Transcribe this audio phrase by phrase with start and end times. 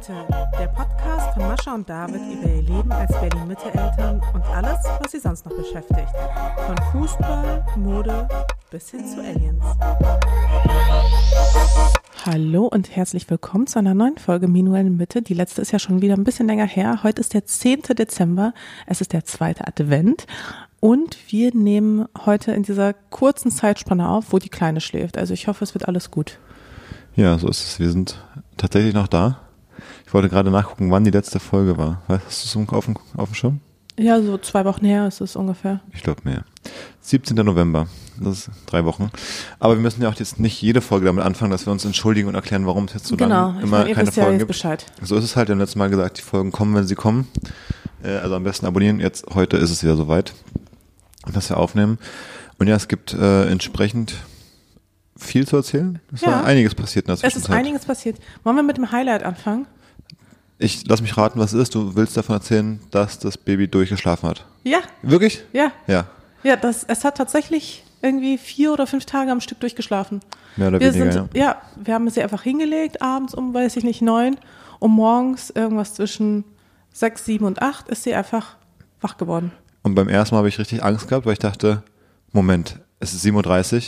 [0.00, 0.26] Mitte,
[0.58, 5.18] der Podcast von Mascha und David über ihr Leben als Berlin-Mitte-Eltern und alles, was sie
[5.18, 6.08] sonst noch beschäftigt.
[6.66, 8.26] Von Fußball, Mode
[8.70, 9.62] bis hin zu Aliens.
[12.24, 15.20] Hallo und herzlich willkommen zu einer neuen Folge Minuell Mitte.
[15.20, 17.02] Die letzte ist ja schon wieder ein bisschen länger her.
[17.02, 17.82] Heute ist der 10.
[17.98, 18.54] Dezember.
[18.86, 20.26] Es ist der zweite Advent.
[20.80, 25.18] Und wir nehmen heute in dieser kurzen Zeitspanne auf, wo die Kleine schläft.
[25.18, 26.38] Also ich hoffe, es wird alles gut.
[27.16, 27.78] Ja, so ist es.
[27.78, 28.24] Wir sind
[28.56, 29.40] tatsächlich noch da.
[30.10, 32.02] Ich wollte gerade nachgucken, wann die letzte Folge war.
[32.08, 32.24] Weißt
[32.56, 33.60] du es auf, dem- auf dem Schirm?
[33.96, 35.82] Ja, so zwei Wochen her ist es ungefähr.
[35.94, 36.44] Ich glaube mehr.
[37.00, 37.36] 17.
[37.44, 37.86] November.
[38.18, 39.12] Das ist drei Wochen.
[39.60, 42.26] Aber wir müssen ja auch jetzt nicht jede Folge damit anfangen, dass wir uns entschuldigen
[42.28, 44.48] und erklären, warum es jetzt so genau, lange immer meine, keine ja Folgen jetzt gibt.
[44.48, 44.84] Bescheid.
[45.00, 45.46] So ist es halt.
[45.46, 47.28] Wir haben letztes Mal gesagt, die Folgen kommen, wenn sie kommen.
[48.02, 48.98] Äh, also am besten abonnieren.
[48.98, 50.34] Jetzt, heute ist es wieder soweit,
[51.32, 51.98] dass wir aufnehmen.
[52.58, 54.14] Und ja, es gibt äh, entsprechend
[55.16, 56.00] viel zu erzählen.
[56.12, 56.32] Es Ja.
[56.32, 58.18] war einiges passiert in der Es ist einiges passiert.
[58.42, 59.68] Wollen wir mit dem Highlight anfangen?
[60.62, 61.74] Ich lass mich raten, was es ist.
[61.74, 64.44] Du willst davon erzählen, dass das Baby durchgeschlafen hat.
[64.62, 65.42] Ja, Wirklich?
[65.52, 65.72] ja.
[65.86, 66.04] Ja,
[66.42, 70.20] Ja, das, es hat tatsächlich irgendwie vier oder fünf Tage am Stück durchgeschlafen.
[70.56, 71.12] mehr oder Wir weniger.
[71.12, 71.44] sind, ja.
[71.44, 74.36] ja, wir haben sie einfach hingelegt, abends um, weiß ich nicht, neun.
[74.78, 76.44] Und morgens irgendwas zwischen
[76.92, 78.56] sechs, sieben und acht ist sie einfach
[79.00, 79.52] wach geworden.
[79.82, 81.82] Und beim ersten Mal habe ich richtig Angst gehabt, weil ich dachte,
[82.32, 83.82] Moment, es ist 7.30 Uhr,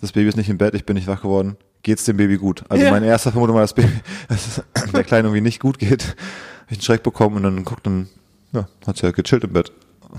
[0.00, 1.56] das Baby ist nicht im Bett, ich bin nicht wach geworden.
[1.88, 2.64] Geht's dem Baby gut?
[2.68, 2.90] Also Ja.
[2.90, 3.88] mein erster Vermutung war, dass, Baby,
[4.28, 6.02] dass es der Kleinen irgendwie nicht gut geht.
[6.04, 8.08] Hab ich einen Schreck bekommen und dann guckt dann,
[8.52, 9.72] ja, hat sie halt gechillt im Bett.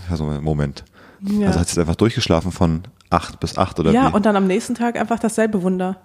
[0.10, 0.84] Ja, so, Moment.
[1.22, 1.46] Ja.
[1.48, 2.82] Also hat sie jetzt einfach durchgeschlafen von
[3.12, 4.16] acht bis acht oder ja, wie?
[4.16, 5.98] und dann am nächsten Tag einfach dasselbe Wunder.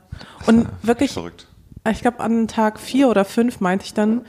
[0.46, 1.46] Und wirklich, Verrückt.
[1.90, 4.20] ich glaube, an Tag vier oder fünf meinte ich dann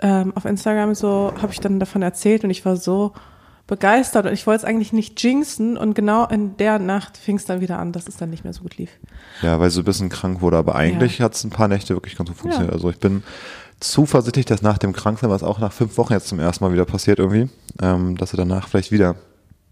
[0.00, 3.14] ähm, auf Instagram so, habe ich dann davon erzählt und ich war so
[3.66, 7.46] begeistert und ich wollte es eigentlich nicht jinxen und genau in der Nacht fing es
[7.46, 8.90] dann wieder an, dass es dann nicht mehr so gut lief.
[9.40, 12.16] Ja, weil sie ein bisschen krank wurde, aber eigentlich hat es ein paar Nächte wirklich
[12.16, 12.72] ganz gut funktioniert.
[12.72, 12.76] Ja.
[12.76, 13.22] Also ich bin
[13.80, 16.84] zuversichtlich, dass nach dem Kranksein, was auch nach fünf Wochen jetzt zum ersten Mal wieder
[16.84, 17.48] passiert irgendwie,
[17.80, 19.16] ähm, dass sie danach vielleicht wieder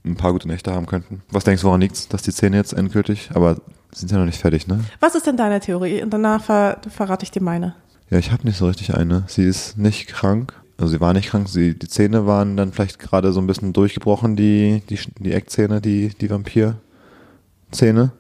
[0.04, 1.22] ein paar gute Nächte haben könnten.
[1.31, 3.56] Was denkst du, woran liegt's, dass die Zähne jetzt endgültig, aber
[3.92, 4.81] sind ja noch nicht fertig, ne?
[5.00, 6.02] Was ist denn deine Theorie?
[6.02, 7.75] Und danach ver verrate ich dir meine.
[8.10, 9.25] Ja, ich habe nicht so richtig eine.
[9.26, 10.54] Sie ist nicht krank.
[10.82, 13.72] Also sie war nicht krank, sie, die Zähne waren dann vielleicht gerade so ein bisschen
[13.72, 18.10] durchgebrochen, die, die, die Eckzähne, die, die Vampirzähne.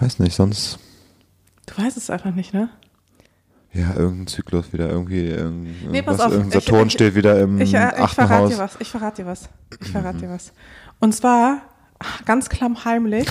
[0.00, 0.80] Weiß nicht, sonst
[1.66, 2.68] Du weißt es einfach nicht, ne?
[3.72, 7.38] Ja, irgendein Zyklus wieder, irgendwie irgend- Nee, pass auf, irgendein ich- Saturn ich- steht wieder
[7.38, 8.76] im Ich, ich achten verrate dir was.
[8.80, 9.48] Ich verrate dir was.
[9.80, 10.52] Ich verrate dir was.
[10.98, 11.62] Und zwar,
[12.24, 13.28] ganz klammheimlich,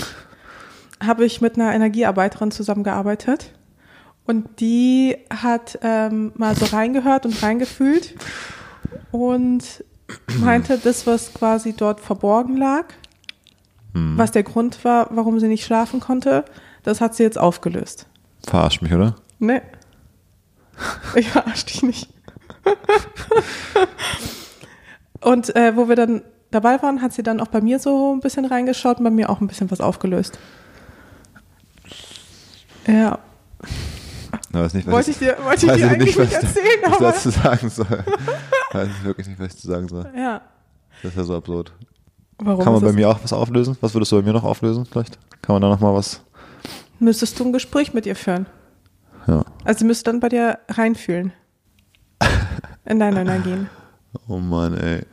[1.04, 3.52] habe ich mit einer Energiearbeiterin zusammengearbeitet.
[4.26, 8.14] Und die hat ähm, mal so reingehört und reingefühlt
[9.10, 9.84] und
[10.38, 12.84] meinte, das, was quasi dort verborgen lag,
[13.94, 14.16] Hm.
[14.16, 16.44] was der Grund war, warum sie nicht schlafen konnte,
[16.82, 18.06] das hat sie jetzt aufgelöst.
[18.46, 19.16] Verarscht mich, oder?
[19.38, 19.60] Nee.
[21.14, 22.08] Ich verarsch dich nicht.
[25.20, 28.20] und äh, wo wir dann dabei waren, hat sie dann auch bei mir so ein
[28.20, 30.38] bisschen reingeschaut und bei mir auch ein bisschen was aufgelöst.
[32.86, 33.18] Ja,
[34.52, 36.80] Ich weiß nicht, was wollte ich dir, wollte ich dir ich eigentlich nicht was, erzählen,
[36.82, 37.86] was aber dazu sagen soll.
[38.72, 40.10] weiß ich wirklich nicht, was ich zu sagen soll.
[40.16, 40.42] ja.
[41.02, 41.72] Das ist ja so absurd.
[42.38, 43.76] Warum Kann man bei mir auch was auflösen?
[43.80, 45.18] Was würdest du bei mir noch auflösen vielleicht?
[45.40, 46.22] Kann man da noch mal was?
[46.98, 48.46] Müsstest du ein Gespräch mit ihr führen.
[49.26, 49.44] Ja.
[49.64, 51.32] Also sie müsste dann bei dir reinfühlen.
[52.84, 53.68] In deine Energien.
[54.28, 55.04] Oh Mann, ey.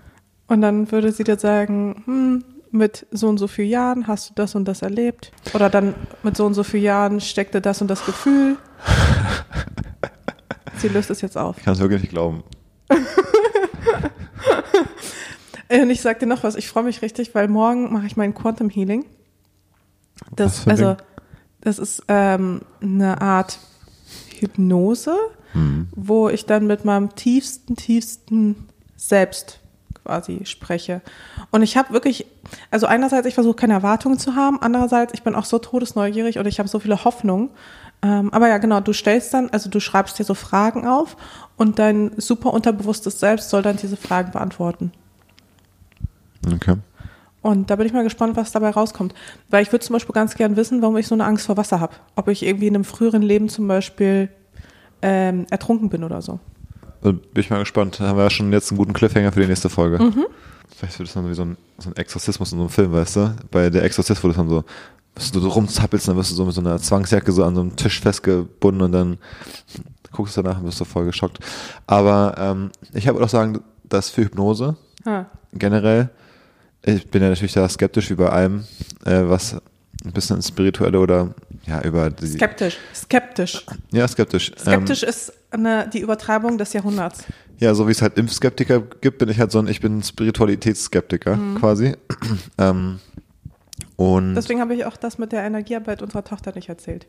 [0.48, 4.34] Und dann würde sie dir sagen, hm, mit so und so vielen Jahren hast du
[4.36, 5.32] das und das erlebt.
[5.54, 8.58] Oder dann mit so und so vielen Jahren steckte das und das Gefühl.
[10.78, 11.58] Sie löst es jetzt auf.
[11.58, 12.44] Ich kann es wirklich nicht glauben.
[15.72, 18.18] Äh, Und ich sag dir noch was, ich freue mich richtig, weil morgen mache ich
[18.18, 19.06] mein Quantum Healing.
[20.36, 21.04] Das, also, Ding?
[21.62, 23.60] das ist ähm, eine Art
[24.40, 25.16] Hypnose,
[25.54, 25.88] Hm.
[25.96, 29.60] wo ich dann mit meinem tiefsten, tiefsten Selbst
[30.10, 31.02] quasi spreche.
[31.52, 32.26] Und ich habe wirklich,
[32.72, 36.48] also einerseits, ich versuche keine Erwartungen zu haben, andererseits, ich bin auch so todesneugierig und
[36.48, 37.50] ich habe so viele Hoffnungen.
[38.02, 41.16] Ähm, aber ja, genau, du stellst dann, also du schreibst dir so Fragen auf
[41.58, 44.92] und dein super unterbewusstes Selbst soll dann diese Fragen beantworten.
[46.52, 46.78] Okay.
[47.42, 49.14] Und da bin ich mal gespannt, was dabei rauskommt.
[49.50, 51.80] Weil ich würde zum Beispiel ganz gern wissen, warum ich so eine Angst vor Wasser
[51.80, 51.94] habe.
[52.16, 54.30] Ob ich irgendwie in einem früheren Leben zum Beispiel
[55.02, 56.40] ähm, ertrunken bin oder so.
[57.02, 58.00] Also bin ich mal gespannt.
[58.00, 60.04] Da haben wir ja schon jetzt einen guten Cliffhanger für die nächste Folge.
[60.04, 60.26] Mhm.
[60.76, 63.16] Vielleicht wird es dann wie so ein, so ein Exorzismus in so einem Film, weißt
[63.16, 63.36] du?
[63.52, 64.64] Bei der Exorzist, wo das dann so,
[65.16, 67.62] wirst du so rumzappelst, dann wirst du so mit so einer Zwangsjacke so an so
[67.62, 69.18] einem Tisch festgebunden und dann
[70.12, 71.40] guckst du danach und wirst du voll geschockt.
[71.88, 75.26] Aber ähm, ich habe auch sagen, dass für Hypnose Ha.
[75.54, 76.10] generell,
[76.84, 78.66] ich bin ja natürlich da skeptisch wie bei allem,
[79.06, 79.56] äh, was
[80.06, 81.34] ein bisschen ins Spirituelle oder
[81.66, 82.28] ja, über die.
[82.28, 82.78] Skeptisch.
[82.96, 83.66] Skeptisch.
[83.92, 84.52] ja, skeptisch.
[84.58, 87.24] Skeptisch ist eine, die Übertreibung des Jahrhunderts.
[87.60, 91.38] Ja, so wie es halt Impfskeptiker gibt, bin ich halt so ein, ich bin Spiritualitätsskeptiker
[91.60, 91.96] quasi.
[92.58, 93.00] ähm,
[93.96, 97.08] und Deswegen habe ich auch das mit der Energiearbeit unserer Tochter nicht erzählt.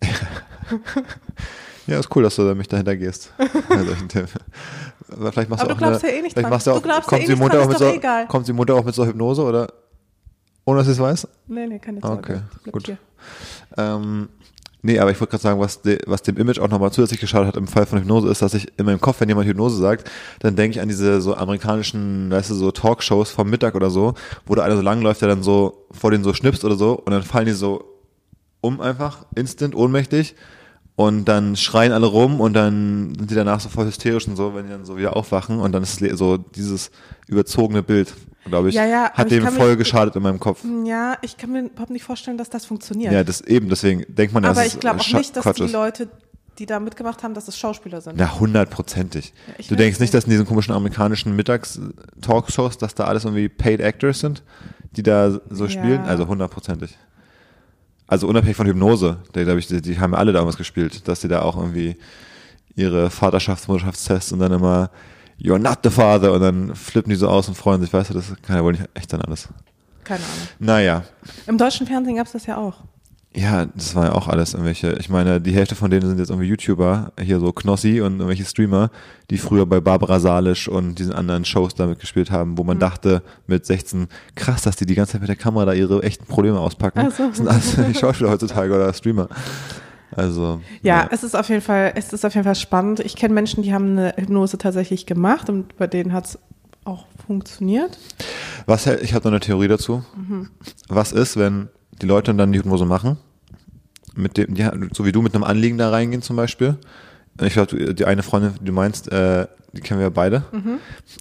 [1.86, 3.32] ja, ist cool, dass du da mich dahinter gehst.
[5.10, 6.76] Aber vielleicht machst Aber du auch glaubst eine, ja eh nicht vielleicht machst du auch,
[6.76, 8.26] Du glaubst ja kommt eh die nicht dran, auch mit ist doch so, egal.
[8.28, 9.72] kommt die Mutter auch mit so Hypnose oder
[10.64, 11.26] ohne dass sie es weiß?
[11.46, 12.44] Nee, nee, keine Sorge.
[12.60, 12.96] Okay, gut.
[13.78, 14.28] Ähm,
[14.82, 17.48] nee, aber ich wollte gerade sagen, was, de, was dem Image auch nochmal zusätzlich geschadet
[17.48, 20.10] hat im Fall von Hypnose, ist, dass ich in meinem Kopf, wenn jemand Hypnose sagt,
[20.40, 24.14] dann denke ich an diese so amerikanischen, weißt du, so Talkshows vom Mittag oder so,
[24.46, 27.12] wo da einer so langläuft, der dann so vor denen so schnipst oder so und
[27.12, 27.84] dann fallen die so
[28.60, 30.34] um einfach, instant, ohnmächtig
[30.96, 34.54] und dann schreien alle rum und dann sind die danach so voll hysterisch und so,
[34.54, 36.90] wenn die dann so wieder aufwachen und dann ist so dieses
[37.28, 38.14] überzogene Bild,
[38.48, 40.64] glaube ich, Ja, ja, hat dem voll mich- geschadet in meinem Kopf.
[40.84, 43.12] Ja, ich kann mir überhaupt nicht vorstellen, dass das funktioniert.
[43.12, 45.66] Ja, das eben, deswegen denkt man, dass Aber ich glaube auch nicht, dass Quatsch die.
[45.72, 46.08] Leute,
[46.58, 48.18] die da mitgemacht haben, dass es Schauspieler sind.
[48.18, 49.32] Ja, hundertprozentig.
[49.58, 53.80] Ja, du denkst nicht, dass in diesen komischen amerikanischen Mittags-Talkshows, dass da alles irgendwie Paid
[53.80, 54.42] Actors sind,
[54.92, 55.70] die da so Ja.
[55.70, 56.00] spielen?
[56.00, 56.96] Also hundertprozentig.
[58.06, 61.28] Also unabhängig von Hypnose, die, ich, die, die haben ja alle damals gespielt, dass die
[61.28, 61.96] da auch irgendwie
[62.74, 64.90] ihre Vaterschafts-, Mutterschaftstests und dann immer
[65.40, 68.14] You're not the father und dann flippen die so aus und freuen sich, weißt du,
[68.14, 69.48] das kann ja wohl nicht echt sein alles.
[70.04, 70.48] Keine Ahnung.
[70.58, 71.04] Naja,
[71.46, 72.74] Im deutschen Fernsehen gab es das ja auch.
[73.34, 74.94] Ja, das war ja auch alles irgendwelche.
[74.94, 78.44] Ich meine, die Hälfte von denen sind jetzt irgendwie YouTuber, hier so Knossi und irgendwelche
[78.44, 78.90] Streamer,
[79.30, 83.22] die früher bei Barbara Salisch und diesen anderen Shows damit gespielt haben, wo man dachte
[83.46, 86.58] mit 16, krass, dass die die ganze Zeit mit der Kamera da ihre echten Probleme
[86.58, 87.10] auspacken.
[87.10, 87.28] So.
[87.28, 89.28] Das sind alles die Schauspieler heutzutage oder Streamer.
[90.14, 93.00] Also Ja, es ist auf jeden Fall, es ist auf jeden Fall spannend.
[93.00, 96.38] Ich kenne Menschen, die haben eine Hypnose tatsächlich gemacht und bei denen hat es
[96.84, 97.98] auch funktioniert.
[98.66, 100.02] Was, ich habe noch eine Theorie dazu.
[100.16, 100.48] Mhm.
[100.88, 101.68] Was ist, wenn
[102.00, 103.18] die Leute dann die Hypnose machen,
[104.14, 106.76] mit dem, die, so wie du mit einem Anliegen da reingehen zum Beispiel.
[107.40, 110.44] Ich glaube, die eine Freundin, die du meinst, äh, die kennen wir beide.
[110.52, 110.78] Mhm.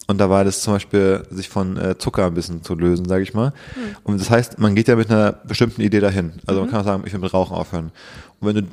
[0.08, 3.24] Und da war das zum Beispiel, sich von äh, Zucker ein bisschen zu lösen, sage
[3.24, 3.50] ich mal.
[3.50, 3.96] Mhm.
[4.04, 6.34] Und das heißt, man geht ja mit einer bestimmten Idee dahin.
[6.46, 7.92] Also man kann auch sagen, ich will mit Rauchen aufhören.
[8.40, 8.68] Und wenn du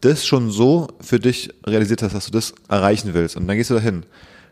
[0.00, 3.70] das schon so für dich realisiert hast, dass du das erreichen willst, und dann gehst
[3.70, 4.04] du dahin,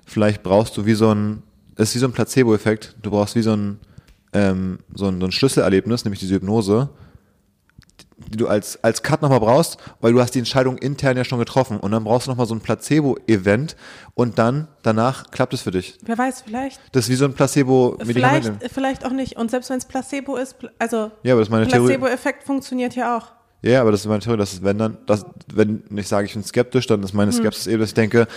[0.07, 1.43] vielleicht brauchst du wie so ein,
[1.77, 3.79] es ist wie so ein Placebo-Effekt, du brauchst wie so ein,
[4.33, 6.91] ähm, so ein, so ein Schlüsselerlebnis, nämlich diese Hypnose,
[8.31, 11.39] die du als, als Cut nochmal brauchst, weil du hast die Entscheidung intern ja schon
[11.39, 13.77] getroffen und dann brauchst du nochmal so ein Placebo-Event
[14.15, 15.99] und dann, danach klappt es für dich.
[16.03, 16.81] Wer weiß, vielleicht.
[16.93, 18.45] Das ist wie so ein Placebo-Medikament.
[18.45, 19.37] Vielleicht, vielleicht auch nicht.
[19.37, 21.97] Und selbst wenn es Placebo ist, also Ja, aber das ist meine Theorie.
[21.97, 23.38] Placebo-Effekt funktioniert ja auch.
[23.61, 26.35] Ja, aber das ist meine Theorie, dass es, wenn dann, dass, wenn ich sage, ich
[26.35, 28.29] bin skeptisch, dann ist meine Skepsis eben, dass ich denke,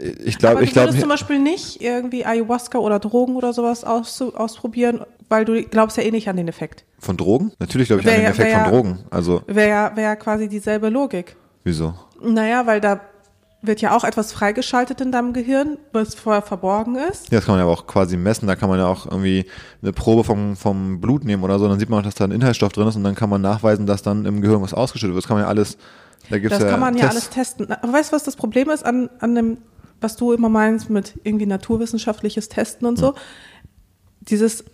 [0.00, 3.52] äh, ich glaube, du ich glaube, würdest zum Beispiel nicht irgendwie Ayahuasca oder Drogen oder
[3.52, 6.84] sowas aus, ausprobieren, weil du glaubst ja eh nicht an den Effekt.
[6.98, 7.52] von Drogen?
[7.58, 8.98] Natürlich glaube ich an Wär den ja- Effekt wär von Drogen.
[9.10, 11.36] Also, Wäre ja, wär ja quasi dieselbe Logik.
[11.64, 11.92] wieso?
[12.22, 13.00] Naja, weil da
[13.66, 17.30] wird ja auch etwas freigeschaltet in deinem Gehirn, was vorher verborgen ist.
[17.30, 18.46] Ja, das kann man ja auch quasi messen.
[18.46, 19.46] Da kann man ja auch irgendwie
[19.82, 21.68] eine Probe vom, vom Blut nehmen oder so.
[21.68, 23.86] Dann sieht man auch, dass da ein Inhaltsstoff drin ist und dann kann man nachweisen,
[23.86, 25.24] dass dann im Gehirn was ausgeschüttet wird.
[25.24, 25.76] Das kann man ja alles,
[26.30, 27.14] da gibt's Das ja kann man ja Tests.
[27.16, 27.72] alles testen.
[27.72, 29.58] Aber weißt du, was das Problem ist an, an dem,
[30.00, 33.14] was du immer meinst mit irgendwie naturwissenschaftliches Testen und so?
[34.20, 34.64] Dieses,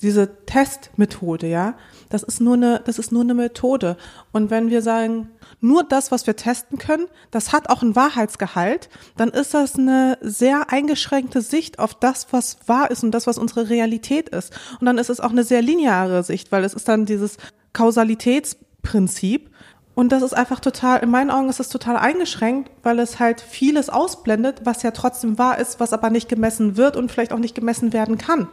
[0.00, 1.74] diese Testmethode, ja,
[2.10, 3.96] das ist nur eine, das ist nur eine Methode.
[4.32, 5.30] Und wenn wir sagen,
[5.60, 10.18] nur das, was wir testen können, das hat auch einen Wahrheitsgehalt, dann ist das eine
[10.20, 14.52] sehr eingeschränkte Sicht auf das, was wahr ist und das, was unsere Realität ist.
[14.80, 17.36] Und dann ist es auch eine sehr lineare Sicht, weil es ist dann dieses
[17.72, 19.50] Kausalitätsprinzip.
[19.94, 23.40] Und das ist einfach total, in meinen Augen ist es total eingeschränkt, weil es halt
[23.40, 27.38] vieles ausblendet, was ja trotzdem wahr ist, was aber nicht gemessen wird und vielleicht auch
[27.38, 28.48] nicht gemessen werden kann.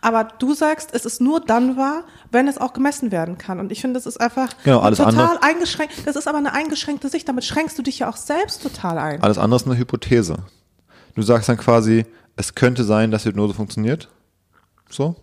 [0.00, 3.60] Aber du sagst, es ist nur dann wahr, wenn es auch gemessen werden kann.
[3.60, 6.06] Und ich finde, das ist einfach Genau, total andere- eingeschränkt.
[6.06, 7.28] Das ist aber eine eingeschränkte Sicht.
[7.28, 9.22] Damit schränkst du dich ja auch selbst total ein.
[9.22, 10.36] Alles andere ist eine Hypothese.
[11.14, 12.04] Du sagst dann quasi,
[12.36, 14.08] es könnte sein, dass Hypnose funktioniert.
[14.90, 15.16] So,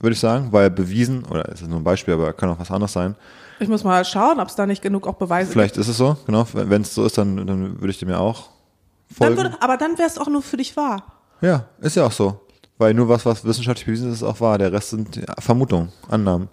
[0.00, 2.70] würde ich sagen, weil bewiesen, oder es ist nur ein Beispiel, aber kann auch was
[2.70, 3.16] anderes sein.
[3.60, 6.16] Ich muss mal schauen, ob es da nicht genug auch Beweise Vielleicht ist es so,
[6.26, 6.46] genau.
[6.52, 8.50] Wenn es so ist, dann, dann würde ich dem ja auch
[9.08, 9.20] gibt.
[9.20, 9.36] Dann folgen.
[9.36, 11.04] würde, aber dann wäre es auch nur für dich wahr.
[11.40, 12.40] ja, ist ja auch so.
[12.78, 14.58] Weil nur was, was wissenschaftlich bewiesen ist, ist auch wahr.
[14.58, 16.48] Der Rest sind Vermutungen, Annahmen.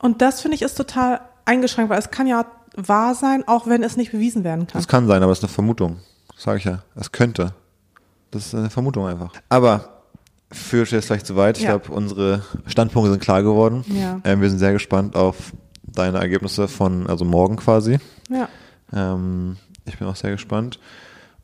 [0.00, 3.82] Und das finde ich ist total eingeschränkt, weil es kann ja wahr sein, auch wenn
[3.82, 4.78] es nicht bewiesen werden kann.
[4.80, 5.96] Das kann sein, aber es ist eine Vermutung.
[6.34, 6.82] Das sage ich ja.
[6.94, 7.52] Es könnte.
[8.30, 9.32] Das ist eine Vermutung einfach.
[9.48, 10.02] Aber
[10.52, 11.58] führt jetzt gleich zu weit.
[11.58, 11.76] Ich Ja.
[11.76, 13.84] glaube, unsere Standpunkte sind klar geworden.
[13.88, 14.20] Ja.
[14.24, 15.52] Ähm, wir sind sehr gespannt auf
[15.82, 17.98] deine Ergebnisse von, also morgen quasi.
[18.28, 18.48] Ja.
[18.92, 20.78] Ähm, ich bin auch sehr gespannt.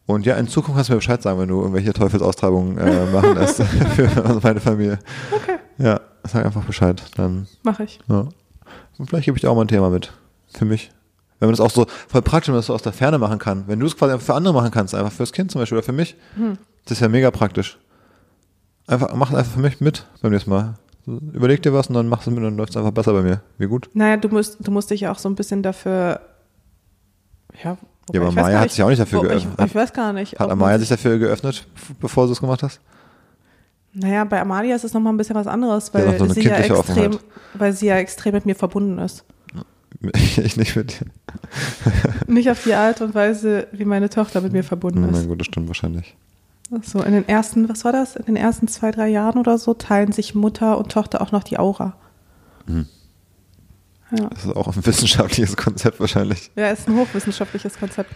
[0.06, 3.34] Und ja, in Zukunft kannst du mir Bescheid sagen, wenn du irgendwelche Teufelsaustreibungen äh, machen
[3.34, 3.60] lässt
[3.94, 4.98] für meine Familie.
[5.32, 7.02] Okay, Ja, sag einfach Bescheid.
[7.16, 7.98] Dann, mache ich.
[8.08, 8.28] ja.
[8.98, 10.12] Und vielleicht gebe ich dir auch mal ein Thema mit.
[10.54, 10.90] Für mich.
[11.38, 13.38] Wenn man das auch so voll praktisch, wenn man das so aus der Ferne machen
[13.38, 13.64] kann.
[13.66, 15.92] Wenn du es quasi für andere machen kannst, einfach fürs Kind zum Beispiel oder für
[15.92, 16.56] mich, Hm.
[16.84, 17.78] das ist ja mega praktisch.
[18.86, 20.74] Einfach, mach es einfach für mich mit beim nächsten Mal.
[21.06, 23.12] Überleg dir was und dann machst du es mit und dann läuft es einfach besser
[23.12, 23.40] bei mir.
[23.58, 23.90] Wie gut.
[23.92, 26.20] Naja, du musst, du musst dich ja auch so ein bisschen dafür,
[27.62, 29.66] ja, wobei Ja, aber Maya hat sich auch nicht dafür wo- ich, geöffnet.
[29.68, 30.38] ich weiß gar nicht.
[30.38, 31.66] Hat Amaya sich dafür geöffnet,
[32.00, 32.80] bevor du es gemacht hast?
[33.92, 36.42] Naja, bei Amalia ist es nochmal ein bisschen was anderes, Ja, weil noch so sie
[36.42, 37.18] ja extrem, Offenheit.
[37.54, 39.24] weil sie ja extrem mit mir verbunden ist.
[40.12, 41.06] Ich nicht mit dir.
[42.26, 45.26] Nicht auf die Art und Weise, wie meine Tochter mit mir verbunden Na ist.
[45.26, 46.14] gut, das stimmt wahrscheinlich.
[46.82, 48.14] So, in den ersten, was war das?
[48.16, 51.44] In den ersten zwei, drei Jahren oder so teilen sich Mutter und Tochter auch noch
[51.44, 51.94] die Aura.
[52.66, 52.86] Mhm.
[54.12, 54.28] Ja.
[54.28, 56.50] Das ist auch ein wissenschaftliches Konzept wahrscheinlich.
[56.56, 58.10] ja, ist ein hochwissenschaftliches Konzept.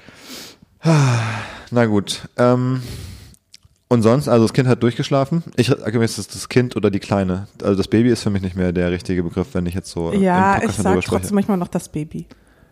[0.82, 2.28] Na gut.
[2.37, 2.82] Ähm,
[3.88, 5.42] und sonst, also das Kind hat durchgeschlafen.
[5.56, 7.49] Ich sage mir jetzt das, das Kind oder die Kleine.
[7.62, 10.12] Also das Baby ist für mich nicht mehr der richtige Begriff, wenn ich jetzt so
[10.12, 11.16] Ja, ich Podcast sag darüber spreche.
[11.20, 12.26] trotzdem manchmal noch das Baby.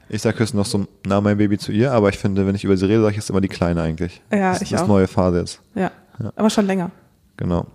[0.09, 2.65] Ich sage höchstens noch so, na, mein Baby zu ihr, aber ich finde, wenn ich
[2.65, 4.23] über sie rede, sage ich jetzt immer die Kleine eigentlich.
[4.33, 4.87] Ja, das ich ist auch.
[4.87, 5.61] neue Phase jetzt.
[5.75, 5.91] Ja.
[6.23, 6.33] Ja.
[6.37, 6.91] Aber schon länger.
[7.37, 7.67] Genau.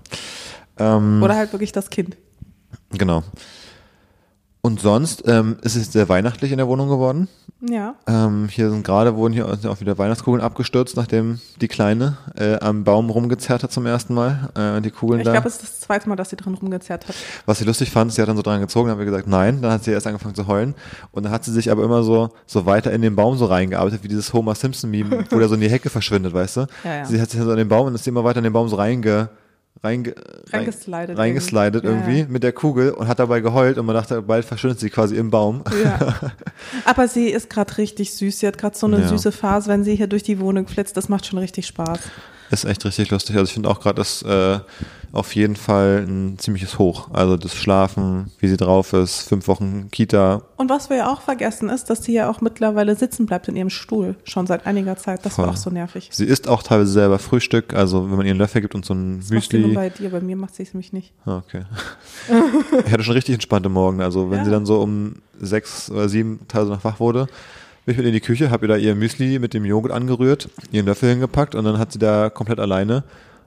[0.78, 2.18] Ähm, Oder halt wirklich das Kind.
[2.92, 3.24] Genau.
[4.66, 7.28] Und sonst ähm, ist es sehr weihnachtlich in der Wohnung geworden.
[7.60, 7.96] Ja.
[8.08, 12.86] Ähm, hier sind gerade wurden hier auch wieder Weihnachtskugeln abgestürzt, nachdem die Kleine äh, am
[12.86, 14.52] Baum rumgezerrt hat zum ersten Mal.
[14.56, 17.16] Äh, die Kugeln Ich glaube, es ist das zweite Mal, dass sie drin rumgezerrt hat.
[17.46, 19.62] Was sie lustig fand, sie hat dann so dran gezogen, dann haben wir gesagt, nein.
[19.62, 20.76] Dann hat sie erst angefangen zu heulen.
[21.12, 24.02] Und dann hat sie sich aber immer so, so weiter in den Baum so reingearbeitet,
[24.04, 26.68] wie dieses Homer Simpson-Meme, wo der so in die Hecke verschwindet, weißt du?
[26.86, 27.06] Ja, ja.
[27.06, 28.70] Sie hat sich dann so in den Baum und ist immer weiter in den Baum
[28.70, 29.30] so reinge,
[29.82, 30.14] reinge,
[30.52, 32.12] Reingeslidet reingeslidet irgendwie.
[32.12, 34.90] irgendwie Ja, mit der Kugel und hat dabei geheult und man dachte, bald verschwindet sie
[34.90, 35.64] quasi im Baum.
[35.84, 36.16] Ja.
[36.86, 38.40] Aber sie ist gerade richtig süß.
[38.40, 39.08] Sie hat gerade so eine Ja.
[39.08, 40.96] süße Phase, wenn sie hier durch die Wohnung flitzt.
[40.98, 42.00] Das macht schon richtig Spaß.
[42.52, 43.36] Ist echt richtig lustig.
[43.36, 44.60] Also ich finde auch gerade das äh,
[45.12, 47.10] auf jeden Fall ein ziemliches Hoch.
[47.14, 50.42] Also das Schlafen, wie sie drauf ist, fünf Wochen Kita.
[50.58, 53.56] Und was wir ja auch vergessen ist, dass sie ja auch mittlerweile sitzen bleibt in
[53.56, 54.16] ihrem Stuhl.
[54.24, 55.26] Schon seit einiger Zeit.
[55.26, 55.54] Das war Voll.
[55.54, 56.10] auch so nervig.
[56.12, 58.94] Sie isst auch teilweise selber Frühstück, also wenn man ihr einen Löffel gibt und so
[58.94, 59.76] ein Das macht sie nur Müsli.
[59.76, 60.10] bei dir.
[60.12, 61.12] Bei mir macht sie es nämlich nicht.
[61.26, 61.64] Ah, Okay.
[62.86, 64.02] ich hatte schon richtig entspannte Morgen.
[64.02, 64.46] Also wenn Ja.
[64.46, 67.28] sie dann so um sechs oder sieben Tage nach wach wurde,
[67.86, 70.50] bin ich mit in die Küche, habe ihr da ihr Müsli mit dem Joghurt angerührt,
[70.72, 73.04] ihren Löffel hingepackt und dann hat sie da komplett alleine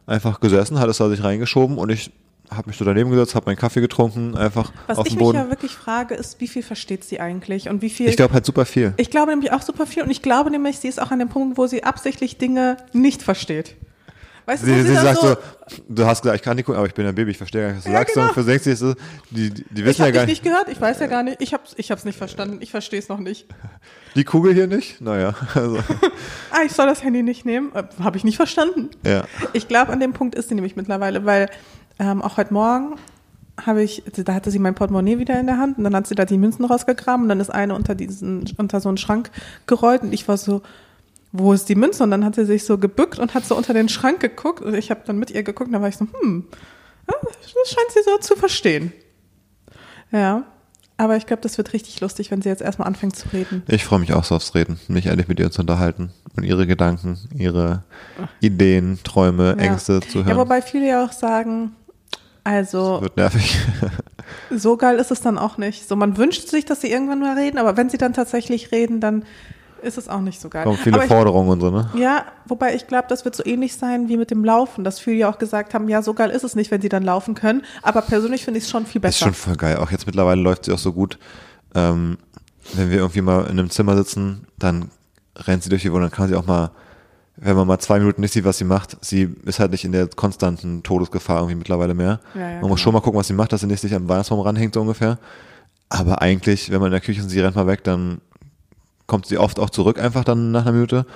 [0.06, 2.10] einfach gesessen, hat es da sich reingeschoben und ich
[2.50, 5.24] habe mich so daneben gesetzt, habe meinen Kaffee getrunken, einfach Was auf ich dem mich
[5.26, 5.38] Boden.
[5.38, 7.68] ja wirklich frage, ist, wie viel versteht sie eigentlich?
[7.68, 8.08] Und wie viel.
[8.08, 8.94] ich glaube halt super viel.
[8.98, 10.04] ich glaube nämlich auch super viel.
[10.04, 13.22] Und ich glaube nämlich, sie ist auch an dem Punkt, wo sie absichtlich Dinge nicht
[13.22, 13.74] versteht.
[14.46, 15.36] Weißt du, Sie, sie sagt so,
[15.88, 17.68] du hast gesagt, ich kann nicht gucken, aber ich bin ein Baby, ich verstehe gar
[17.68, 18.14] nicht, was du Ja, sagst.
[18.14, 18.26] genau.
[18.28, 18.94] Und für 60 ist es,
[19.30, 21.06] die, die, die ich wissen habe ja gar dich nicht, nicht gehört, ich weiß ja
[21.08, 21.42] gar nicht.
[21.42, 23.46] Ich habe ich hab's nicht verstanden, ich verstehe es noch nicht.
[24.14, 25.00] die Kugel hier nicht?
[25.00, 25.78] Naja, also,
[26.52, 27.72] Ah, ich soll das Handy nicht nehmen?
[27.74, 28.90] Äh, habe ich nicht verstanden.
[29.04, 29.24] ja.
[29.52, 31.50] Ich glaube, an dem Punkt ist sie nämlich mittlerweile, weil
[31.98, 32.94] ähm, auch heute Morgen
[33.64, 36.14] habe ich, da hatte sie mein Portemonnaie wieder in der Hand und dann hat sie
[36.14, 39.30] da die Münzen rausgegraben und dann ist eine unter diesen, unter so einen Schrank
[39.66, 40.60] gerollt und ich war so,
[41.38, 42.02] wo ist die Münze?
[42.04, 44.74] Und dann hat sie sich so gebückt und hat so unter den Schrank geguckt und
[44.74, 46.44] ich habe dann mit ihr geguckt und da war ich so, hm,
[47.08, 48.92] ja, das scheint sie so zu verstehen.
[50.12, 50.44] Ja,
[50.98, 53.62] aber ich glaube, das wird richtig lustig, wenn sie jetzt erstmal anfängt zu reden.
[53.68, 56.66] Ich freue mich auch so aufs Reden, mich ehrlich mit ihr zu unterhalten und ihre
[56.66, 57.84] Gedanken, ihre
[58.40, 59.64] Ideen, Träume, Ja.
[59.64, 60.38] Ängste zu Ja, hören.
[60.38, 61.76] wobei viele ja auch sagen,
[62.44, 63.58] also Wird nervig.
[64.50, 65.86] so geil ist es dann auch nicht.
[65.88, 69.00] So, man wünscht sich, dass sie irgendwann mal reden, aber wenn sie dann tatsächlich reden,
[69.00, 69.24] dann
[69.82, 70.64] ist es auch nicht so geil.
[70.64, 71.90] Kommen viele ich, Forderungen und so, ne?
[71.96, 75.16] ja, wobei ich glaube, das wird so ähnlich sein wie mit dem Laufen, dass viele
[75.16, 77.62] ja auch gesagt haben, ja, so geil ist es nicht, wenn sie dann laufen können.
[77.82, 79.26] Aber persönlich finde ich es schon viel Das ist besser.
[79.26, 79.76] schon voll geil.
[79.76, 81.18] Auch jetzt mittlerweile läuft sie auch so gut.
[81.74, 82.18] Ähm,
[82.74, 84.90] wenn wir irgendwie mal in einem Zimmer sitzen, dann
[85.36, 86.70] rennt sie durch die Wohnung, dann kann sie auch mal,
[87.36, 89.92] wenn man mal zwei Minuten nicht sieht, was sie macht, sie ist halt nicht in
[89.92, 92.20] der konstanten Todesgefahr irgendwie mittlerweile mehr.
[92.34, 92.68] Ja, ja, man genau.
[92.68, 94.80] muss schon mal gucken, was sie macht, dass sie nicht sich am Weihnachtsbaum ranhängt, so
[94.80, 95.18] ungefähr.
[95.88, 98.20] Aber eigentlich, wenn man in der Küche ist und sie rennt mal weg, dann
[99.06, 101.06] kommt sie oft auch zurück einfach dann nach einer Minute.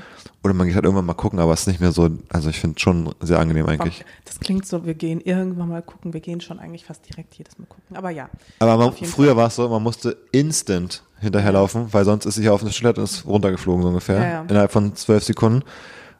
[0.42, 2.61] Oder man geht halt irgendwann mal gucken, aber es ist nicht mehr so, also ich
[2.61, 4.04] finde es schon sehr angenehm eigentlich.
[4.25, 7.59] Das klingt so, wir gehen irgendwann mal gucken, wir gehen schon eigentlich fast direkt jedes
[7.59, 7.97] Mal gucken.
[7.97, 8.30] Aber ja.
[8.59, 12.54] Aber man, früher war es so, man musste instant hinterherlaufen, weil sonst ist sie hier
[12.54, 14.18] auf eine Stelle und ist runtergeflogen so ungefähr.
[14.18, 14.44] Ja, ja.
[14.49, 15.62] Innerhalb von zwölf Sekunden.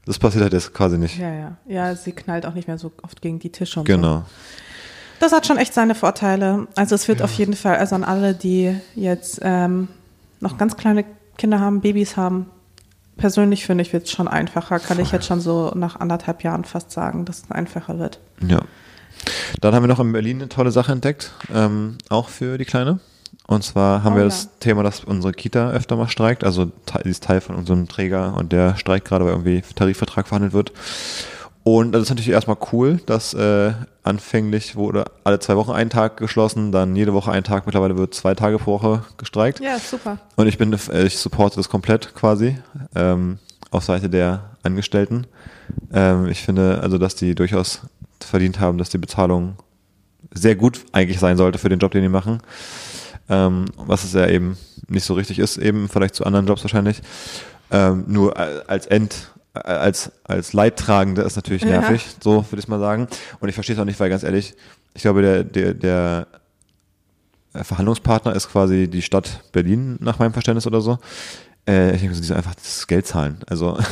[0.05, 1.19] Das passiert halt jetzt quasi nicht.
[1.19, 1.57] Ja, ja.
[1.67, 3.93] Ja, sie knallt auch nicht mehr so oft gegen die Tische und so.
[3.95, 4.25] Genau.
[5.21, 6.67] Das hat schon echt seine Vorteile.
[6.75, 9.89] Also es wird auf jeden Fall, also an alle, die jetzt ähm,
[10.41, 11.05] noch ganz kleine
[11.41, 12.51] Kinder haben, Babys haben,
[13.17, 14.79] persönlich finde ich, wird es schon einfacher.
[14.79, 18.21] Kann ich jetzt schon so nach anderthalb Jahren fast sagen, dass es einfacher wird.
[18.47, 18.61] Ja.
[19.63, 23.01] Dann haben wir noch in Berlin eine tolle Sache entdeckt, ähm, auch für die Kleine.
[23.47, 24.29] Und zwar haben Oh wir ja.
[24.29, 26.45] das Thema, dass unsere Kita öfter mal streikt.
[26.45, 26.73] Also
[27.05, 30.73] sie ist Teil von unserem Träger und der streikt gerade, weil irgendwie Tarifvertrag verhandelt wird.
[31.63, 36.17] Und das ist natürlich erstmal cool, dass äh, anfänglich wurde alle zwei Wochen ein Tag
[36.17, 39.61] geschlossen, dann jede Woche ein Tag, mittlerweile wird zwei Tage pro Woche gestreikt.
[39.61, 40.19] Ja, super.
[40.37, 42.59] Und ich bin, äh, ich supporte das komplett quasi
[42.95, 43.39] ähm,
[43.71, 45.27] auf Seite der Angestellten.
[45.93, 47.83] Ähm, ich finde also, dass die durchaus
[48.21, 49.57] verdient haben, dass die Bezahlung
[50.33, 52.41] sehr gut eigentlich sein sollte für den Job, den die machen.
[53.29, 54.57] Ähm, was es ja eben
[54.89, 57.03] nicht so richtig ist, eben vielleicht zu anderen Jobs wahrscheinlich.
[57.71, 58.37] Ähm, nur
[58.69, 62.13] als End, als, als Leidtragende ist natürlich nervig, ja.
[62.23, 63.09] so würde ich mal sagen.
[63.41, 64.55] Und ich verstehe es auch nicht, weil ganz ehrlich,
[64.95, 66.27] ich glaube, der, der, der
[67.55, 70.99] Verhandlungspartner ist quasi die Stadt Berlin nach meinem Verständnis oder so.
[71.67, 73.39] Äh, ich denke, die sollen einfach das Geld zahlen.
[73.49, 73.85] Also ja,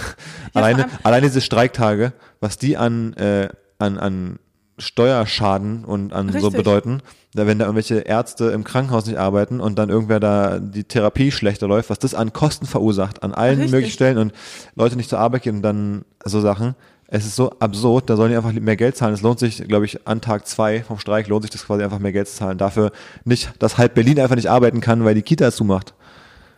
[0.54, 3.48] alleine, alleine diese Streiktage, was die an, äh,
[3.78, 4.38] an, an
[4.78, 6.42] Steuerschaden und an Richtig.
[6.42, 7.02] so bedeuten,
[7.35, 11.68] wenn da irgendwelche Ärzte im Krankenhaus nicht arbeiten und dann irgendwer da die Therapie schlechter
[11.68, 13.73] läuft, was das an Kosten verursacht, an allen Richtig.
[13.73, 14.32] möglichen Stellen und
[14.75, 16.75] Leute nicht zur Arbeit gehen und dann so Sachen.
[17.11, 19.14] Es ist so absurd, da sollen die einfach mehr Geld zahlen.
[19.14, 22.00] Es lohnt sich, glaube ich, an Tag zwei vom Streik lohnt sich das quasi einfach
[22.00, 22.58] mehr Geld zu zahlen.
[22.58, 22.92] Dafür
[23.25, 25.94] nicht, dass halb Berlin einfach nicht arbeiten kann, weil die Kita zumacht.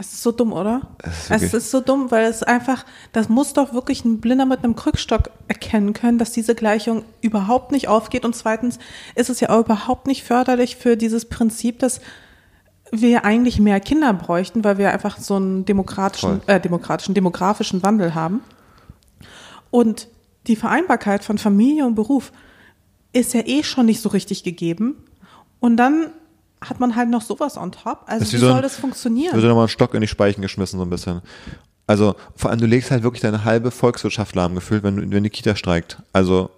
[0.00, 0.80] Es ist so dumm, oder?
[1.02, 4.46] Es ist, es ist, so dumm, weil es einfach, das muss doch wirklich ein Blinder
[4.46, 8.24] mit einem Krückstock erkennen können, dass diese Gleichung überhaupt nicht aufgeht.
[8.24, 8.78] Und zweitens
[9.14, 12.00] ist es ja auch überhaupt nicht förderlich für dieses Prinzip, dass
[12.90, 18.14] wir eigentlich mehr Kinder bräuchten, weil wir einfach so einen demokratischen, äh, demokratischen, demografischen Wandel
[18.14, 18.40] haben.
[19.70, 20.08] Und
[20.46, 22.32] die Vereinbarkeit von Familie und Beruf
[23.12, 25.04] ist ja eh schon nicht so richtig gegeben.
[25.60, 26.10] Und dann
[26.60, 28.02] hat man halt noch sowas on top.
[28.06, 29.34] Also wie, wie so soll ein, das funktionieren?
[29.34, 31.22] Wird nochmal ein Stock in die Speichen geschmissen, so ein bisschen.
[31.86, 35.56] Also vor allem, du legst halt wirklich deine halbe Volkswirtschaft lahmgefühlt, wenn, wenn die Kita
[35.56, 35.98] streikt.
[36.12, 36.50] Also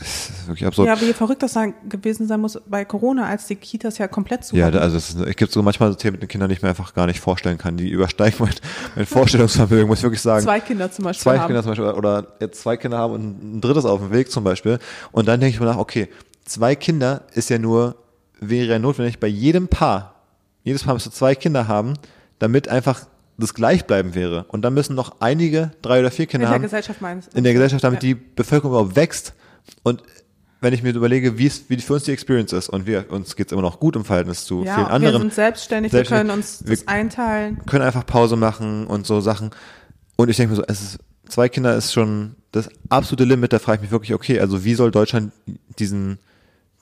[0.00, 0.88] das ist wirklich absurd.
[0.88, 4.44] Ja, wie verrückt das sein, gewesen sein muss bei Corona, als die Kitas ja komplett
[4.44, 6.62] zu Ja, also es, es gibt so manchmal so Themen mit den Kindern, die ich
[6.62, 7.76] mir einfach gar nicht vorstellen kann.
[7.76, 8.54] Die übersteigen mein,
[8.96, 10.42] mein Vorstellungsvermögen, muss ich wirklich sagen.
[10.42, 11.48] Zwei Kinder zum Beispiel Zwei haben.
[11.48, 14.42] Kinder zum Beispiel oder jetzt zwei Kinder haben und ein drittes auf dem Weg zum
[14.42, 14.78] Beispiel.
[15.12, 16.08] Und dann denke ich mir nach, okay,
[16.46, 17.96] zwei Kinder ist ja nur
[18.40, 20.14] wäre ja notwendig bei jedem Paar,
[20.64, 21.94] jedes Paar müsste zwei Kinder haben,
[22.38, 23.06] damit einfach
[23.38, 24.44] das gleich bleiben wäre.
[24.48, 26.56] Und dann müssen noch einige, drei oder vier Kinder haben.
[26.56, 27.38] In der Gesellschaft meinst du?
[27.38, 28.08] In der Gesellschaft, damit ja.
[28.08, 29.34] die Bevölkerung überhaupt wächst.
[29.82, 30.02] Und
[30.60, 33.34] wenn ich mir überlege, wie es, wie für uns die Experience ist und wir, uns
[33.34, 35.14] geht's immer noch gut im Verhältnis zu ja, vielen anderen.
[35.14, 37.60] Wir sind selbstständig, selbstständig, wir können uns das einteilen.
[37.66, 39.50] Können einfach Pause machen und so Sachen.
[40.16, 40.98] Und ich denke mir so, es ist,
[41.28, 44.74] zwei Kinder ist schon das absolute Limit, da frage ich mich wirklich, okay, also wie
[44.74, 45.32] soll Deutschland
[45.78, 46.18] diesen,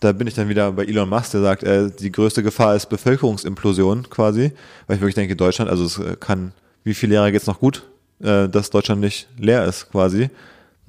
[0.00, 2.86] da bin ich dann wieder bei Elon Musk, der sagt, äh, die größte Gefahr ist
[2.86, 4.52] Bevölkerungsimplosion quasi,
[4.86, 6.52] weil ich wirklich denke, Deutschland, also es äh, kann,
[6.84, 7.84] wie viele Jahre geht's noch gut,
[8.20, 10.30] äh, dass Deutschland nicht leer ist quasi,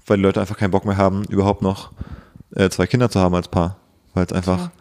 [0.05, 1.91] weil die Leute einfach keinen Bock mehr haben, überhaupt noch
[2.55, 3.77] äh, zwei Kinder zu haben als Paar,
[4.13, 4.71] weil es einfach ja.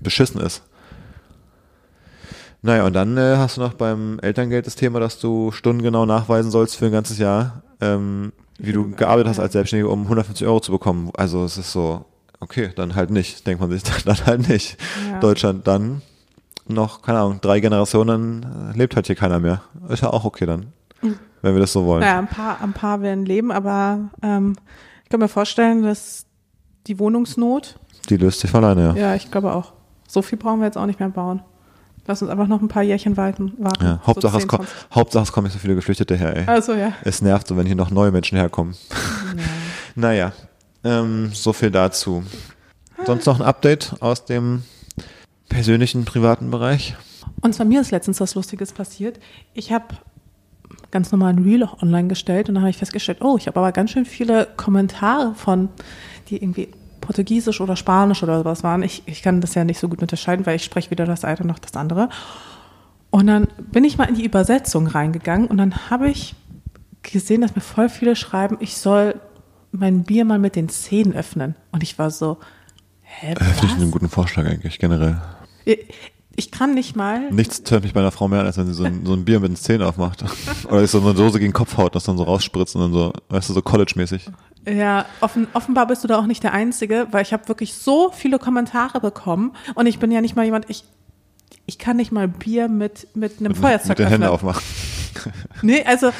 [0.00, 0.62] beschissen ist.
[2.62, 6.50] Naja, und dann äh, hast du noch beim Elterngeld das Thema, dass du stundengenau nachweisen
[6.50, 10.60] sollst für ein ganzes Jahr, ähm, wie du gearbeitet hast als Selbstständige, um 150 Euro
[10.60, 11.10] zu bekommen.
[11.14, 12.06] Also es ist so,
[12.44, 14.76] okay, dann halt nicht, denkt man sich, dann halt nicht.
[15.10, 15.18] Ja.
[15.18, 16.02] Deutschland dann
[16.66, 19.62] noch, keine Ahnung, drei Generationen äh, lebt halt hier keiner mehr.
[19.88, 21.18] Ist ja auch okay dann, mhm.
[21.42, 22.02] wenn wir das so wollen.
[22.02, 24.56] Ja, ein paar, ein paar werden leben, aber ähm,
[25.02, 26.26] ich kann mir vorstellen, dass
[26.86, 27.78] die Wohnungsnot.
[28.08, 29.08] Die löst sich von alleine, ja.
[29.08, 29.72] Ja, ich glaube auch.
[30.06, 31.42] So viel brauchen wir jetzt auch nicht mehr bauen.
[32.06, 33.54] Lass uns einfach noch ein paar Jährchen warten.
[33.56, 36.36] warten ja, Hauptsache, so 10, es kommt, Hauptsache es kommen nicht so viele Geflüchtete her,
[36.36, 36.46] ey.
[36.46, 36.92] Also ja.
[37.02, 38.74] Es nervt so, wenn hier noch neue Menschen herkommen.
[38.90, 39.42] Ja.
[39.94, 40.32] naja,
[40.84, 42.22] ähm, so viel dazu.
[43.04, 44.62] Sonst noch ein Update aus dem
[45.48, 46.96] persönlichen, privaten Bereich?
[47.40, 49.18] Und zwar mir ist letztens was Lustiges passiert.
[49.52, 49.86] Ich habe
[50.90, 53.72] ganz normal ein Reel online gestellt und dann habe ich festgestellt, oh, ich habe aber
[53.72, 55.68] ganz schön viele Kommentare von,
[56.28, 56.68] die irgendwie
[57.00, 58.82] Portugiesisch oder Spanisch oder sowas waren.
[58.82, 61.44] Ich, ich kann das ja nicht so gut unterscheiden, weil ich spreche weder das eine
[61.46, 62.08] noch das andere.
[63.10, 66.34] Und dann bin ich mal in die Übersetzung reingegangen und dann habe ich
[67.02, 69.20] gesehen, dass mir voll viele schreiben, ich soll
[69.74, 71.54] mein Bier mal mit den Zähnen öffnen.
[71.72, 72.38] Und ich war so,
[73.02, 73.32] hä?
[73.32, 75.20] Äh, Finde ich einen guten Vorschlag eigentlich, generell.
[75.64, 75.78] Ich,
[76.36, 77.30] ich kann nicht mal.
[77.30, 79.24] Nichts tönt mich bei einer Frau mehr an, als wenn sie so ein, so ein
[79.24, 80.24] Bier mit den Zähnen aufmacht.
[80.68, 83.12] Oder so eine Dose gegen den Kopf haut, das dann so rausspritzt und dann so,
[83.28, 84.30] weißt du, so College-mäßig.
[84.66, 88.10] Ja, offen, offenbar bist du da auch nicht der Einzige, weil ich habe wirklich so
[88.10, 90.84] viele Kommentare bekommen und ich bin ja nicht mal jemand, ich,
[91.66, 94.62] ich kann nicht mal Bier mit, mit einem mit, Feuerzeug Mit den Händen aufmachen.
[95.62, 96.10] nee, also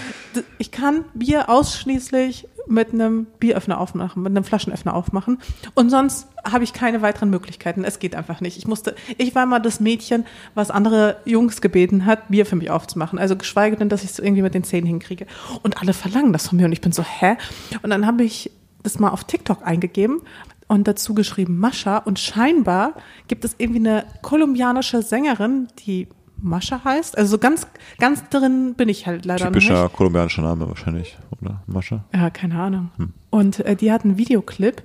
[0.59, 5.39] ich kann Bier ausschließlich mit einem Bieröffner aufmachen, mit einem Flaschenöffner aufmachen.
[5.75, 7.85] Und sonst habe ich keine weiteren Möglichkeiten.
[7.85, 8.57] Es geht einfach nicht.
[8.57, 12.71] Ich musste, ich war mal das Mädchen, was andere Jungs gebeten hat, Bier für mich
[12.71, 13.19] aufzumachen.
[13.19, 15.27] Also geschweige denn, dass ich es irgendwie mit den Zähnen hinkriege.
[15.63, 16.67] Und alle verlangen das von mir.
[16.67, 17.37] Und ich bin so, hä?
[17.83, 18.51] Und dann habe ich
[18.83, 20.23] das mal auf TikTok eingegeben
[20.69, 21.99] und dazu geschrieben Mascha.
[21.99, 22.95] Und scheinbar
[23.29, 26.09] gibt es irgendwie eine kolumbianische Sängerin, die
[26.45, 27.17] Mascha heißt.
[27.17, 27.67] Also so ganz,
[27.99, 29.97] ganz drin bin ich halt leider Typischer nicht.
[29.97, 31.63] kolumbianischer Name wahrscheinlich, oder?
[31.67, 32.05] Mascha?
[32.15, 32.91] Ja, keine Ahnung.
[33.31, 34.83] Und äh, die hat einen Videoclip,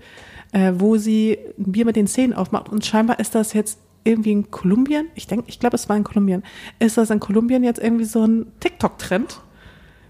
[0.54, 2.69] äh, wo sie ein Bier mit den Zähnen aufmacht.
[2.69, 5.08] Und scheinbar ist das jetzt irgendwie in Kolumbien.
[5.15, 6.43] Ich denke, ich glaube, es war in Kolumbien.
[6.80, 9.41] Ist das in Kolumbien jetzt irgendwie so ein TikTok-Trend,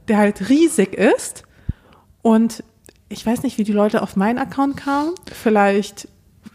[0.07, 1.43] der halt riesig ist.
[2.21, 2.63] Und
[3.09, 5.15] ich weiß nicht, wie die Leute auf meinen Account kamen.
[5.25, 6.07] Vielleicht,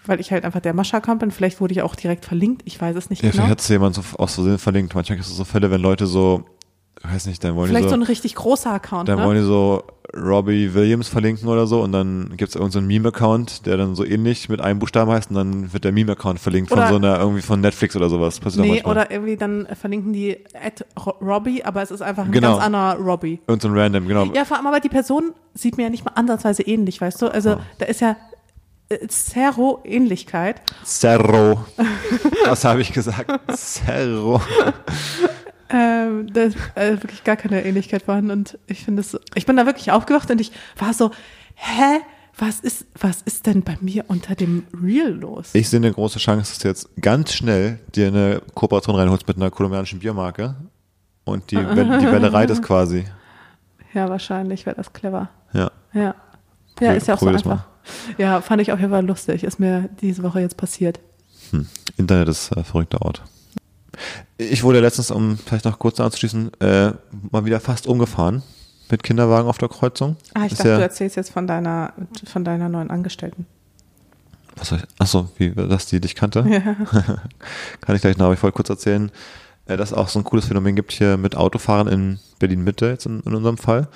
[0.07, 1.31] weil ich halt einfach der Mascha-Account bin.
[1.31, 2.63] Vielleicht wurde ich auch direkt verlinkt.
[2.65, 3.43] Ich weiß es nicht Ja, genau.
[3.45, 4.95] vielleicht hat es jemand so aus Versehen verlinkt.
[4.95, 6.45] Manchmal gibt es so Fälle, wenn Leute so,
[7.03, 9.09] ich weiß nicht, dann wollen Vielleicht die so so, ein richtig großer Account.
[9.09, 9.25] dann Ne?
[9.25, 9.83] wollen die so
[10.17, 14.05] Robbie Williams verlinken oder so und dann gibt es irgendeinen so Meme-Account, der dann so
[14.05, 17.19] ähnlich mit einem Buchstaben heißt und dann wird der Meme-Account verlinkt Oder- von so einer,
[17.19, 18.39] irgendwie von Netflix oder sowas.
[18.39, 22.31] Passiert Nee, oder irgendwie dann verlinken die at Ro- Robbie, aber es ist einfach ein
[22.33, 22.53] Genau.
[22.53, 23.41] ganz anderer Robbie.
[23.49, 24.27] Irgend so ein Random, genau.
[24.35, 27.27] Ja, vor allem aber die Person sieht mir ja nicht mal ansatzweise ähnlich, weißt du?
[27.27, 28.17] Also da ist ja
[29.03, 30.61] äh, Zero-Ähnlichkeit.
[30.85, 31.65] Cerro.
[32.47, 33.31] Was habe ich gesagt?
[33.57, 34.41] Cerro.
[35.71, 39.57] Ähm, da ist äh, wirklich gar keine Ähnlichkeit vorhanden und ich finde es, ich bin
[39.57, 41.11] da wirklich aufgewacht und ich war so,
[41.55, 42.01] hä?
[42.37, 45.51] Was ist, was ist denn bei mir unter dem Real los?
[45.53, 49.37] Ich sehe eine große Chance, dass du jetzt ganz schnell dir eine Kooperation reinholst mit
[49.37, 50.57] einer kolumbianischen Biermarke
[51.23, 53.05] und die, die Welle reitet quasi.
[53.93, 55.29] Ja, wahrscheinlich wäre das clever.
[55.53, 55.71] Ja.
[55.93, 56.15] Ja.
[56.81, 57.67] Ja, ist ja auch so probier einfach.
[58.19, 59.45] Ja, fand ich auf jeden Fall lustig.
[59.45, 61.01] Ist mir diese Woche jetzt passiert.
[61.97, 63.23] Internet ist ein verrückter Ort.
[64.39, 66.93] Ich wurde letztens, um vielleicht noch kurz anzuschließen, äh,
[67.31, 68.43] mal wieder fast umgefahren
[68.91, 70.17] mit Kinderwagen auf der Kreuzung.
[70.35, 71.93] Ah, ich Ist dachte, ja, du erzählst jetzt von deiner,
[72.25, 73.47] von deiner neuen Angestellten.
[74.57, 76.43] was soll ich, achso, wie, dass die dich kannte?
[77.81, 79.13] Kann ich gleich noch, aber ich wollte kurz erzählen,
[79.67, 83.07] äh, dass es auch so ein cooles Phänomen gibt hier mit Autofahren in Berlin-Mitte, jetzt
[83.07, 83.89] in, in unserem Fall,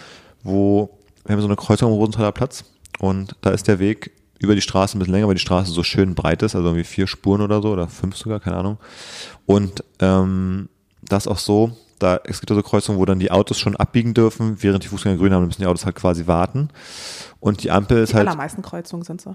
[0.45, 0.91] wo
[1.27, 2.65] wir haben so eine Kreuzung am Rosenthaler Platz
[2.99, 5.83] und da ist der Weg über die Straße ein bisschen länger, weil die Straße so
[5.83, 8.79] schön breit ist, also irgendwie vier Spuren oder so, oder fünf sogar, keine Ahnung.
[9.47, 10.69] Und ähm,
[11.03, 14.15] das auch so, da es gibt ja so Kreuzungen, wo dann die Autos schon abbiegen
[14.15, 16.69] dürfen, während die Fußgänger grün haben, dann müssen die Autos halt quasi warten.
[17.41, 18.29] Und die Ampel ist Die halt.
[18.29, 19.35] allermeisten Kreuzungen sind so.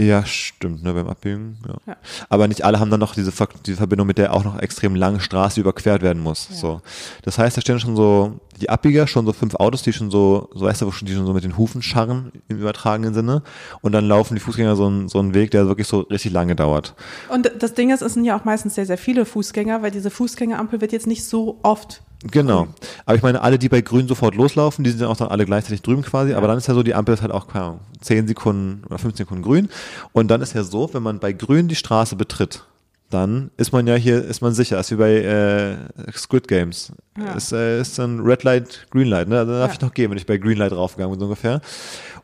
[0.00, 1.74] Ja, stimmt, ne, beim Abbiegen, ja.
[1.86, 1.96] Ja.
[2.30, 4.94] Aber nicht alle haben dann noch diese, Ver diese Verbindung, mit der auch noch extrem
[4.94, 6.48] lange Straße überquert werden muss.
[6.50, 6.56] Ja.
[6.56, 6.82] So.
[7.22, 10.48] Das heißt, da stehen schon so, die Abbieger, schon so fünf Autos, die schon so,
[10.54, 13.42] so weißt du, die schon so mit den Hufen scharren im übertragenen Sinne.
[13.80, 16.54] Und dann laufen die Fußgänger so einen, so einen Weg, der wirklich so richtig lange
[16.54, 16.94] dauert.
[17.28, 20.10] Und das Ding ist, es sind ja auch meistens sehr, sehr viele Fußgänger, weil diese
[20.10, 22.02] Fußgängerampel wird jetzt nicht so oft.
[22.30, 22.68] Genau.
[23.04, 25.44] Aber ich meine, alle, die bei Grün sofort loslaufen, die sind dann auch dann alle
[25.44, 26.34] gleichzeitig drüben quasi.
[26.34, 28.98] Aber dann ist ja so, die Ampel ist halt auch, keine Ahnung, 10 Sekunden oder
[28.98, 29.68] 15 Sekunden grün.
[30.12, 32.64] Und dann ist ja so, wenn man bei Grün die Straße betritt,
[33.12, 34.78] dann ist man ja hier, ist man sicher.
[34.80, 35.76] ist wie bei äh,
[36.12, 36.92] Squid Games.
[37.18, 37.32] Ja.
[37.34, 39.28] Ist, äh, ist dann Red Light, Green Light.
[39.28, 39.36] Ne?
[39.36, 39.74] Da darf Ja.
[39.74, 41.60] ich noch gehen, wenn ich bei Green Light raufgegangen bin, so ungefähr.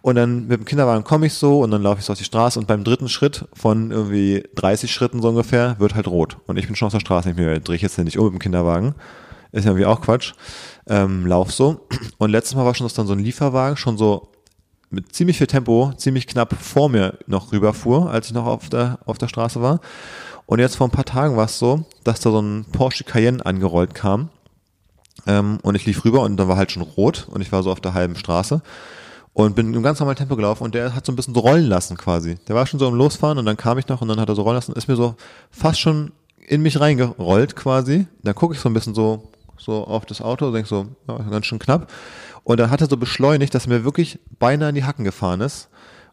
[0.02, 2.24] Und dann mit dem Kinderwagen komme ich so und dann laufe ich so auf die
[2.24, 6.36] Straße und beim dritten Schritt von irgendwie 30 Schritten so ungefähr wird halt rot.
[6.46, 8.34] Und ich bin schon auf der Straße, ich mir drehe ich jetzt nicht um mit
[8.34, 8.94] dem Kinderwagen.
[9.52, 10.34] Ist ja irgendwie auch Quatsch.
[10.86, 11.86] Ähm, lauf so.
[12.18, 14.28] Und letztes Mal war schon, dass dann so ein Lieferwagen schon so
[14.90, 19.00] mit ziemlich viel Tempo, ziemlich knapp vor mir noch rüberfuhr, als ich noch auf der,
[19.04, 19.80] auf der Straße war.
[20.48, 23.44] Und jetzt vor ein paar Tagen war es so, dass da so ein Porsche Cayenne
[23.44, 24.30] angerollt kam.
[25.26, 27.70] Ähm, und ich lief rüber und dann war halt schon rot und ich war so
[27.70, 28.62] auf der halben Straße
[29.34, 31.66] und bin im ganz normalen Tempo gelaufen und der hat so ein bisschen so rollen
[31.66, 32.36] lassen quasi.
[32.48, 34.34] Der war schon so im Losfahren und dann kam ich noch und dann hat er
[34.34, 35.16] so rollen lassen, ist mir so
[35.50, 38.06] fast schon in mich reingerollt quasi.
[38.22, 41.44] Dann gucke ich so ein bisschen so, so auf das Auto, denke so, ja, ganz
[41.44, 41.92] schön knapp.
[42.42, 45.42] Und dann hat er so beschleunigt, dass er mir wirklich beinahe in die Hacken gefahren
[45.42, 45.68] ist.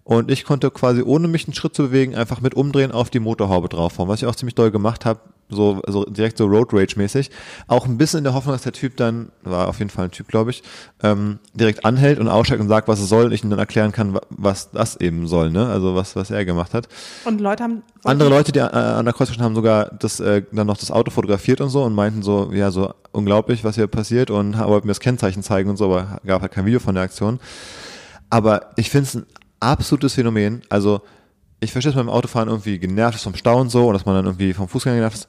[0.05, 3.19] Und ich konnte quasi, ohne mich einen Schritt zu bewegen, einfach mit umdrehen auf die
[3.19, 6.93] Motorhaube draufhauen, was ich auch ziemlich doll gemacht habe, so, so direkt so Road Rage
[6.95, 7.31] mäßig.
[7.67, 10.11] Auch ein bisschen in der Hoffnung, dass der Typ dann, war auf jeden Fall ein
[10.11, 10.61] Typ, glaube ich,
[11.01, 13.91] ähm, direkt anhält und aussteigt und sagt, was es soll und ich ihm dann erklären
[13.91, 15.67] kann, wa- was das eben soll, ne?
[15.67, 16.87] Also was, was er gemacht hat.
[17.25, 17.81] Und Leute haben.
[18.03, 21.09] Andere Leute, die äh, an der Kreuzung haben sogar das, äh, dann noch das Auto
[21.09, 24.91] fotografiert und so und meinten so, ja, so unglaublich, was hier passiert und wollten mir
[24.91, 27.39] das Kennzeichen zeigen und so, aber gab halt kein Video von der Aktion.
[28.29, 29.25] Aber ich finde es ein
[29.59, 30.61] absolutes Phänomen.
[30.69, 31.01] Also
[31.59, 34.15] ich verstehe es beim Autofahren irgendwie genervt ist vom Stau und so und dass man
[34.15, 35.27] dann irgendwie vom Fußgänger genervt ist.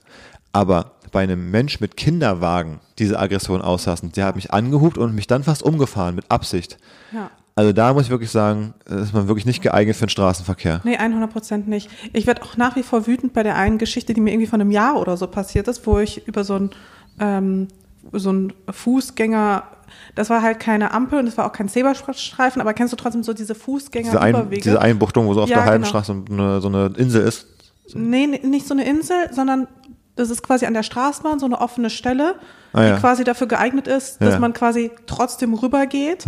[0.52, 5.26] Aber bei einem Mensch mit Kinderwagen diese Aggression auslassen, der hat mich angehupt und mich
[5.26, 6.78] dann fast umgefahren mit Absicht.
[7.12, 7.30] Ja.
[7.54, 10.82] Also da muss ich wirklich sagen, ist man wirklich nicht geeignet für den Straßenverkehr.
[10.84, 11.88] Nee, 100 Prozent nicht.
[12.12, 14.60] Ich werde auch nach wie vor wütend bei der einen Geschichte, die mir irgendwie von
[14.60, 16.70] einem Jahr oder so passiert ist, wo ich über so ein
[17.18, 17.68] ähm,
[18.12, 19.64] so ein Fußgänger,
[20.14, 23.22] das war halt keine Ampel und es war auch kein Zebrastreifen, aber kennst du trotzdem
[23.22, 23.55] so diese
[24.07, 25.88] Diese, Ein, diese Einbuchtung, wo so auf Ja, der halben genau.
[25.90, 27.46] Straße eine, so eine Insel ist.
[27.94, 29.68] Nee, nee, nicht so eine Insel, sondern
[30.16, 32.37] das ist quasi an der Straßenbahn so eine offene Stelle,
[32.72, 32.94] Ah, ja.
[32.94, 34.40] die quasi dafür geeignet ist, dass Ja.
[34.40, 36.25] man quasi trotzdem rübergeht.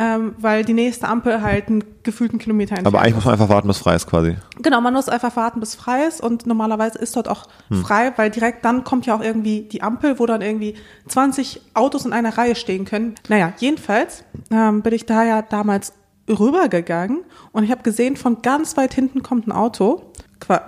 [0.00, 0.14] Ja.
[0.16, 3.48] ähm, weil die nächste Ampel halt einen gefühlten Kilometer entfernt Aber eigentlich muss man einfach
[3.50, 4.36] warten, bis frei ist quasi.
[4.62, 7.82] Genau, man muss einfach warten, bis frei ist und normalerweise ist dort auch Hm.
[7.84, 10.74] frei, weil direkt dann kommt ja auch irgendwie die Ampel, wo dann irgendwie
[11.08, 13.14] 20 Autos in einer Reihe stehen können.
[13.28, 15.92] Naja, jedenfalls ähm, bin ich da ja damals
[16.28, 17.20] rübergegangen
[17.52, 20.02] und ich habe gesehen, von ganz weit hinten kommt ein Auto.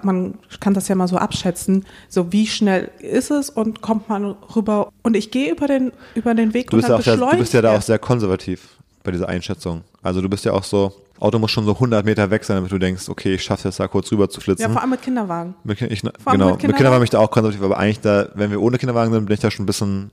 [0.02, 4.36] Man kann das ja mal so abschätzen, so wie schnell ist es und kommt man
[4.54, 4.90] rüber.
[5.02, 7.30] Und ich gehe über den, über den Weg Du bist, und ja dann auch sehr,
[7.32, 8.68] du bist ja da auch sehr konservativ
[9.02, 9.82] bei dieser Einschätzung.
[10.02, 12.72] Also du bist ja auch so, Auto muss schon so 100 Meter weg sein, damit
[12.72, 14.62] du denkst, okay, ich schaffe es da kurz rüber zu flitzen.
[14.62, 15.54] Ja, vor allem mit Kinderwagen.
[15.64, 17.00] Mit, ich, allem genau, mit mit Kinderwagen Kinderwagen.
[17.00, 19.40] bin ich da auch konservativ, aber eigentlich da, wenn wir ohne Kinderwagen sind, bin ich
[19.40, 20.10] da schon ein bisschen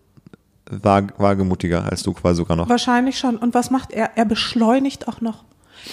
[0.70, 2.70] wagemutiger als du quasi sogar noch.
[2.70, 3.38] Wahrscheinlich schon.
[3.38, 4.12] Und was macht er?
[4.18, 5.44] Er beschleunigt auch noch.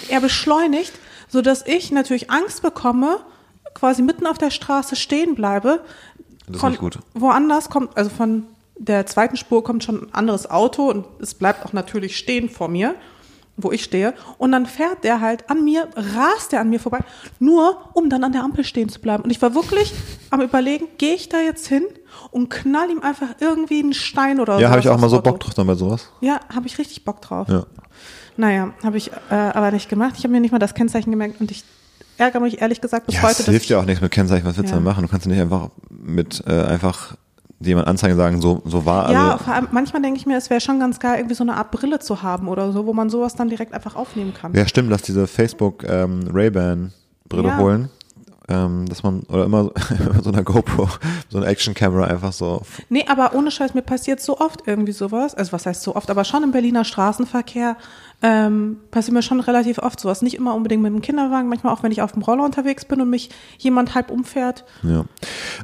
[0.09, 0.93] Er beschleunigt,
[1.27, 3.19] so dass ich natürlich Angst bekomme,
[3.73, 5.81] quasi mitten auf der Straße stehen bleibe.
[6.47, 6.99] Das ist nicht gut.
[7.13, 8.43] Woanders kommt, also von
[8.79, 12.67] der zweiten Spur kommt schon ein anderes Auto und es bleibt auch natürlich stehen vor
[12.67, 12.95] mir,
[13.57, 14.13] wo ich stehe.
[14.37, 16.99] Und dann fährt der halt an mir, rast der an mir vorbei,
[17.39, 19.23] nur um dann an der Ampel stehen zu bleiben.
[19.23, 19.93] Und ich war wirklich
[20.29, 21.83] am überlegen, gehe ich da jetzt hin
[22.31, 25.21] und knall ihm einfach irgendwie einen Stein oder Ja, habe ich auch mal so.
[25.21, 26.09] Bock drauf dann bei sowas.
[26.21, 27.47] Ja, habe ich richtig Bock drauf.
[27.49, 27.65] Ja.
[28.39, 30.13] Naja, habe ich äh, aber nicht gemacht.
[30.17, 31.63] Ich habe mir nicht mal das Kennzeichen gemerkt und ich
[32.17, 33.31] ärgere mich ehrlich gesagt bis Ja, heute.
[33.31, 34.79] es dass hilft ja auch nichts mit Kennzeichen, was willst du Ja.
[34.79, 35.03] denn machen?
[35.03, 37.15] Du kannst ja nicht einfach mit äh, einfach
[37.59, 39.43] jemand anzeigen und sagen, so, so war ja, also.
[39.45, 41.71] vor allem, manchmal denke ich mir, es wäre schon ganz geil, irgendwie so eine Art
[41.71, 44.53] Brille zu haben oder so, wo man sowas dann direkt einfach aufnehmen kann.
[44.53, 46.93] Ja, stimmt, dass diese Facebook ähm, Ray-Ban
[47.29, 47.57] Brille Ja.
[47.57, 47.89] holen.
[48.49, 49.73] Ähm, dass man, oder immer so,
[50.23, 50.87] so eine GoPro,
[51.27, 52.61] so eine Action-Camera einfach so.
[52.87, 55.35] Nee, aber ohne Scheiß, mir passiert so oft irgendwie sowas.
[55.35, 57.75] Also was heißt so oft, aber schon im Berliner Straßenverkehr
[58.23, 60.23] ähm, passiert mir schon relativ oft sowas.
[60.23, 62.99] Nicht immer unbedingt mit dem Kinderwagen, manchmal auch, wenn ich auf dem Roller unterwegs bin
[62.99, 64.65] und mich jemand halb umfährt.
[64.81, 65.05] Ja.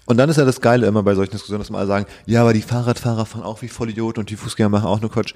[0.06, 2.42] Und dann ist ja das Geile immer bei solchen Diskussionen, dass man alle sagen, ja,
[2.42, 5.34] aber die Fahrradfahrer fahren auch wie Vollidioten und die Fußgänger machen auch nur Quatsch.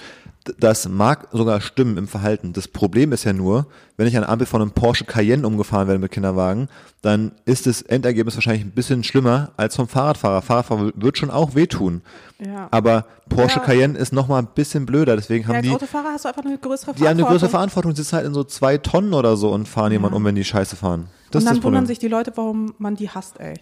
[0.60, 2.54] Das mag sogar stimmen im Verhalten.
[2.54, 3.66] Das Problem ist ja nur,
[3.98, 6.70] wenn ich an Ampel von einem Porsche Cayenne umgefahren werde mit Kinderwagen,
[7.02, 10.42] dann ist das Endergebnis wahrscheinlich ein bisschen schlimmer als vom Fahrradfahrer.
[10.42, 12.02] Fahrradfahrer wird schon auch wehtun.
[12.40, 12.68] Ja.
[12.72, 13.66] Aber Porsche Ja.
[13.66, 16.30] Cayenne ist noch mal ein bisschen blöder, deswegen Ja, haben als die, Autofahrer hast du
[16.30, 17.94] einfach eine größere die haben eine größere Verantwortung.
[17.94, 20.44] Die sitzen halt in so zwei Tonnen oder so und fahren jemanden um, wenn die
[20.44, 21.08] Scheiße fahren.
[21.32, 23.56] Das und dann wundern sich die Leute, warum man die hasst, ey.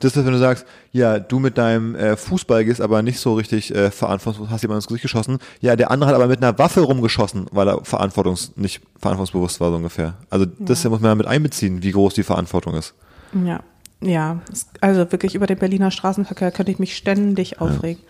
[0.00, 3.34] Das ist, wenn du sagst, ja, du mit deinem äh, Fußball gehst aber nicht so
[3.34, 5.38] richtig äh, verantwortungslos, hast jemand ins Gesicht geschossen.
[5.60, 9.70] Ja, der andere hat aber mit einer Waffe rumgeschossen, weil er verantwortungs nicht verantwortungsbewusst war,
[9.70, 10.14] so ungefähr.
[10.30, 12.94] Also das muss man ja mit einbeziehen, wie groß die Verantwortung ist.
[13.46, 13.60] Ja,
[14.02, 14.40] ja.
[14.80, 18.02] Also wirklich über den Berliner Straßenverkehr könnte ich mich ständig aufregen.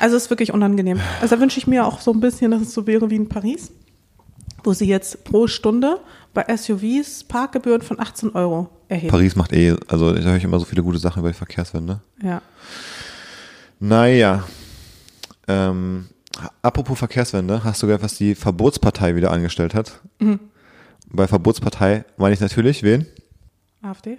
[0.00, 1.00] Also es ist wirklich unangenehm.
[1.20, 3.28] Also da wünsche ich mir auch so ein bisschen, dass es so wäre wie in
[3.28, 3.70] Paris,
[4.68, 5.98] wo sie jetzt pro Stunde
[6.34, 9.10] bei SUVs Parkgebühren von 18 Euro erheben.
[9.10, 12.00] Paris macht eh, also da höre ich immer so viele gute Sachen über die Verkehrswende.
[12.22, 12.42] Ja.
[13.80, 14.44] Naja.
[15.46, 16.08] Ähm,
[16.60, 20.02] apropos Verkehrswende, hast du gehört, was die Verbotspartei wieder angestellt hat?
[20.18, 20.38] Mhm.
[21.08, 23.06] Bei Verbotspartei meine ich natürlich wen?
[23.80, 24.18] AfD?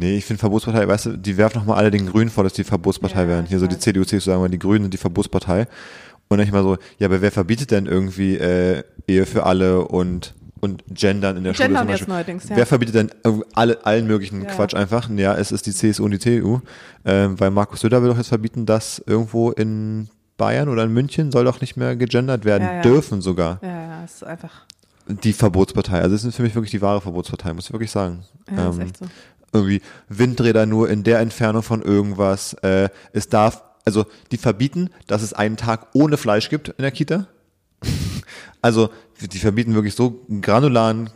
[0.00, 2.62] Nee, ich finde Verbotspartei, weißt du, die werfen nochmal alle den Grünen vor, dass die
[2.62, 3.76] Verbotspartei Ja, ich Hier so die.
[3.76, 5.66] CDU, CSU sagen wir, die Grünen sind die Verbotspartei.
[6.28, 9.86] Und dann ich mal so, ja, aber wer verbietet denn irgendwie äh, Ehe für alle
[9.86, 12.14] und und Gendern in der Schule Gendern zum jetzt Beispiel?
[12.14, 12.56] neuerdings, ja.
[12.56, 14.48] Wer verbietet denn irgendwie alle, allen möglichen Ja.
[14.48, 15.08] Quatsch einfach?
[15.10, 16.60] Ja, es ist die CSU und die CDU.
[17.04, 21.30] Ähm, weil Markus Söder will doch jetzt verbieten, dass irgendwo in Bayern oder in München
[21.30, 23.60] soll doch nicht mehr gegendert werden Ja, dürfen sogar.
[23.62, 24.64] Ja, ja, es ist einfach,
[25.06, 26.00] Die Verbotspartei.
[26.00, 28.24] Also das ist für mich wirklich die wahre Verbotspartei, muss ich wirklich sagen.
[28.50, 29.06] ja, ist Ähm, echt so.
[29.52, 32.54] irgendwie Windräder nur in der Entfernung von irgendwas.
[32.54, 36.90] Äh, es darf, also die verbieten, dass es einen Tag ohne Fleisch gibt in der
[36.90, 37.26] Kita.
[38.62, 41.08] also die verbieten wirklich so granularen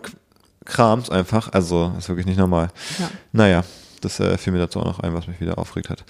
[0.65, 1.53] Krams einfach.
[1.53, 2.69] Also ist wirklich nicht normal.
[2.99, 3.11] Ja.
[3.33, 3.65] Naja,
[4.01, 6.05] das äh, fiel mir dazu auch noch ein, was mich wieder aufgeregt hat.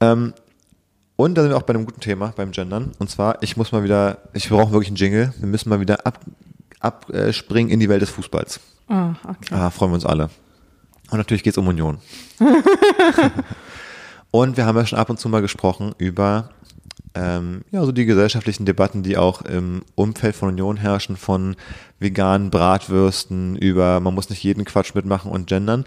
[0.00, 0.34] Ähm,
[1.16, 2.92] und da sind wir auch bei einem guten Thema, beim Gendern.
[3.00, 5.34] Und zwar, ich muss mal wieder, ich brauche wirklich einen Jingle.
[5.38, 6.20] Wir müssen mal wieder ab,
[6.78, 8.60] abspringen in die Welt des Fußballs.
[8.86, 9.52] Ah, okay.
[9.52, 10.30] Ah, freuen wir uns alle.
[11.10, 11.98] Und natürlich geht es um Union.
[14.30, 16.50] und wir haben ja schon ab und zu mal gesprochen über
[17.14, 21.56] ähm, ja, so die gesellschaftlichen Debatten, die auch im Umfeld von Union herrschen, von
[21.98, 25.84] veganen Bratwürsten über, man muss nicht jeden Quatsch mitmachen und gendern.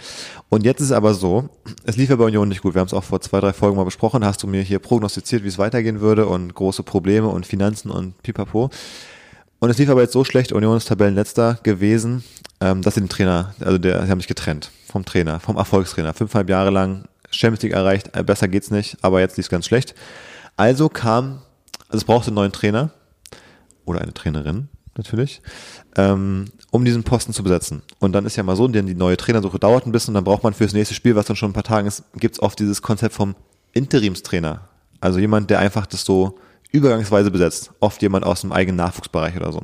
[0.50, 1.50] Und jetzt ist es aber so,
[1.86, 2.74] es lief ja bei Union nicht gut.
[2.76, 4.26] Wir haben es auch vor zwei, drei Folgen mal besprochen.
[4.26, 8.22] Hast du mir hier prognostiziert, wie es weitergehen würde und große Probleme und Finanzen und
[8.24, 8.70] pipapo.
[9.60, 12.24] Und es lief aber jetzt so schlecht, Union ist Tabellenletzter gewesen,
[12.60, 16.14] ähm, dass sie den Trainer, also der, sie haben sich getrennt vom Trainer, vom Erfolgstrainer.
[16.14, 19.66] Fünfeinhalb Jahre lang Champions League erreicht, äh, besser geht's nicht, aber jetzt lief es ganz
[19.66, 19.96] schlecht.
[20.58, 21.42] Also kam,
[21.88, 22.92] also es brauchte einen neuen Trainer
[23.86, 25.42] oder eine Trainerin natürlich,
[25.96, 27.82] ähm, um diesen Posten zu besetzen.
[28.00, 30.24] Und dann ist ja mal so, denn die neue Trainersuche dauert ein bisschen und dann
[30.24, 32.82] braucht man fürs nächste Spiel, was dann schon ein paar Tagen ist, gibt's oft dieses
[32.82, 33.36] Konzept vom
[33.74, 34.68] Interimstrainer.
[35.00, 36.38] Also jemand, der einfach das so
[36.72, 37.72] übergangsweise besetzt.
[37.80, 39.62] Oft jemand aus dem eigenen Nachwuchsbereich oder so.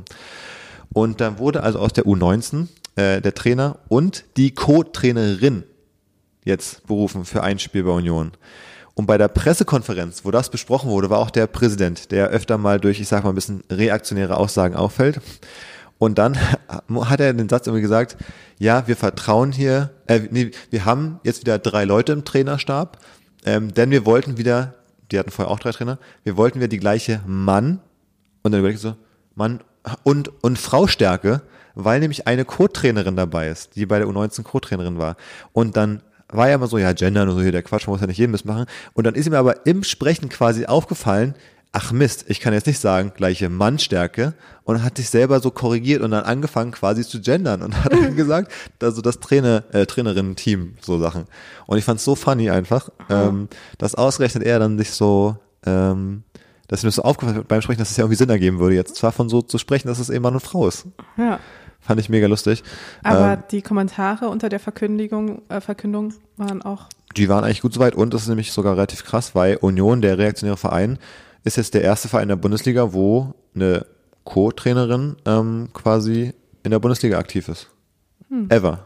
[0.93, 5.63] Und dann wurde also aus der U19 äh, der Trainer und die Co-Trainerin
[6.47, 8.31] jetzt berufen für ein Spiel bei Union.
[8.95, 12.79] Und bei der Pressekonferenz, wo das besprochen wurde, war auch der Präsident, der öfter mal
[12.79, 15.21] durch, ich sag mal, ein bisschen reaktionäre Aussagen auffällt.
[15.99, 16.37] Und dann
[16.89, 18.17] hat er den Satz irgendwie gesagt,
[18.57, 22.97] ja, wir vertrauen hier, äh, nee, wir haben jetzt wieder drei Leute im Trainerstab,
[23.45, 24.73] ähm, denn wir wollten wieder,
[25.11, 27.79] die hatten vorher auch drei Trainer, wir wollten wieder die gleiche Mann,
[28.41, 28.95] und dann überlegt so,
[29.35, 29.59] Mann
[30.03, 31.41] und, und Frau Stärke,
[31.75, 35.15] weil nämlich eine Co-Trainerin dabei ist, die bei der U19 Co-Trainerin war.
[35.53, 38.01] Und dann war ja immer so, ja, Gender und so hier, der Quatsch, man muss
[38.01, 38.65] ja nicht jeden Mist machen.
[38.93, 41.35] Und dann ist ihm aber im Sprechen quasi aufgefallen,
[41.71, 46.01] ach Mist, ich kann jetzt nicht sagen, gleiche Mannstärke und hat sich selber so korrigiert
[46.01, 50.77] und dann angefangen quasi zu gendern und hat dann gesagt, also das Trainer, äh, Trainerinnen-Team,
[50.81, 51.25] so Sachen.
[51.65, 56.23] Und ich fand es so funny einfach, ähm, dass ausgerechnet er dann sich so, ähm,
[56.67, 59.11] dass mir so aufgefallen beim Sprechen, dass es ja irgendwie Sinn ergeben würde, jetzt zwar
[59.11, 60.87] von so zu sprechen, dass es eben Mann und Frau ist.
[61.17, 61.39] Ja.
[61.79, 62.63] Fand ich mega lustig.
[63.03, 66.87] Aber Ähm, die Kommentare unter der Verkündigung, äh, Verkündung waren auch.
[67.15, 70.17] die waren eigentlich gut soweit und das ist nämlich sogar relativ krass, weil Union, der
[70.17, 70.99] reaktionäre Verein,
[71.43, 73.85] ist jetzt der erste Verein der Bundesliga, wo eine
[74.25, 77.69] Co-Trainerin ähm, quasi in der Bundesliga aktiv ist.
[78.49, 78.79] Ever.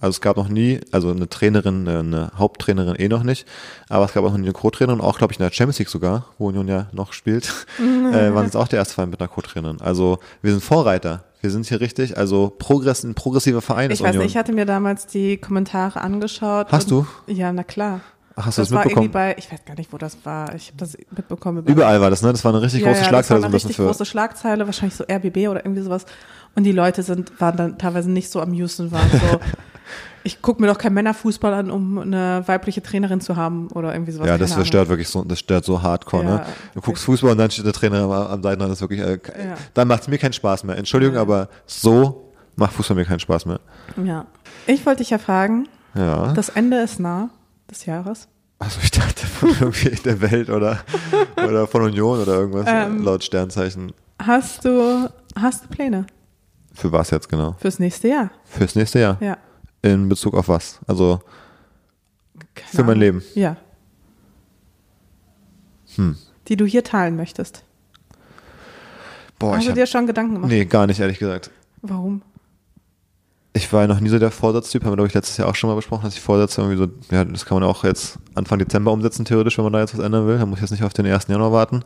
[0.00, 3.46] Also es gab noch nie, also eine Trainerin, eine, Haupttrainerin eh noch nicht,
[3.88, 5.88] aber es gab auch noch nie eine Co-Trainerin, auch glaube ich in der Champions League
[5.88, 9.28] sogar, wo Union ja noch spielt, äh, waren jetzt auch der erste Verein mit einer
[9.28, 9.80] Co-Trainerin.
[9.80, 11.24] Also wir sind Vorreiter.
[11.42, 14.24] Wir sind hier richtig, also Progress, ein progressiver Verein Ich ist weiß Union.
[14.24, 16.66] nicht, ich hatte mir damals die Kommentare angeschaut.
[16.70, 18.00] Hast und, Ja, na klar.
[18.36, 19.34] Ach, hast du das, war irgendwie mitbekommen?
[19.34, 20.54] bei, ich weiß gar nicht, wo das war.
[20.54, 21.58] Ich habe das mitbekommen.
[21.58, 22.32] Über Überall war das, ne?
[22.32, 23.76] Das war eine richtig ja, große ja, Schlagzeile das so war ein eine bisschen richtig
[23.76, 23.86] für.
[23.86, 26.06] große Schlagzeile, wahrscheinlich so RBB oder irgendwie sowas.
[26.54, 29.40] Und die Leute sind, waren dann teilweise nicht so amused und waren so,
[30.22, 34.12] ich gucke mir doch kein Männerfußball an, um eine weibliche Trainerin zu haben oder irgendwie
[34.12, 34.28] sowas.
[34.28, 36.46] Ja, das, das stört wirklich so, das stört so hardcore, Ja, ne?
[36.74, 39.12] Du guckst Fußball und dann steht der Trainer am, am Seitenrand, das ist wirklich, äh,
[39.38, 39.54] Ja.
[39.74, 40.76] dann macht es mir keinen Spaß mehr.
[40.76, 43.60] Entschuldigung, aber so macht Fußball mir keinen Spaß mehr.
[44.04, 44.26] Ja.
[44.66, 46.32] Ich wollte dich ja fragen, Ja.
[46.34, 47.30] das Ende ist nah
[47.70, 48.28] des Jahres.
[48.58, 50.80] Also ich dachte von irgendwie der Welt oder,
[51.36, 53.02] oder von Union oder irgendwas, Ähm.
[53.02, 53.92] laut Sternzeichen.
[54.22, 56.04] Hast du, hast du Pläne
[56.74, 57.56] Für was jetzt genau?
[57.58, 58.30] fürs nächste Jahr?
[58.44, 59.16] Fürs nächste Jahr?
[59.20, 59.38] Ja.
[59.82, 60.78] In Bezug auf was?
[60.86, 61.20] Also,
[62.54, 63.00] Keine Für mein Ahnung.
[63.00, 63.22] Leben.
[63.34, 63.56] Ja.
[65.96, 66.16] Hm.
[66.48, 67.64] Die du hier teilen möchtest.
[69.38, 70.50] boah, Hast ich du hab, dir schon Gedanken gemacht?
[70.50, 71.50] nee, gar nicht, ehrlich gesagt.
[71.82, 72.22] Warum?
[73.52, 75.54] Ich war ja noch nie so der Vorsatztyp, haben wir, glaube ich, letztes Jahr auch
[75.56, 78.58] schon mal besprochen, dass ich Vorsätze irgendwie so, ja, das kann man auch jetzt Anfang
[78.60, 80.38] Dezember umsetzen, theoretisch, wenn man da jetzt was ändern will.
[80.38, 81.26] Da muss ich jetzt nicht auf den 1.
[81.26, 81.82] Januar warten.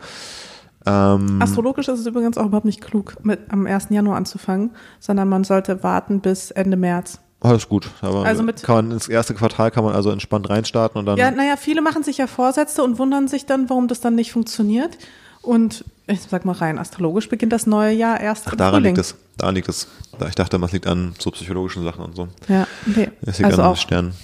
[0.84, 3.86] Ähm, Astrologisch ist es übrigens auch überhaupt nicht klug, mit am 1.
[3.88, 7.20] Januar anzufangen, sondern man sollte warten bis Ende März.
[7.44, 7.90] Alles gut.
[8.00, 11.16] Aber Also mit- kann man ins erste Quartal kann man also entspannt reinstarten und dann.
[11.18, 14.32] Ja, naja, viele machen sich ja Vorsätze und wundern sich dann, warum das dann nicht
[14.32, 14.96] funktioniert.
[15.42, 18.94] Und ich sag mal rein, astrologisch beginnt das neue Jahr erst Ach, daran Frühling.
[18.96, 19.14] liegt es.
[19.36, 19.88] Daran liegt es.
[20.28, 22.28] Ich dachte, das liegt an so psychologischen Sachen und so.
[22.48, 23.10] Ja, nee.
[23.22, 23.76] Es liegt Also an auch.
[23.76, 24.14] Sternen.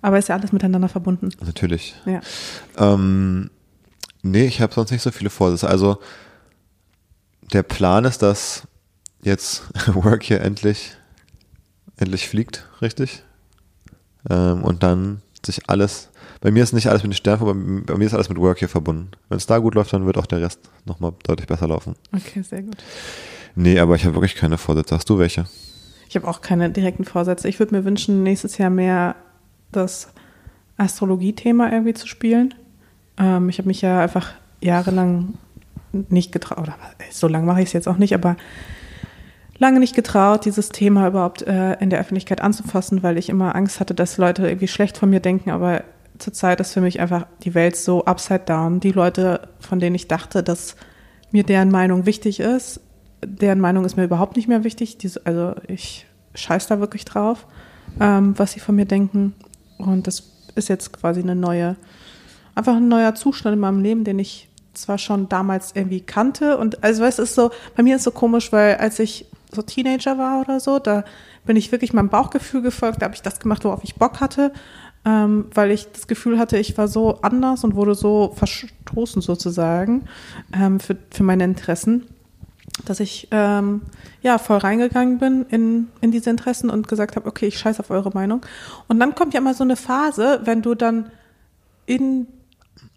[0.00, 1.28] Aber ist ja alles miteinander verbunden.
[1.44, 1.94] Natürlich.
[2.06, 2.20] Ja.
[2.76, 3.50] Ähm,
[4.22, 5.68] nee, ich habe sonst nicht so viele Vorsätze.
[5.68, 5.98] Also
[7.52, 8.62] der Plan ist, dass
[9.22, 9.62] jetzt
[9.94, 10.92] Work hier endlich
[11.96, 13.22] endlich fliegt, richtig?
[14.28, 16.10] Ähm, und dann sich alles.
[16.40, 18.58] Bei mir ist nicht alles mit den Sternen verbunden, bei mir ist alles mit Work
[18.58, 19.10] hier verbunden.
[19.28, 21.94] Wenn es da gut läuft, dann wird auch der Rest nochmal deutlich besser laufen.
[22.14, 22.76] Okay, sehr gut.
[23.54, 24.94] Nee, aber ich habe wirklich keine Vorsätze.
[24.94, 25.46] Hast du welche?
[26.08, 27.48] Ich habe auch keine direkten Vorsätze.
[27.48, 29.16] Ich würde mir wünschen, nächstes Jahr mehr
[29.72, 30.08] das
[30.76, 32.54] Astrologie-Thema irgendwie zu spielen.
[33.18, 35.34] Ähm, ich habe mich ja einfach jahrelang
[35.92, 36.76] nicht getraut, oder
[37.10, 38.36] so lange mache ich es jetzt auch nicht, aber
[39.62, 43.80] lange nicht getraut, dieses Thema überhaupt äh, in der Öffentlichkeit anzufassen, weil ich immer Angst
[43.80, 45.50] hatte, dass Leute irgendwie schlecht von mir denken.
[45.50, 45.84] Aber
[46.18, 48.80] zurzeit ist für mich einfach die Welt so upside down.
[48.80, 50.76] Die Leute, von denen ich dachte, dass
[51.30, 52.80] mir deren Meinung wichtig ist,
[53.24, 54.98] deren Meinung ist mir überhaupt nicht mehr wichtig.
[54.98, 57.46] Diese, also ich scheiß da wirklich drauf,
[58.00, 59.34] ähm, was sie von mir denken.
[59.78, 60.24] Und das
[60.56, 61.76] ist jetzt quasi eine neue,
[62.56, 66.58] einfach ein neuer Zustand in meinem Leben, den ich zwar schon damals irgendwie kannte.
[66.58, 70.18] Und also es ist so, bei mir ist so komisch, weil als ich so Teenager
[70.18, 71.04] war oder so, da
[71.44, 74.52] bin ich wirklich meinem Bauchgefühl gefolgt, da habe ich das gemacht, worauf ich Bock hatte,
[75.04, 80.04] ähm, weil ich das Gefühl hatte, ich war so anders und wurde so verstoßen sozusagen
[80.52, 82.06] ähm, für, für meine Interessen
[82.84, 83.82] dass ich ähm,
[84.22, 87.90] ja voll reingegangen bin in, in diese Interessen und gesagt habe, okay, ich scheiße auf
[87.90, 88.44] eure Meinung.
[88.88, 91.10] Und dann kommt ja immer so eine Phase, wenn du dann
[91.86, 92.26] in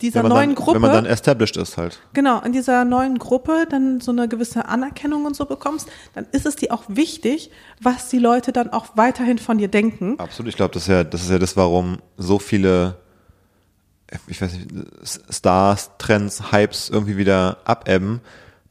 [0.02, 2.00] dieser Wenn neuen dann, Gruppe, Wenn man dann established ist halt.
[2.14, 6.46] genau, in dieser neuen Gruppe dann so eine gewisse Anerkennung und so bekommst, dann ist
[6.46, 7.50] es dir auch wichtig,
[7.82, 10.20] was die Leute dann auch weiterhin von dir denken.
[10.20, 12.98] Absolut, ich glaube, das ist ja, das ist ja das, warum so viele,
[14.28, 14.68] ich weiß nicht,
[15.30, 18.20] Stars, Trends, Hypes irgendwie wieder abebben,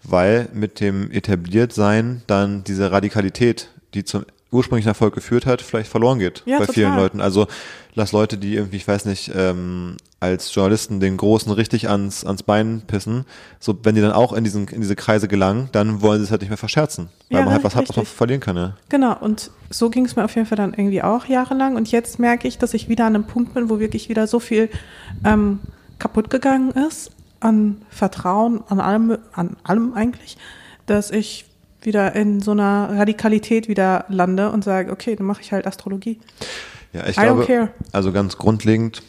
[0.02, 6.18] weil mit dem Etabliertsein dann diese Radikalität, die zum ursprünglichen Erfolg geführt hat, vielleicht verloren
[6.18, 6.74] geht Ja, bei total.
[6.74, 7.20] vielen Leuten.
[7.20, 7.46] Also
[7.94, 12.42] lass Leute, die irgendwie, ich weiß nicht, ähm, als Journalisten den Großen richtig ans, ans
[12.42, 13.24] Bein pissen,
[13.60, 16.30] so wenn die dann auch in diesen in diese Kreise gelangen, dann wollen sie es
[16.30, 18.16] halt nicht mehr verscherzen, weil Ja, man halt was hat, was man richtig.
[18.16, 18.56] verlieren kann.
[18.56, 18.74] Ja.
[18.88, 21.76] Genau, und so ging es mir auf jeden Fall dann irgendwie auch jahrelang.
[21.76, 24.40] Und jetzt merke ich, dass ich wieder an einem Punkt bin, wo wirklich wieder so
[24.40, 24.68] viel
[25.24, 25.60] ähm,
[25.98, 27.10] kaputt gegangen ist
[27.40, 30.36] an Vertrauen, an allem, an allem eigentlich,
[30.86, 31.44] dass ich
[31.82, 36.18] wieder in so einer Radikalität wieder lande und sage, okay, dann mache ich halt Astrologie.
[36.94, 37.68] Ja, ich I don't glaube, care.
[37.92, 39.02] also ganz grundlegend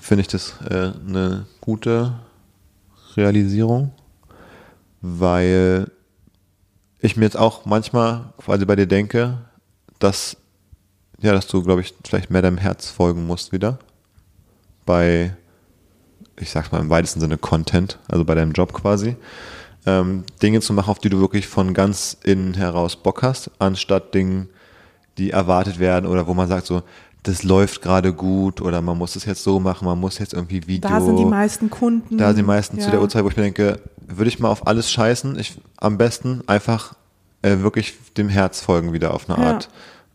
[0.00, 2.14] finde ich das äh, eine gute
[3.16, 3.92] Realisierung,
[5.00, 5.90] weil
[7.00, 9.38] ich mir jetzt auch manchmal quasi bei dir denke,
[9.98, 10.36] dass
[11.20, 13.78] ja, dass du, glaube ich, vielleicht mehr deinem Herz folgen musst wieder
[14.84, 15.36] bei,
[16.38, 19.16] ich sag's mal im weitesten Sinne Content, also bei deinem Job quasi.
[19.84, 24.14] Ähm, Dinge zu machen, auf die du wirklich von ganz innen heraus Bock hast, anstatt
[24.14, 24.48] Dingen,
[25.18, 26.82] die erwartet werden oder wo man sagt so,
[27.26, 30.64] das läuft gerade gut oder man muss es jetzt so machen, man muss jetzt irgendwie
[30.68, 30.88] Video.
[30.88, 32.18] Da sind die meisten Kunden.
[32.18, 32.84] Da sind die meisten ja.
[32.84, 35.98] zu der Uhrzeit, wo ich mir denke, würde ich mal auf alles scheißen, ich am
[35.98, 36.94] besten einfach
[37.42, 39.52] äh, wirklich dem Herz folgen wieder auf eine Ja.
[39.54, 39.68] Art.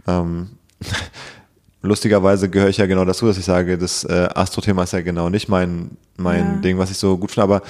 [0.08, 0.52] Ähm,
[1.82, 5.30] lustigerweise gehöre ich ja genau dazu, dass ich sage, das äh, Astro-Thema ist ja genau
[5.30, 6.62] nicht mein, mein Ja.
[6.62, 7.62] Ding, was ich so gut finde, aber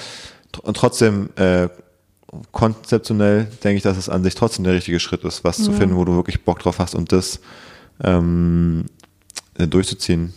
[0.52, 1.68] tr trotzdem äh,
[2.52, 5.96] konzeptionell denke ich, dass es an sich trotzdem der richtige Schritt ist, was zu finden,
[5.96, 7.40] wo du wirklich Bock drauf hast und das
[8.02, 9.01] ähm, äh,
[9.58, 10.32] durchzuziehen,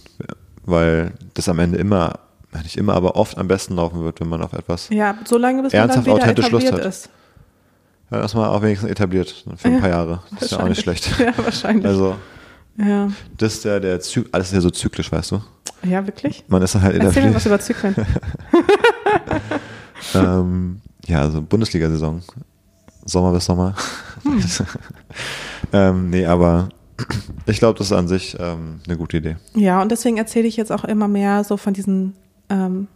[0.65, 2.19] weil das am Ende immer,
[2.63, 5.73] nicht immer, aber oft am besten laufen wird, wenn man auf etwas Ja, solange bis
[5.73, 6.93] Ernsthaft man dann authentisch Lust etabliert hat.
[6.93, 7.09] ist.
[8.11, 10.21] ja, erstmal auch wenigstens etabliert für ein paar Jahre.
[10.33, 11.09] Das ist ja auch nicht schlecht.
[11.19, 11.85] Ja, wahrscheinlich.
[11.85, 12.15] Also,
[12.77, 13.09] ja.
[13.37, 15.41] das ist ja der Zy alles ist ja so zyklisch, weißt du?
[15.83, 16.43] ja, wirklich?
[16.47, 17.45] Man ist dann halt Erzähl mir was etabliert.
[17.45, 17.95] über Zyklen.
[20.13, 22.21] Ähm, ja, also Bundesliga-Saison.
[23.05, 23.75] Sommer bis Sommer.
[24.23, 24.43] Hm.
[25.73, 26.69] ähm, nee, aber
[27.45, 29.37] ich glaube, das ist an sich ähm, eine gute Idee.
[29.53, 32.15] Ja, und deswegen erzähle ich jetzt auch immer mehr so von diesen
[32.49, 32.87] ähm,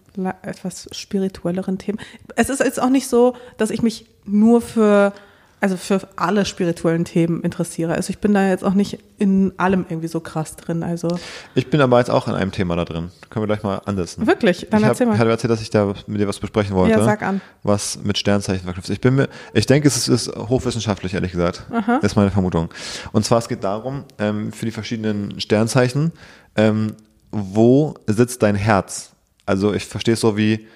[0.41, 1.99] etwas spirituelleren Themen.
[2.35, 5.13] Es ist jetzt auch nicht so, dass ich mich nur für,
[5.61, 7.93] also für alle spirituellen Themen interessiere.
[7.93, 10.83] Also ich bin da jetzt auch nicht in allem irgendwie so krass drin.
[10.83, 11.09] Also
[11.53, 13.11] Ich bin aber jetzt auch in einem Thema da drin.
[13.29, 14.25] Können wir gleich mal ansetzen.
[14.25, 15.17] wirklich, dann ich hab, erzähl mal.
[15.17, 16.97] hatte erzählt, dass ich da mit dir was besprechen wollte.
[16.97, 17.41] Ja, sag an.
[17.63, 18.93] Was mit Sternzeichen verknüpft ist.
[18.93, 21.63] Ich bin mir, ich denke, es ist, ist hochwissenschaftlich, ehrlich gesagt.
[21.69, 22.69] Das ist meine Vermutung.
[23.11, 26.13] Und zwar, es geht darum, ähm, für die verschiedenen Sternzeichen,
[26.55, 26.93] ähm,
[27.31, 29.11] wo sitzt dein Herz?
[29.45, 30.67] Also ich verstehe es so wie,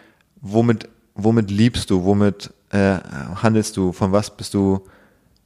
[0.41, 2.99] womit, womit liebst du, womit äh,
[3.41, 4.81] handelst du, von was bist du,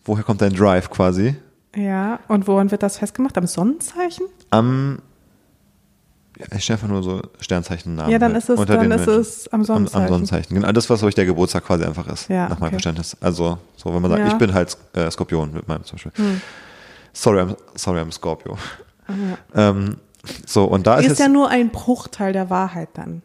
[0.05, 1.35] woher kommt dein Drive quasi?
[1.75, 3.37] Ja, und woran wird das festgemacht?
[3.37, 4.25] Am Sonnenzeichen?
[4.49, 4.99] Am
[6.55, 8.11] ich stelle einfach nur so Sternzeichennamen.
[8.11, 9.21] Ja, dann halt ist es- dann ist Menschen.
[9.21, 10.03] es am Sonnenzeichen.
[10.05, 10.55] Am, Sonnenzeichen.
[10.55, 12.75] Genau, das, was euch der Geburtstag quasi einfach ist, Ja, nach meinem okay.
[12.75, 13.17] Verständnis.
[13.21, 14.25] Also, so, wenn man sagt, Ja.
[14.27, 14.31] Hm.
[14.33, 16.11] ich bin halt äh, Skorpion mit meinem zum Beispiel.
[17.13, 18.55] Sorry, I'm, sorry, I'm Scorpio.
[19.55, 19.97] Ähm,
[20.45, 23.23] so, und da ist, Ist ja nur ein Bruchteil der Wahrheit dann.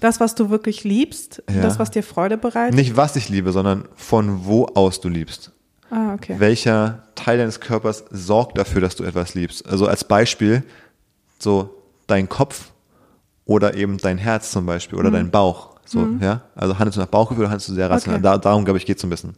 [0.00, 1.62] Das, was du wirklich liebst, Ja.
[1.62, 2.74] das, was dir Freude bereitet.
[2.74, 5.52] nicht was ich liebe, sondern von wo aus du liebst.
[5.90, 6.34] Ah, okay.
[6.38, 9.66] Welcher Teil deines Körpers sorgt dafür, dass du etwas liebst?
[9.66, 10.64] Also als Beispiel,
[11.38, 11.70] so
[12.06, 12.72] dein Kopf
[13.44, 15.76] oder eben dein Herz zum Beispiel oder dein Bauch.
[15.84, 16.42] So, ja.
[16.56, 18.18] Also handelst du nach Bauchgefühl oder handelst du sehr rational?
[18.18, 18.22] Okay.
[18.24, 19.34] Da, darum, glaube ich, geht es so ein bisschen.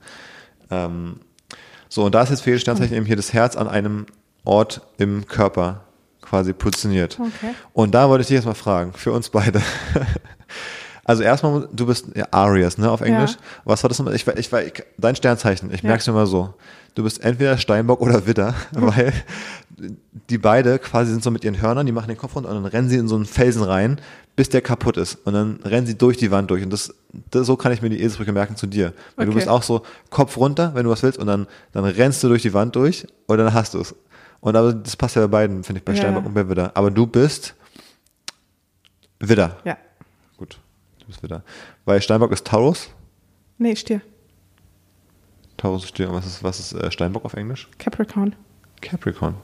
[0.70, 1.20] Ähm,
[1.90, 4.06] so, und da ist jetzt für jedes Sternzeichen eben hier das Herz an einem
[4.44, 5.82] Ort im Körper
[6.22, 7.18] quasi positioniert.
[7.20, 7.54] Okay.
[7.74, 9.60] Und da wollte ich dich jetzt mal fragen, für uns beide.
[11.04, 13.32] Also erstmal, du bist ja, Arias, ne, auf Englisch.
[13.32, 13.38] Ja.
[13.64, 14.14] Was war das nochmal?
[14.14, 15.88] Ich, ich, ich, dein Sternzeichen, ich Ja.
[15.88, 16.52] merk's mir mal so.
[16.94, 19.12] Du bist entweder Steinbock oder Widder, weil
[20.28, 22.66] die beide quasi sind so mit ihren Hörnern, die machen den Kopf runter und dann
[22.66, 24.00] rennen sie in so einen Felsen rein,
[24.36, 25.14] bis der kaputt ist.
[25.24, 26.62] Und dann rennen sie durch die Wand durch.
[26.62, 26.92] Und das,
[27.30, 28.92] das so kann ich mir die Eselsbrücke merken zu dir.
[29.16, 29.38] Weil du Okay.
[29.38, 32.42] bist auch so Kopf runter, wenn du was willst, und dann, dann rennst du durch
[32.42, 33.94] die Wand durch und dann hast du es.
[34.40, 35.94] Und aber das passt ja bei beiden, finde ich, bei.
[35.94, 36.72] Steinbock und bei Widder.
[36.74, 37.54] Aber du bist
[39.20, 39.56] Widder.
[39.64, 39.76] Ja.
[41.08, 41.42] Bist Widder.
[41.84, 42.90] Weil Steinbock ist Taurus.
[43.58, 44.00] Nee, Stier.
[45.56, 46.12] Taurus ist Stier.
[46.12, 47.68] Was ist, was ist äh, Steinbock auf Englisch?
[47.78, 48.36] Capricorn.
[48.80, 49.34] Capricorn.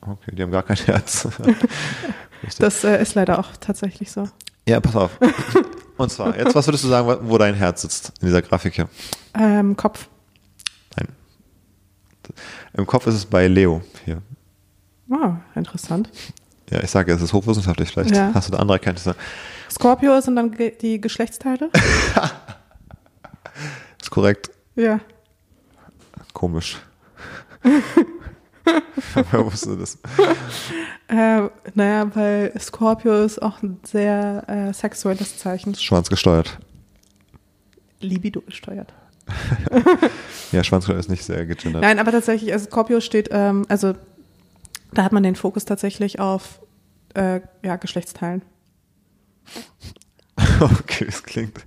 [0.00, 1.28] Okay, die haben gar kein Herz.
[2.58, 4.26] Das äh, ist leider auch tatsächlich so.
[4.66, 5.10] ja, pass auf.
[5.98, 8.88] Und zwar, jetzt, was würdest du sagen, wo dein Herz sitzt in dieser Grafik hier?
[9.34, 10.08] Ähm, Kopf.
[10.96, 11.08] Nein.
[12.72, 14.22] Im Kopf ist es bei Leo hier.
[15.06, 16.08] Wow, interessant.
[16.70, 17.90] Ja, ich sage, es ist hochwissenschaftlich.
[17.90, 18.30] Vielleicht Ja.
[18.32, 19.14] hast du da andere Erkenntnisse.
[19.70, 21.70] Scorpio sind dann ge die Geschlechtsteile?
[24.00, 24.50] Ist korrekt.
[24.76, 25.00] ja.
[26.32, 26.78] Komisch.
[29.14, 29.98] Woher wusstest du das?
[31.08, 35.74] Äh, naja, weil Scorpio ist auch ein sehr äh, sexuelles Zeichen.
[35.74, 36.58] Schwanz gesteuert.
[38.00, 38.92] Libido gesteuert.
[40.52, 41.82] Ja, Schwanzgesteuert ist nicht sehr gegendert.
[41.82, 43.94] Nein, aber tatsächlich, also Scorpio steht, ähm, also
[44.92, 46.60] da hat man den Fokus tatsächlich auf
[47.14, 48.42] äh, ja, Geschlechtsteilen.
[50.60, 51.64] Okay, das klingt,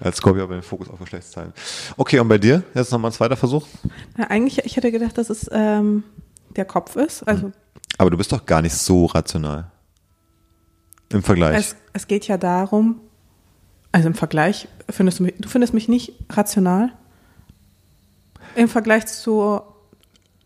[0.00, 1.52] als Scorpio aber den Fokus auf Geschlechtsteilen.
[1.96, 2.62] Okay, und bei dir?
[2.74, 3.66] Jetzt nochmal ein zweiter Versuch.
[4.16, 6.04] Na, eigentlich, ich hätte gedacht, dass es ähm,
[6.56, 7.22] der Kopf ist.
[7.24, 7.52] Also
[7.98, 9.70] Aber du bist doch gar nicht so rational.
[11.10, 11.58] Im Vergleich.
[11.58, 13.00] es, es geht ja darum,
[13.92, 16.92] also im Vergleich, findest du mich, du findest mich nicht rational
[18.54, 19.60] im Vergleich zu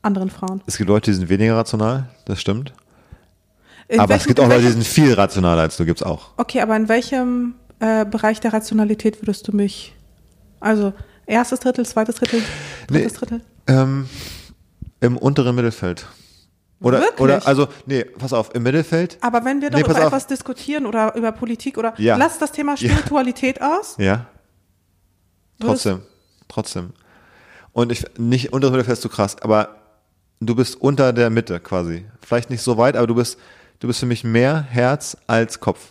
[0.02, 0.62] anderen Frauen.
[0.66, 2.72] es gibt Leute, die sind weniger rational, das stimmt.
[3.88, 6.30] In aber es gibt auch Leute, die sind viel rationaler als du, gibt's auch.
[6.36, 9.94] Okay, aber in welchem äh, Bereich der Rationalität würdest du mich,
[10.60, 10.92] also
[11.26, 12.40] erstes Drittel, zweites Drittel,
[12.88, 13.18] drittes Nee.
[13.18, 13.40] Drittel?
[13.66, 14.08] Ähm,
[15.00, 16.06] Im unteren Mittelfeld.
[16.80, 17.20] Oder, Wirklich?
[17.20, 20.06] oder, also, nee, pass auf, im Mittelfeld, Aber wenn wir doch Nee, über auf.
[20.06, 22.16] etwas diskutieren oder über Politik oder Ja.
[22.16, 22.90] lass das Thema Ja.
[22.90, 23.94] Spiritualität aus.
[23.98, 24.26] ja,
[25.60, 26.02] trotzdem,
[26.48, 26.92] trotzdem.
[27.72, 29.76] Und ich, nicht unteres Mittelfeld ist zu krass, aber
[30.40, 32.04] du bist unter der Mitte quasi.
[32.20, 33.38] Vielleicht nicht so weit, aber du bist,
[33.80, 35.90] du bist für mich mehr Herz als Kopf.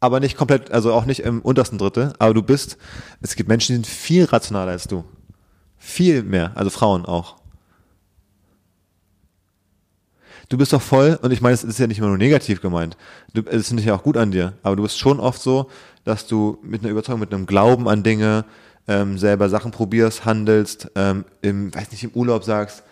[0.00, 2.76] Aber nicht komplett, also auch nicht im untersten Drittel, aber du bist,
[3.22, 5.04] es gibt Menschen, die sind viel rationaler als du.
[5.78, 7.36] Viel mehr, also Frauen auch.
[10.48, 12.96] Du bist doch voll, und ich meine, es ist ja nicht immer nur negativ gemeint.
[13.32, 15.70] Du, es finde ich ja auch gut an dir, aber du bist schon oft so,
[16.04, 18.44] dass du mit einer Überzeugung, mit einem Glauben an Dinge
[18.86, 22.82] ähm, selber Sachen probierst, handelst, ähm, im, weiß nicht, im Urlaub sagst,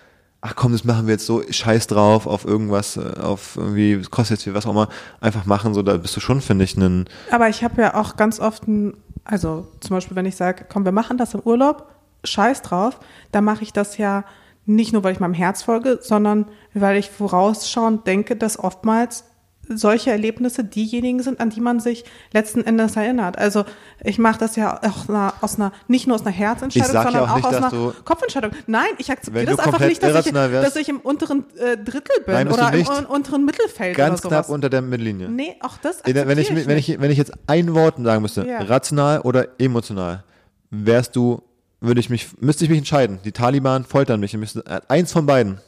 [0.43, 4.37] ach komm, das machen wir jetzt so, scheiß drauf auf irgendwas, äh, auf irgendwie, kostet
[4.37, 4.89] jetzt viel, was auch immer,
[5.21, 8.17] einfach machen, so, da bist du schon, finde ich, einen, Aber ich habe ja auch
[8.17, 11.89] ganz oft, ein, also zum Beispiel, wenn ich sage, komm, wir machen das im Urlaub,
[12.25, 12.99] scheiß drauf,
[13.31, 14.25] dann mache ich das ja
[14.67, 19.25] nicht nur, weil ich meinem Herz folge, sondern weil ich vorausschauend denke, dass oftmals
[19.69, 23.39] solche Erlebnisse diejenigen sind, an die man sich letzten Endes erinnert.
[23.39, 23.65] Also
[24.03, 27.05] ich mache das ja auch na, aus einer, nicht nur aus einer Herzentscheidung, Ich sag
[27.07, 28.51] ja sondern auch auch, nicht, aus einer du- Kopfentscheidung.
[28.67, 32.35] Nein, ich akzeptiere das einfach nicht, dass ich, dass ich im unteren äh, Drittel bin
[32.35, 34.55] Nein, oder im unteren Mittelfeld ganz oder knapp sowas.
[34.55, 35.29] unter der Mittellinie.
[35.29, 38.21] Nee, auch das der- wenn ich, akzeptiere wenn ich, wenn ich jetzt ein Wort sagen
[38.23, 38.63] müsste, Ja.
[38.63, 40.25] rational oder emotional,
[40.71, 41.41] wärst du,
[41.81, 43.21] würde ich mich, müsste ich mich entscheiden.
[43.25, 44.35] Die Taliban foltern mich.
[44.35, 45.59] Ich müsste, äh, eins von beiden.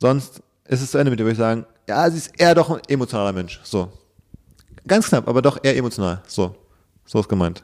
[0.00, 2.70] Sonst ist es zu Ende mit dir, würde ich sagen, ja, sie ist eher doch
[2.70, 3.60] ein emotionaler Mensch.
[3.64, 3.92] So.
[4.86, 6.22] Ganz knapp, aber doch eher emotional.
[6.26, 6.54] So.
[7.04, 7.62] So ist gemeint.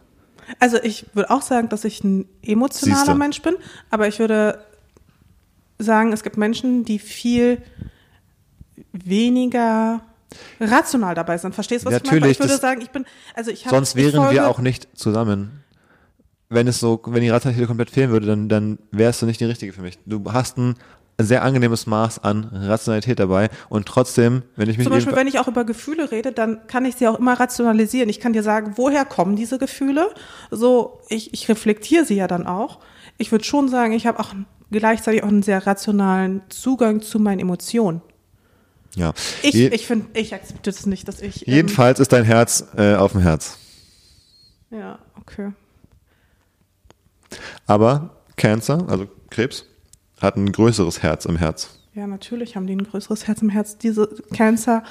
[0.59, 3.15] Also ich würde auch sagen, dass ich ein emotionaler Siehste.
[3.15, 3.57] Mensch bin,
[3.91, 4.65] aber ich würde
[5.79, 7.63] sagen, es gibt Menschen, die viel
[8.93, 10.01] weniger
[10.61, 11.55] rational dabei sind.
[11.55, 12.21] Verstehst du, was ich meine?
[12.21, 14.89] Natürlich, Ich würde sagen, ich bin, also ich habe Sonst wären folge, wir auch nicht
[14.99, 15.65] zusammen.
[16.51, 19.45] Wenn es so, wenn die Rationalität komplett fehlen würde, dann, dann wärst du nicht die
[19.45, 19.99] richtige für mich.
[20.07, 20.77] Du hast ein
[21.21, 25.39] sehr angenehmes Maß an Rationalität dabei und trotzdem, wenn ich mich Zum Beispiel, wenn ich
[25.41, 28.09] auch über Gefühle rede, dann kann ich sie auch immer rationalisieren.
[28.09, 30.11] Ich kann dir sagen, woher kommen diese Gefühle?
[30.53, 32.79] So, ich, ich reflektiere sie ja dann auch.
[33.17, 34.33] Ich würde schon sagen, ich habe auch
[34.71, 38.01] gleichzeitig auch einen sehr rationalen Zugang zu meinen Emotionen.
[38.95, 39.13] ja.
[39.43, 41.49] Ich, Je- ich finde, ich akzeptiere das nicht, dass ich.
[41.49, 43.59] ähm, Jedenfalls ist dein Herz äh, auf dem Herz.
[44.71, 45.53] Ja, okay.
[47.67, 49.65] Aber Cancer, also Krebs,
[50.21, 51.79] hat ein größeres Herz im Herz.
[51.95, 53.79] Ja, natürlich haben die ein größeres Herz im Herz.
[53.79, 54.83] Diese Cancer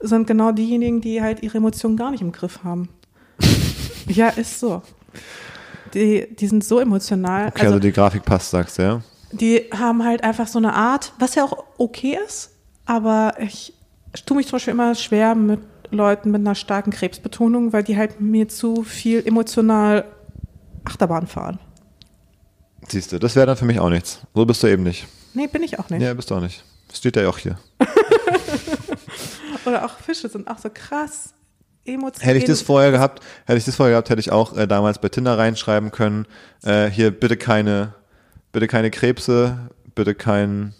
[0.00, 2.88] sind genau diejenigen, die halt ihre Emotionen gar nicht im Griff haben.
[4.08, 4.82] ja, ist so.
[5.94, 7.48] Die, die sind so emotional.
[7.48, 9.02] Okay, also, die Grafik passt, sagst du, ja?
[9.32, 12.50] Die haben halt einfach so eine Art, was ja auch okay ist,
[12.86, 13.74] aber ich,
[14.14, 15.60] ich tue mich zum Beispiel immer schwer mit
[15.90, 20.04] Leuten mit einer starken Krebsbetonung, weil die halt mir zu viel emotional
[20.84, 21.58] Achterbahn fahren.
[22.90, 24.20] Siehst du, das wäre dann für mich auch nichts.
[24.34, 25.06] So bist du eben nicht.
[25.34, 26.02] Nee, bin ich auch nicht.
[26.02, 26.64] Ja, bist du auch nicht.
[26.92, 27.58] Steht ja auch hier.
[29.66, 31.34] Oder auch Fische sind auch so krass
[31.84, 32.28] emotional.
[32.28, 34.98] Hätte ich das vorher gehabt, hätte ich das vorher gehabt, hätte ich auch äh, damals
[35.00, 36.26] bei Tinder reinschreiben können,
[36.62, 37.94] äh, hier bitte keine,
[38.52, 40.74] bitte keine Krebse, bitte kein,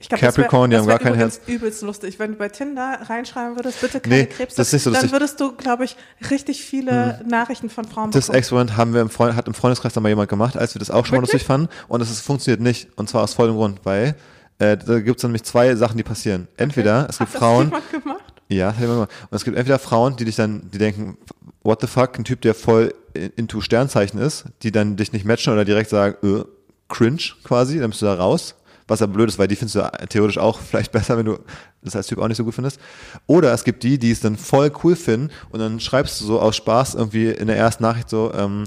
[0.00, 2.18] Ich glaub, Capricorn, die das haben wär, gar kein das wär übrigens übelst lustig.
[2.20, 5.10] Wenn du bei Tinder reinschreiben würdest, bitte keine Nee, Krebs, das ist nicht so dann
[5.10, 5.96] würdest du, glaube ich,
[6.30, 8.38] richtig viele Nachrichten von Frauen das bekommen.
[8.38, 10.90] Experiment haben wir im Freund, hat im Freundeskreis dann mal jemand gemacht, als wir das
[10.92, 14.14] auch schon mal lustig fanden und es funktioniert nicht und zwar aus vollem Grund, weil
[14.60, 16.46] äh, da gibt es nämlich zwei Sachen, die passieren.
[16.56, 18.24] Entweder es gibt Hat das Frauen, jemand gemacht?
[18.48, 19.26] Ja, das hat jemand gemacht.
[19.30, 21.18] Und es gibt entweder Frauen, die dich dann, die denken,
[21.64, 25.24] what the fuck, ein Typ, der voll in- into Sternzeichen ist, die dann dich nicht
[25.24, 26.44] matchen oder direkt sagen, äh,
[26.88, 28.54] cringe quasi, dann bist du da raus,
[28.88, 31.38] was aber blöd ist, weil die findest du theoretisch auch vielleicht besser, wenn du
[31.82, 32.80] das als Typ auch nicht so gut findest.
[33.26, 36.40] Oder es gibt die, die es dann voll cool finden und dann schreibst du so
[36.40, 38.64] aus Spaß irgendwie in der ersten Nachricht so, ähm,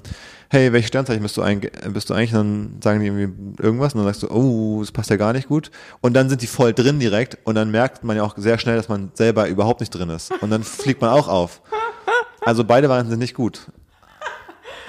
[0.50, 2.34] hey, welches Sternzeichen bist du, eigentlich, bist du eigentlich?
[2.34, 5.34] Und dann sagen die irgendwie irgendwas und dann sagst du, oh, das passt ja gar
[5.34, 5.72] nicht gut.
[6.02, 8.76] Und dann sind die voll drin direkt und dann merkt man ja auch sehr schnell,
[8.76, 10.32] dass man selber überhaupt nicht drin ist.
[10.42, 11.62] Und dann fliegt man auch auf.
[12.42, 13.68] Also beide Varianten sind nicht gut.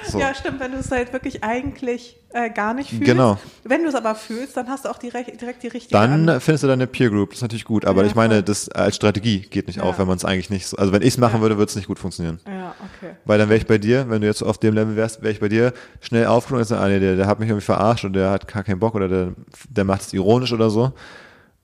[0.04, 0.18] So.
[0.18, 3.04] Ja, stimmt, wenn du es halt wirklich eigentlich äh, gar nicht fühlst.
[3.04, 3.38] Genau.
[3.64, 6.40] Wenn du es aber fühlst, dann hast du auch direkt, direkt die richtige Dann an.
[6.40, 8.96] findest du deine Peer Group, das ist natürlich gut, aber Ja, ich meine, das als
[8.96, 9.82] Strategie geht nicht Ja.
[9.84, 11.40] auf, wenn man es eigentlich nicht so, also wenn ich es machen Ja.
[11.42, 12.40] würde, würde es nicht gut funktionieren.
[12.46, 13.14] Ja, okay.
[13.24, 15.40] Weil dann wäre ich bei dir, wenn du jetzt auf dem Level wärst, wäre ich
[15.40, 18.14] bei dir schnell aufgenommen und sagen, ah, nee, der, der hat mich irgendwie verarscht und
[18.14, 19.32] der hat gar keinen Bock oder der,
[19.68, 20.92] der macht es ironisch oder so.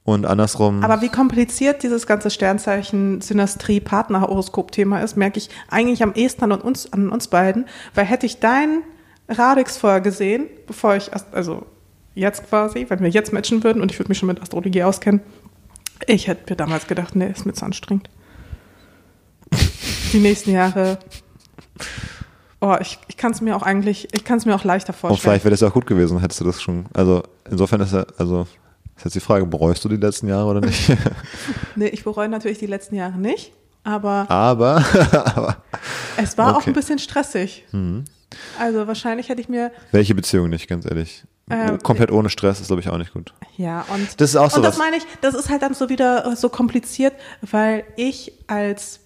[0.09, 6.63] Und andersrum, Aber wie kompliziert dieses ganze Sternzeichen-Synastrie-Partner-Horoskop-Thema ist, merke ich eigentlich am ehesten an
[6.63, 8.85] uns, an uns beiden, weil hätte ich deinen
[9.29, 11.67] Radix vorher gesehen, bevor ich, also
[12.15, 15.21] jetzt quasi, wenn wir jetzt matchen würden und ich würde mich schon mit Astrologie auskennen,
[16.07, 18.09] ich hätte mir damals gedacht, nee, ist mir zu anstrengend.
[20.15, 21.01] Die nächsten Jahre,
[22.63, 25.01] oh, ich, ich kann es mir auch eigentlich, ich kann es mir auch leichter und
[25.01, 25.21] vorstellen.
[25.21, 28.07] vielleicht wäre das ja auch gut gewesen, hättest du das schon, also insofern ist ja,
[28.17, 28.47] also,
[28.99, 30.91] ist jetzt die Frage, bereust du die letzten Jahre oder nicht?
[31.77, 33.53] Nee, ich bereue natürlich die letzten Jahre nicht,
[33.85, 34.85] aber aber,
[35.25, 35.57] aber,
[36.17, 36.71] Es war auch Okay.
[36.71, 37.65] ein bisschen stressig.
[38.59, 41.25] Also wahrscheinlich hätte ich mir, welche Beziehung nicht, ganz ehrlich.
[41.49, 43.33] Äh, Komplett ohne Stress ist, glaube ich, auch nicht gut.
[43.57, 46.27] ja, und Das ist auch und das meine ich, das ist halt dann so wieder
[46.27, 47.15] äh, so kompliziert,
[47.51, 49.01] weil ich als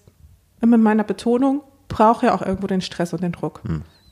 [0.59, 3.61] mit meiner Betonung brauche ja auch irgendwo den Stress und den Druck.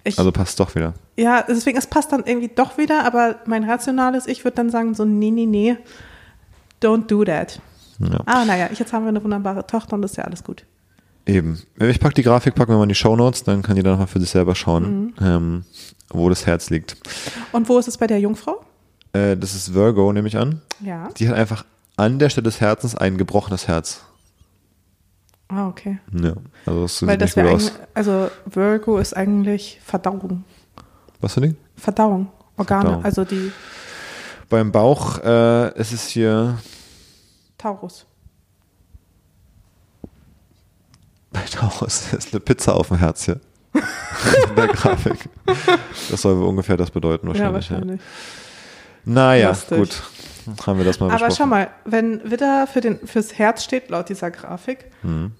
[0.04, 0.94] Ich, Also passt doch wieder.
[1.18, 4.94] ja, deswegen, es passt dann irgendwie doch wieder, aber mein rationales Ich würde dann sagen
[4.96, 5.78] so, nee, nee, nee,
[6.82, 7.60] don't do that.
[8.00, 8.20] Ja.
[8.26, 10.66] Ah, naja, jetzt haben wir eine wunderbare Tochter und das ist ja alles gut.
[11.28, 11.62] Eben.
[11.80, 14.20] Ich packe die Grafik, packen wir mal in die Shownotes, dann kann jeder nochmal für
[14.20, 14.56] sich selber Mhm.
[14.56, 15.66] schauen, ähm,
[16.10, 16.98] wo das Herz liegt.
[17.52, 18.60] Und wo ist es bei der Jungfrau?
[19.14, 20.62] Äh, das ist Virgo, nehme ich an.
[20.84, 21.10] Ja.
[21.18, 21.64] Die hat einfach
[21.96, 24.02] an der Stelle des Herzens ein gebrochenes Herz.
[25.54, 26.00] Ah, okay.
[26.14, 26.34] Ja,
[26.66, 27.68] also das sieht Weil nicht das gut wäre aus.
[27.72, 30.44] eigentlich, also Virgo ist eigentlich Verdauung.
[31.20, 31.58] Was für Ding?
[31.76, 33.04] Verdauung, Organe, Verdauung.
[33.06, 33.52] also die
[34.50, 36.58] Beim Bauch äh, ist es hier
[37.58, 38.06] Taurus.
[41.32, 43.40] bei Taurus ist eine Pizza auf dem Herz hier.
[44.50, 45.30] in der Grafik.
[46.10, 47.70] Das soll wohl ungefähr das bedeuten Ja, wahrscheinlich.
[47.70, 48.02] Ja, wahrscheinlich.
[49.06, 49.78] Naja, Lustig.
[49.78, 50.04] gut.
[50.68, 51.36] Haben wir das mal Aber besprochen.
[51.38, 55.32] schau mal, wenn Widder für den, fürs Herz steht, laut dieser Grafik, Mhm.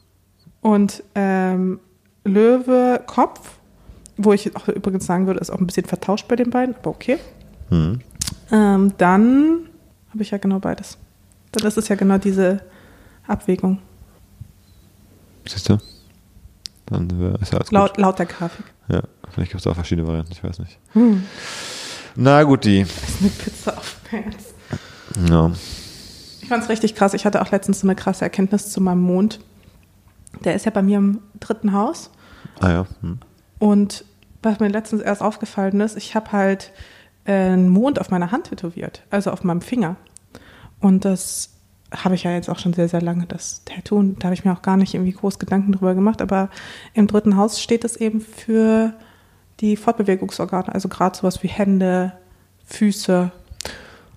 [0.62, 1.80] Und ähm,
[2.24, 3.40] Löwe Kopf,
[4.18, 6.92] wo ich auch übrigens sagen würde, ist auch ein bisschen vertauscht bei den beiden, aber
[6.92, 7.18] okay.
[7.70, 8.02] Mhm.
[8.52, 9.70] Ähm, dann
[10.12, 10.98] habe ich ja genau beides.
[11.52, 12.62] Dann ist es ja genau diese
[13.28, 13.80] Abwägung,
[15.48, 15.78] Siehst du?
[16.88, 17.10] Dann
[17.42, 17.72] ist ja alles gut.
[17.72, 18.66] laut, laut der Grafik.
[18.90, 20.78] Ja, vielleicht gibt es auch verschiedene Varianten, ich weiß nicht.
[20.94, 21.24] Hm.
[22.16, 22.84] Na gut, die.
[22.84, 24.54] Das ist eine Pizza auf Herz.
[25.30, 25.52] Ja.
[26.42, 27.14] Ich fand es richtig krass.
[27.14, 29.40] Ich hatte auch letztens so eine krasse Erkenntnis zu meinem Mond.
[30.44, 32.10] Der ist ja bei mir im dritten Haus.
[32.60, 32.86] Ah ja.
[33.02, 33.20] Hm.
[33.60, 34.06] Und
[34.42, 36.72] was mir letztens erst aufgefallen ist, ich habe halt
[37.26, 39.98] äh, einen Mond auf meiner Hand tätowiert, also auf meinem Finger.
[40.80, 41.50] Und das
[41.96, 43.98] habe ich ja jetzt auch schon sehr, sehr lange, das Tattoo.
[43.98, 46.22] Und da habe ich mir auch gar nicht irgendwie groß Gedanken drüber gemacht.
[46.22, 46.50] Aber
[46.94, 48.94] im dritten Haus steht es eben für
[49.60, 52.14] die Fortbewegungsorgane, also gerade sowas wie Hände,
[52.66, 53.32] Füße.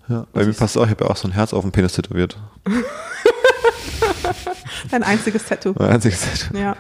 [0.08, 1.72] Ja, bei mir passt es auch, ich habe ja auch so ein Herz auf dem
[1.72, 2.38] Penis tätowiert.
[4.90, 5.74] Ein einziges Tattoo.
[5.78, 6.58] Mein einziges Tattoo.
[6.58, 6.76] Ja.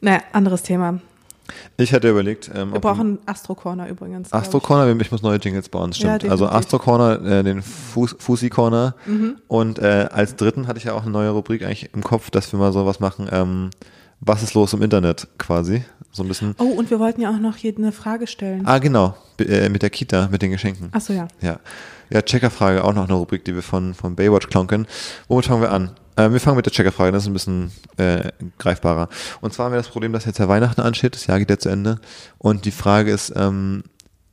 [0.00, 1.00] Naja, anderes Thema.
[1.76, 4.32] Ich hatte überlegt, ähm, Wir brauchen Astro Corner übrigens.
[4.32, 4.64] Astro ich.
[4.64, 6.24] Corner, ich muss neue Jingles bauen, stimmt.
[6.24, 6.46] Ja, also.
[6.48, 9.36] Astro Corner, äh, den Fuß, Fusi Corner Mhm.
[9.46, 12.52] und äh, als dritten hatte ich ja auch eine neue Rubrik eigentlich im Kopf, dass
[12.52, 13.70] wir mal sowas machen, ähm,
[14.20, 16.54] was ist los im Internet quasi, so ein bisschen.
[16.58, 18.66] Oh, und wir wollten ja auch noch hier eine Frage stellen.
[18.66, 20.88] Ah genau, B äh, mit der Kita, mit den Geschenken.
[20.92, 21.28] Achso, ja.
[21.42, 21.60] Ja,
[22.10, 24.86] ja Checkerfrage, auch noch eine Rubrik, die wir von, von Baywatch klauen können.
[25.28, 25.90] Womit fangen wir an?
[26.16, 29.08] Äh, wir fangen mit der Checkerfrage, das ist ein bisschen äh, greifbarer.
[29.40, 31.58] Und zwar haben wir das Problem, dass jetzt ja Weihnachten ansteht, das Jahr geht ja
[31.58, 32.00] zu Ende.
[32.38, 33.84] Und die Frage ist, ähm,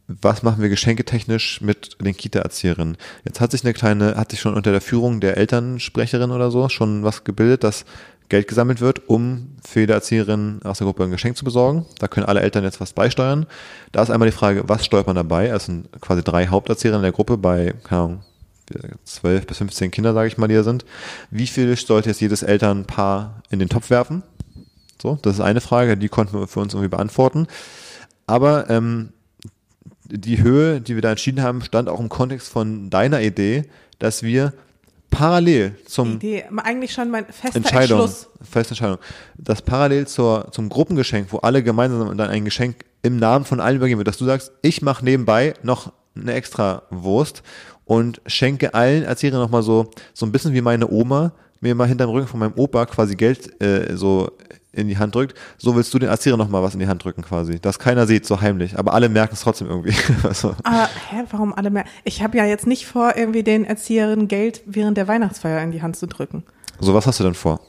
[0.08, 2.98] was machen wir geschenketechnisch mit den Kita-Erzieherinnen?
[3.24, 6.68] Jetzt hat sich eine kleine, hat sich schon unter der Führung der Elternsprecherin oder so
[6.70, 7.86] schon was gebildet, dass
[8.30, 11.86] Geld gesammelt wird, um für jede Erzieherin aus der Gruppe ein Geschenk zu besorgen.
[12.00, 13.46] Da können alle Eltern jetzt was beisteuern.
[13.92, 15.48] Da ist einmal die Frage, was steuert man dabei?
[15.48, 18.24] Es sind quasi drei Haupterzieherinnen in der Gruppe bei, keine Ahnung,
[19.06, 20.86] 12 bis 15 Kinder, sage ich mal, die da sind.
[21.32, 24.24] Wie viel sollte jetzt jedes Elternpaar in den Topf werfen?
[25.02, 27.48] So, das ist eine Frage, die konnten wir für uns irgendwie beantworten.
[28.26, 29.10] Aber ähm,
[30.06, 33.66] die Höhe, die wir da entschieden haben, stand auch im Kontext von deiner Idee,
[34.00, 34.54] dass wir
[35.10, 36.46] parallel zum Idee.
[36.64, 38.30] Eigentlich schon mein fester Entscheidung, Entschluss.
[38.42, 38.98] feste Entscheidung,
[39.38, 43.78] dass parallel zur, zum Gruppengeschenk, wo alle gemeinsam dann ein Geschenk im Namen von allen
[43.78, 47.44] übergeben wird, dass du sagst, ich mache nebenbei noch eine extra Wurst
[47.86, 52.10] und schenke allen Erzieherinnen nochmal so, so ein bisschen wie meine Oma mir mal hinterm
[52.10, 54.30] Rücken von meinem Opa quasi Geld äh, so
[54.74, 57.04] in die Hand drückt, so willst du den Erzieher noch mal was in die Hand
[57.04, 57.60] drücken quasi.
[57.60, 58.78] Dass keiner sieht, so heimlich.
[58.78, 59.94] Aber alle merken es trotzdem irgendwie.
[60.24, 60.56] also.
[60.64, 61.90] Aber hä, warum alle merken?
[62.04, 65.84] Ich habe ja jetzt nicht vor, irgendwie den Erzieherinnen Geld während der Weihnachtsfeier in die
[65.84, 66.44] Hand zu drücken.
[66.80, 67.62] So, was hast du denn vor?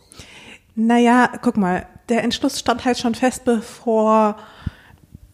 [0.75, 4.37] Naja, guck mal, der Entschluss stand halt schon fest, bevor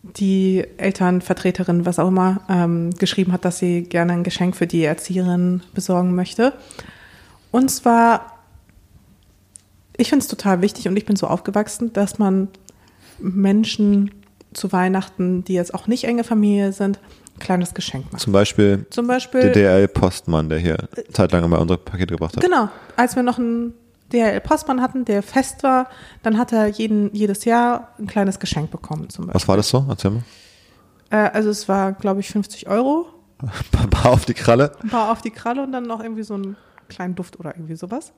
[0.02, 4.84] die Elternvertreterin, was auch immer, ähm, geschrieben hat, dass sie gerne ein Geschenk für die
[4.84, 6.54] Erzieherin besorgen möchte.
[7.50, 8.40] Und zwar
[10.00, 12.48] ich finde es total wichtig und ich bin so aufgewachsen, dass man
[13.18, 14.10] Menschen
[14.52, 16.98] zu Weihnachten, die jetzt auch nicht enge Familie sind,
[17.36, 18.22] ein kleines Geschenk macht.
[18.22, 22.42] Zum Beispiel, Zum Beispiel der DRL-Postmann, der hier zeitlang immer unsere Pakete gebracht hat.
[22.42, 23.74] Genau, als wir noch einen
[24.12, 25.88] DHL-Postmann hatten, der fest war,
[26.22, 29.08] dann hat er jeden, jedes Jahr ein kleines Geschenk bekommen.
[29.08, 29.34] Zum Beispiel.
[29.40, 29.84] Was war das so?
[29.88, 30.22] Erzähl mal.
[31.10, 33.06] Äh, also es war, glaube ich, 50 Euro,
[33.82, 34.72] Ein paar auf die Kralle.
[34.82, 36.56] ein paar auf die Kralle und dann noch irgendwie so einen
[36.88, 38.12] kleinen Duft oder irgendwie sowas.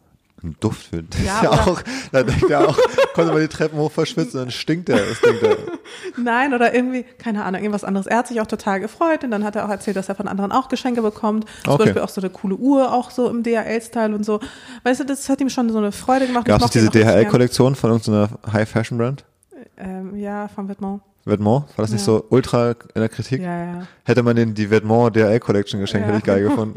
[0.45, 2.76] Ein Duft für das Ja, ist ja auch, da denkt er auch,
[3.14, 4.97] konnte man die Treppen hoch verschwitzen, dann stinkt er.
[4.99, 5.57] Das denkt er.
[6.16, 8.07] Nein, oder irgendwie, keine Ahnung, irgendwas anderes.
[8.09, 10.26] Er hat sich auch total gefreut und dann hat er auch erzählt, dass er von
[10.26, 11.45] anderen auch Geschenke bekommt.
[11.64, 11.84] Zum Okay.
[11.84, 14.40] Beispiel auch so eine coole Uhr, auch so im DHL-Style und so.
[14.82, 16.47] Weißt du, das hat ihm schon so eine Freude gemacht.
[16.47, 19.24] Gab es diese DHL-Kollektion von irgendeiner High-Fashion-Brand?
[19.78, 21.01] Ähm, ja, von Vêtements.
[21.24, 21.45] Vêtements?
[21.76, 22.05] War das nicht Ja.
[22.07, 23.40] so ultra in der Kritik?
[23.43, 23.86] Ja, ja.
[24.05, 26.14] Hätte man den die Vêtements DHL Collection geschenkt, Ja.
[26.14, 26.74] hätte ich geil gefunden.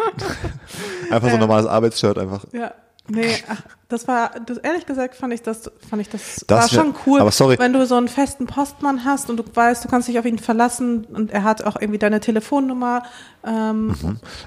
[1.10, 2.46] einfach so ein normales Arbeitsshirt einfach.
[2.52, 2.72] Ja.
[3.08, 6.84] Nee, ach, das war, das, ehrlich gesagt fand ich das, fand ich das, Das war
[6.84, 7.20] schon wär- cool.
[7.22, 7.60] aber sorry.
[7.60, 10.40] Wenn du so einen festen Postmann hast und du weißt, du kannst dich auf ihn
[10.40, 13.04] verlassen und er hat auch irgendwie deine Telefonnummer.
[13.46, 13.96] Ähm,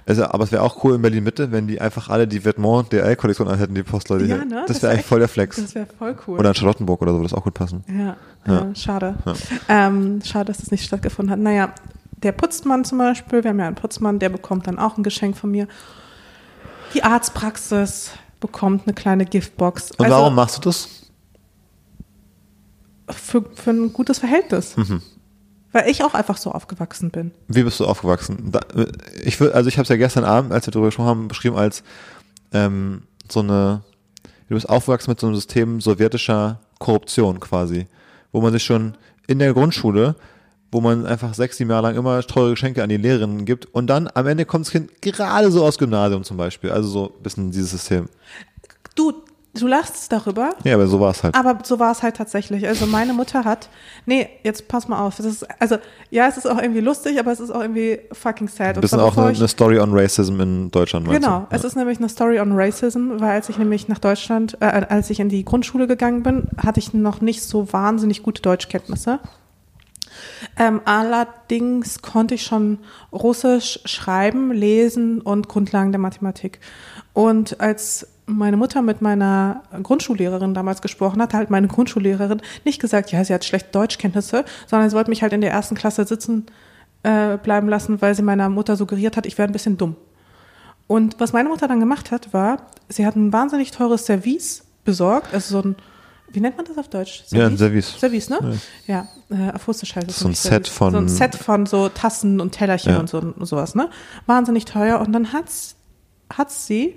[0.07, 2.89] Also, aber es wäre auch cool in Berlin Mitte, wenn die einfach alle die Vêtements
[2.89, 4.25] DHL Kollektion anhätten, die Postleute.
[4.25, 4.65] Ja, ne?
[4.67, 5.57] Das Das wäre wär eigentlich voll der Flex.
[5.57, 6.39] Das wäre voll cool.
[6.41, 7.85] Oder in Charlottenburg oder so, würde das auch gut passen.
[7.89, 8.71] Ja, Ja.
[8.71, 9.15] Äh, schade.
[9.69, 11.39] Ähm, schade, dass das nicht stattgefunden hat.
[11.39, 11.73] Naja,
[12.25, 15.37] der Putzmann zum Beispiel, wir haben ja einen Putzmann, der bekommt dann auch ein Geschenk
[15.37, 15.69] von mir.
[16.95, 19.93] Die Arztpraxis bekommt eine kleine Giftbox.
[19.93, 20.89] Und Also warum machst du das?
[23.11, 24.76] Für, für ein gutes Verhältnis.
[24.76, 25.03] Mhm.
[25.72, 27.30] Weil ich auch einfach so aufgewachsen bin.
[27.47, 28.53] Wie bist du aufgewachsen?
[29.22, 31.57] Ich will, also ich habe es ja gestern Abend, als wir darüber gesprochen haben, beschrieben
[31.57, 31.82] als
[32.53, 33.82] ähm, so eine,
[34.49, 37.86] du bist aufgewachsen mit so einem System sowjetischer Korruption quasi,
[38.32, 40.16] wo man sich schon in der Grundschule,
[40.71, 43.87] wo man einfach sechs, sieben Jahre lang immer teure Geschenke an die Lehrerinnen gibt und
[43.87, 47.23] dann am Ende kommt das Kind gerade so aus Gymnasium zum Beispiel, also so ein
[47.23, 48.09] bisschen dieses System.
[48.95, 49.12] Du,
[49.55, 51.35] du lachst darüber, Ja, aber so war es halt.
[51.35, 52.66] aber so war es halt tatsächlich.
[52.66, 53.69] Also meine Mutter hat,
[54.05, 55.16] nee, jetzt pass mal auf.
[55.16, 55.79] Das ist, also
[56.11, 58.77] ja, es ist auch irgendwie lustig, aber es ist auch irgendwie fucking sad.
[58.77, 61.09] Und bisschen zwar auch eine, eine Story on Racism in Deutschland.
[61.09, 61.57] Genau, du?
[61.57, 65.09] es ist nämlich eine Story on Racism, weil als ich nämlich nach Deutschland, äh, als
[65.09, 69.21] ich in die Grundschule gegangen bin, hatte ich noch nicht so wahnsinnig gute Deutschkenntnisse.
[70.57, 72.79] Ähm, allerdings konnte ich schon
[73.12, 76.61] Russisch schreiben, lesen und Grundlagen der Mathematik.
[77.12, 83.11] Und als meine Mutter mit meiner Grundschullehrerin damals gesprochen hat, hat meine Grundschullehrerin nicht gesagt,
[83.11, 86.47] ja, sie hat schlechte Deutschkenntnisse, sondern sie wollte mich halt in der ersten Klasse sitzen
[87.03, 89.97] äh, bleiben lassen, weil sie meiner Mutter suggeriert hat, ich wäre ein bisschen dumm.
[90.87, 95.33] Und was meine Mutter dann gemacht hat, war, sie hat ein wahnsinnig teures Service besorgt,
[95.35, 95.77] also so ein,
[96.31, 97.24] wie nennt man das auf Deutsch?
[97.31, 97.99] Ja, ein Service.
[97.99, 98.59] Service, ne?
[98.87, 100.68] Ja, äh, auf Russisch heißt es So ein nämlich Set Service.
[100.70, 102.99] von- So ein Set von so Tassen und Tellerchen Ja.
[103.01, 103.89] und so und sowas, ne?
[104.26, 105.01] Wahnsinnig teuer.
[105.01, 105.76] Und dann hat's,
[106.33, 106.97] hat sie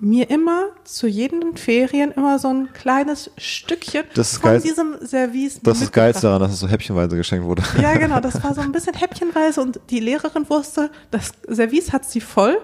[0.00, 4.60] mir immer zu jedem Ferien immer so ein kleines Stückchen von geil.
[4.60, 5.92] diesem Service Das ist.
[5.92, 7.64] Geilste daran, dass es so häppchenweise geschenkt wurde.
[7.82, 12.04] Ja, genau, das war so ein bisschen häppchenweise und die Lehrerin wusste, das Service hat
[12.04, 12.58] sie voll,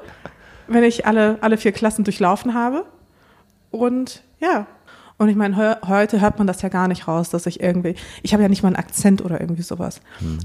[0.69, 2.87] wenn ich alle, alle vier Klassen durchlaufen habe.
[3.73, 4.69] Und ja,
[5.19, 7.95] und ich meine, heu- heute hört man das ja gar nicht raus, dass ich irgendwie,
[8.23, 10.01] ich habe ja nicht mal einen Akzent oder irgendwie sowas.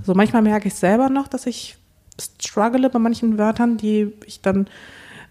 [0.05, 1.77] So manchmal merke ich selber noch, dass ich
[2.21, 4.67] struggle bei manchen Wörtern, die ich dann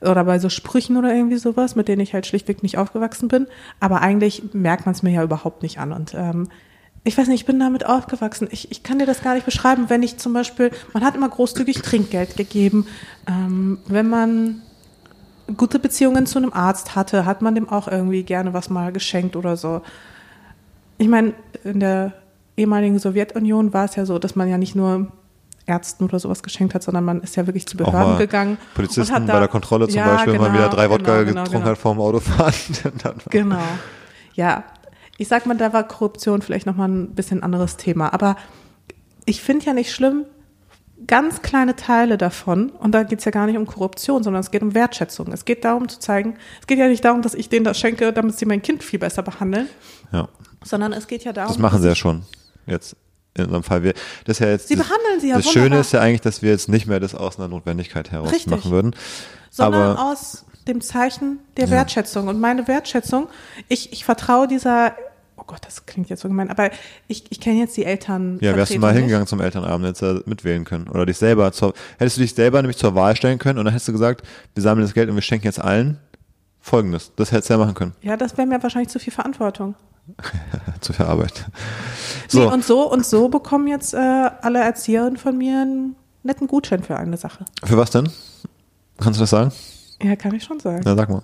[0.01, 3.47] oder bei so Sprüchen oder irgendwie sowas, mit denen ich halt schlichtweg nicht aufgewachsen bin.
[3.81, 5.93] Aber eigentlich merkt man es mir ja überhaupt nicht an.
[5.93, 6.49] Und ähm,
[7.05, 8.49] ich weiß nicht, ich bin damit aufgewachsen.
[8.51, 11.29] Ich, ich kann dir das gar nicht beschreiben, wenn ich zum Beispiel, man hat immer
[11.29, 12.87] großzügig Trinkgeld gegeben.
[13.27, 14.63] Ähm, wenn man
[15.57, 19.35] gute Beziehungen zu einem Arzt hatte, hat man dem auch irgendwie gerne was mal geschenkt
[19.37, 19.83] oder so.
[20.99, 21.33] Ich meine,
[21.65, 22.13] in der
[22.57, 25.09] ehemaligen Sowjetunion war es ja so, dass man ja nicht nur
[25.67, 28.53] Ärzten oder sowas geschenkt hat, sondern man ist ja wirklich zu Behörden gegangen.
[28.61, 30.91] und Polizisten hat da- bei der Kontrolle zum Ja, Beispiel, wenn man genau, wieder drei
[30.91, 31.71] Wodka genau, genau, getrunken genau.
[31.71, 32.55] hat vorm Autofahren.
[33.31, 33.61] Genau.
[34.35, 34.65] Ja,
[35.19, 38.13] ich sag mal, da war Korruption vielleicht nochmal ein bisschen anderes Thema.
[38.15, 38.37] Aber
[39.27, 40.25] ich finde ja nicht schlimm,
[41.07, 44.63] ganz kleine Teile davon, und da geht's ja gar nicht um Korruption, sondern es geht
[44.63, 45.33] um Wertschätzung.
[45.33, 48.13] Es geht darum zu zeigen, es geht ja nicht darum, dass ich denen das schenke,
[48.13, 49.69] damit sie mein Kind viel besser behandeln,
[50.13, 50.29] ja,
[50.65, 51.53] sondern es geht ja darum.
[51.53, 52.23] das machen sie ja schon.
[52.67, 52.97] Jetzt
[53.35, 53.83] in unserem Fall.
[53.85, 53.95] Wir,
[54.25, 55.63] das ist ja jetzt Sie das, behandeln sie ja Das wunderbar.
[55.71, 58.51] Schöne ist ja eigentlich, dass wir jetzt nicht mehr das aus einer Notwendigkeit heraus Richtig.
[58.51, 58.97] machen würden.
[59.51, 61.71] sondern Aber aus dem Zeichen der Ja.
[61.71, 62.27] Wertschätzung.
[62.29, 63.29] Und meine Wertschätzung,
[63.69, 64.95] ich, ich vertraue dieser,
[65.39, 66.71] oh Gott, das klingt jetzt so gemein, aber
[67.07, 68.39] ich, ich kenne jetzt die Eltern.
[68.41, 70.89] ja, wärst du mal hingegangen zum Elternabend, hättest du mitwählen können.
[70.89, 73.73] Oder dich selber zur, hättest du dich selber nämlich zur Wahl stellen können und dann
[73.73, 74.23] hättest du gesagt,
[74.55, 75.99] wir sammeln das Geld und wir schenken jetzt allen
[76.61, 77.13] Folgendes.
[77.17, 77.95] Das hättest du ja machen können.
[78.03, 79.75] Ja, das wäre mir wahrscheinlich zu viel Verantwortung.
[80.81, 81.45] Zu viel Arbeit.
[82.33, 86.47] Nee, So, und so und so bekommen jetzt äh, alle Erzieherinnen von mir einen netten
[86.47, 87.45] Gutschein für eine Sache.
[87.65, 88.11] für was denn?
[88.99, 89.53] Kannst du das sagen?
[90.03, 90.83] Ja, kann ich schon sagen.
[90.85, 91.23] Na, sag mal.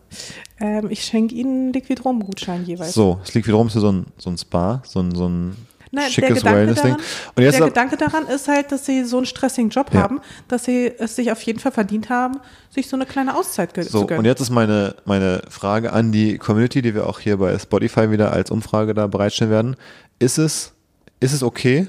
[0.59, 2.93] Ähm, ich schenke ihnen einen Liquidrom-Gutschein jeweils.
[2.95, 5.57] So, es liegt wiederum für so ein, so ein Spa, so ein, so ein
[5.93, 6.95] Nein, schickes Wellness-Ding.
[6.95, 10.01] Und der ab- Gedanke daran ist halt, dass sie so einen stressigen Job Ja.
[10.03, 13.73] haben, dass sie es sich auf jeden Fall verdient haben, sich so eine kleine Auszeit
[13.77, 14.19] So, zu gönnen.
[14.19, 18.11] und jetzt ist meine, meine Frage an die Community, die wir auch hier bei Spotify
[18.11, 19.77] wieder als Umfrage da bereitstellen werden.
[20.19, 20.73] Ist es,
[21.21, 21.87] ist es okay?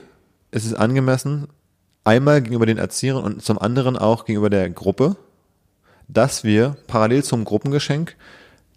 [0.51, 1.47] Ist es angemessen?
[2.03, 5.15] Einmal gegenüber den Erziehern und zum anderen auch gegenüber der Gruppe,
[6.07, 8.15] dass wir parallel zum Gruppengeschenk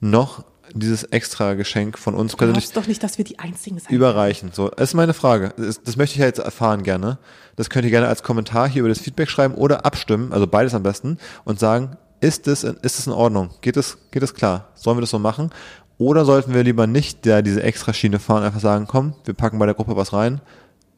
[0.00, 3.92] noch dieses extra Geschenk von uns du persönlich doch nicht, dass wir die Einzigen sein.
[3.92, 4.50] überreichen.
[4.52, 5.54] So, das ist meine Frage.
[5.56, 7.18] Das, das möchte ich ja jetzt erfahren gerne.
[7.56, 10.74] Das könnt ihr gerne als Kommentar hier über das Feedback schreiben oder abstimmen, also beides
[10.74, 13.50] am besten und sagen, ist das, ist das in Ordnung?
[13.60, 14.68] Geht es, geht es klar?
[14.74, 15.50] Sollen wir das so machen?
[15.98, 19.58] Oder sollten wir lieber nicht der, diese extra Schiene fahren, einfach sagen, komm, wir packen
[19.58, 20.40] bei der Gruppe was rein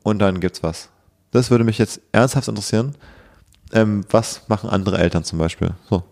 [0.02, 0.88] und dann gibt's was.
[1.30, 2.94] Das würde mich jetzt ernsthaft interessieren.
[3.72, 5.70] Ähm, was machen andere Eltern zum Beispiel?
[5.88, 6.02] So,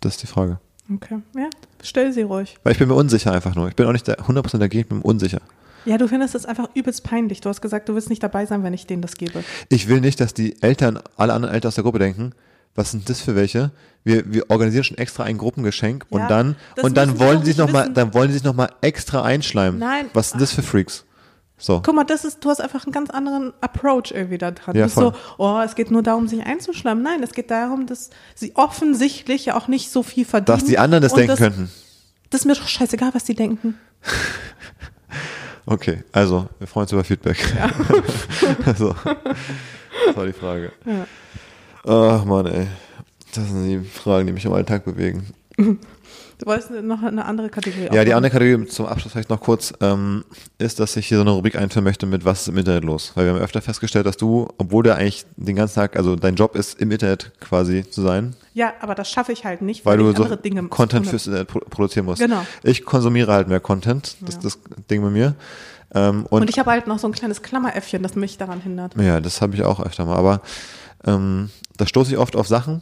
[0.00, 0.58] das ist die Frage.
[0.92, 1.48] Okay, ja,
[1.82, 2.58] stell sie ruhig.
[2.64, 3.68] Weil ich bin mir unsicher einfach nur.
[3.68, 5.40] Ich bin auch nicht der 100% dagegen, ich bin mir unsicher.
[5.84, 7.40] Ja, du findest es einfach übelst peinlich.
[7.40, 9.42] Du hast gesagt, du willst nicht dabei sein, wenn ich denen das gebe.
[9.68, 12.32] Ich will nicht, dass die Eltern, alle anderen Eltern aus der Gruppe denken,
[12.74, 13.70] was sind das für welche?
[14.04, 17.46] Wir, wir organisieren schon extra ein Gruppengeschenk Ja, und dann, das und dann wollen sie
[17.46, 19.78] sich noch mal, dann wollen sie sich noch mal extra einschleimen.
[19.80, 20.06] Nein.
[20.12, 21.04] Was sind das für Freaks?
[21.60, 21.82] So.
[21.84, 24.74] Guck mal, das ist, du hast einfach einen ganz anderen Approach irgendwie da dran.
[24.74, 25.12] Ja, voll.
[25.12, 27.04] so, oh, es geht nur darum, sich einzuschleimen.
[27.04, 30.58] Nein, es geht darum, dass sie offensichtlich ja auch nicht so viel verdienen.
[30.58, 31.70] Dass die anderen das denken könnten.
[32.30, 33.78] Das ist mir doch scheißegal, was die denken.
[35.66, 37.36] Okay, also, wir freuen uns über Feedback.
[38.76, 38.92] so.
[40.06, 40.72] Das war die Frage.
[40.84, 41.06] Ja.
[41.84, 42.66] Ach Mann, ey.
[43.34, 45.28] Das sind die Fragen, die mich im Alltag bewegen.
[46.38, 49.74] Du wolltest noch eine andere Kategorie Ja, die andere Kategorie zum Abschluss vielleicht noch kurz,
[49.82, 50.24] ähm,
[50.56, 53.12] ist, dass ich hier so eine Rubrik einführen möchte mit Was ist im Internet los?
[53.14, 56.36] Weil wir haben öfter festgestellt, dass du, obwohl du eigentlich den ganzen Tag, also dein
[56.36, 59.98] Job ist, im Internet quasi zu sein, Ja, aber das schaffe ich halt nicht, weil
[59.98, 62.22] weil, du ich so andere Dinge Content fürs Internet pro produzieren musst.
[62.22, 62.40] Genau.
[62.62, 64.50] Ich konsumiere halt mehr Content, das ist Ja.
[64.50, 64.58] das
[64.90, 65.34] Ding bei mir.
[65.92, 68.94] Ähm, und, Und ich habe halt noch so ein kleines Klammeräffchen, das mich daran hindert.
[68.96, 70.40] ja, das habe ich auch öfter mal, aber
[71.04, 72.80] ähm, da stoße ich oft auf Sachen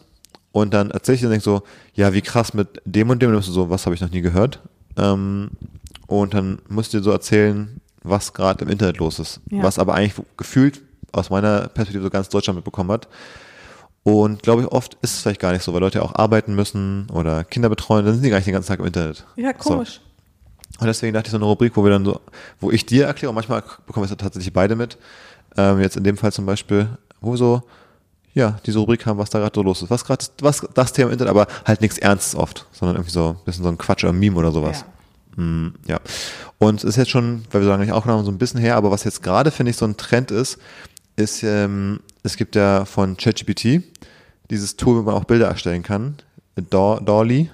[0.53, 1.62] und dann erzähle ich dir denk so,
[1.94, 4.01] ja, wie krass mit dem und dem, und dann bist du so, was habe ich
[4.01, 4.61] noch nie gehört?
[4.96, 5.51] Ähm,
[6.07, 9.62] und dann musst du dir so erzählen, was gerade im Internet los ist, Ja.
[9.62, 10.80] was aber eigentlich gefühlt
[11.12, 13.09] aus meiner Perspektive so ganz Deutschland mitbekommen hat.
[14.05, 16.55] Und glaube ich, oft ist es vielleicht gar nicht so, weil Leute ja auch arbeiten
[16.55, 19.26] müssen oder Kinder betreuen, dann sind die gar nicht den ganzen Tag im Internet.
[19.36, 20.01] Ja, komisch.
[20.80, 22.20] Und deswegen dachte ich so eine Rubrik, wo wir dann so,
[22.61, 24.96] wo ich dir erkläre, und manchmal bekommen wir es tatsächlich beide mit.
[25.57, 26.88] Ähm, jetzt in dem Fall zum Beispiel,
[27.20, 27.62] wo so,
[28.39, 29.91] ja, diese Rubrik haben, was da gerade so los ist.
[29.91, 33.30] Was gerade, was das Thema im Internet, aber halt nichts Ernstes oft, sondern irgendwie so
[33.30, 34.84] ein bisschen so ein Quatsch oder ein Meme oder sowas.
[35.36, 35.43] Ja.
[35.43, 36.01] Mm, ja.
[36.59, 38.76] Und es ist jetzt schon, weil wir lange nicht aufgenommen haben, so ein bisschen her,
[38.76, 40.59] aber was jetzt gerade, finde ich, so ein Trend ist,
[41.16, 43.82] ist, ähm, es gibt ja von ChatGPT
[44.51, 46.16] dieses Tool, wo man auch Bilder erstellen kann,
[46.57, 47.51] Daw- Dawly.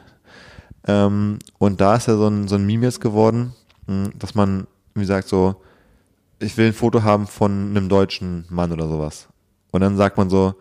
[0.86, 3.54] Ähm, und da ist ja so ein, so ein Meme jetzt geworden,
[3.86, 5.56] mh, dass man, wie sagt, so,
[6.40, 9.28] ich will ein Foto haben von einem deutschen Mann oder sowas.
[9.70, 10.54] Und dann sagt man so,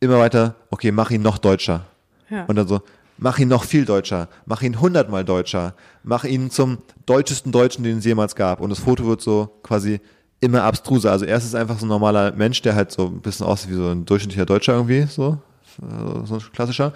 [0.00, 1.86] immer weiter, okay, mach ihn noch deutscher.
[2.30, 2.44] Ja.
[2.46, 2.80] Und dann so,
[3.18, 7.98] mach ihn noch viel deutscher, mach ihn hundertmal deutscher, mach ihn zum deutschesten Deutschen, den
[7.98, 8.60] es jemals gab.
[8.60, 10.00] Und das Foto wird so quasi
[10.40, 11.12] immer abstruser.
[11.12, 13.74] Also erst ist einfach so ein normaler Mensch, der halt so ein bisschen aussieht wie
[13.76, 15.38] so ein durchschnittlicher Deutscher irgendwie, so,
[16.24, 16.92] so ein klassischer.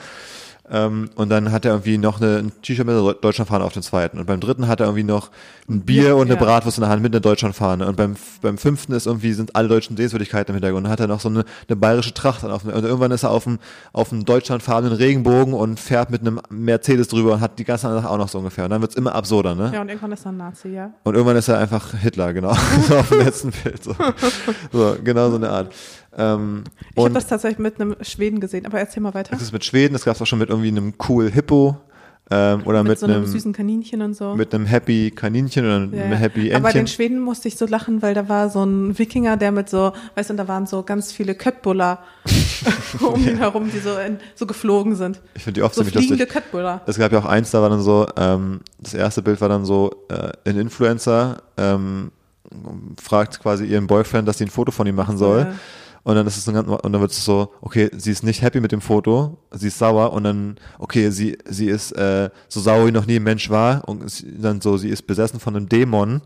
[0.71, 4.19] Ähm, und dann hat er irgendwie noch eine, ein T-Shirt mit Deutschlandfahne auf dem zweiten.
[4.19, 5.31] Und beim dritten hat er irgendwie noch
[5.69, 6.41] ein Bier Ja, und eine ja.
[6.41, 7.87] Bratwurst in der Hand mit einer Deutschlandfahne.
[7.87, 10.79] Und beim, beim fünften ist irgendwie, sind alle deutschen Sehenswürdigkeiten im Hintergrund.
[10.79, 12.45] Und dann hat er noch so eine, eine bayerische Tracht.
[12.45, 13.59] Auf, und irgendwann ist er auf einem,
[13.93, 18.09] auf einem deutschlandfarbenen Regenbogen und fährt mit einem Mercedes drüber und hat die ganze Sache
[18.09, 18.65] auch noch so ungefähr.
[18.65, 19.71] Und dann wird's immer absurder, ne?
[19.75, 20.91] ja, und irgendwann ist er ein Nazi, ja.
[21.03, 22.55] Und irgendwann ist er einfach Hitler, genau.
[22.89, 23.85] so auf dem letzten Bild.
[23.85, 23.95] So,
[24.73, 25.75] so genau so eine Art.
[26.17, 29.33] Ähm, Ich habe das tatsächlich mit einem Schweden gesehen, aber erzähl mal weiter.
[29.33, 31.77] das ist mit Schweden, das gab es auch schon mit irgendwie einem cool Hippo
[32.31, 34.35] ähm, oder mit, so einem einem süßen Kaninchen und so.
[34.35, 36.17] mit einem Happy Kaninchen oder einem ja.
[36.17, 36.95] Happy Aber bei den Entchen.
[36.95, 40.31] Schweden musste ich so lachen, weil da war so ein Wikinger, der mit so, weißt
[40.31, 41.99] du, da waren so ganz viele Köttbuller
[43.01, 45.21] um ihn herum, die so, in, so geflogen sind.
[45.35, 46.43] Ich finde die oft So ziemlich fliegende lustig.
[46.43, 46.81] Köttbuller.
[46.87, 49.67] Es gab ja auch eins, da war dann so, ähm, das erste Bild war dann
[49.67, 52.11] so, äh, ein Influencer, ähm,
[53.03, 55.41] fragt quasi ihren Boyfriend, dass sie ein Foto von ihm machen soll.
[55.41, 55.55] Ja.
[56.05, 58.43] Und dann ist es ein ganz, und dann wird es so, okay, sie ist nicht
[58.43, 62.61] happy mit dem Foto, sie ist sauer und dann, okay, sie, sie ist äh, so
[62.61, 65.57] sauer wie noch nie ein Mensch war und sie, dann so, sie ist besessen von
[65.57, 66.21] einem Dämon,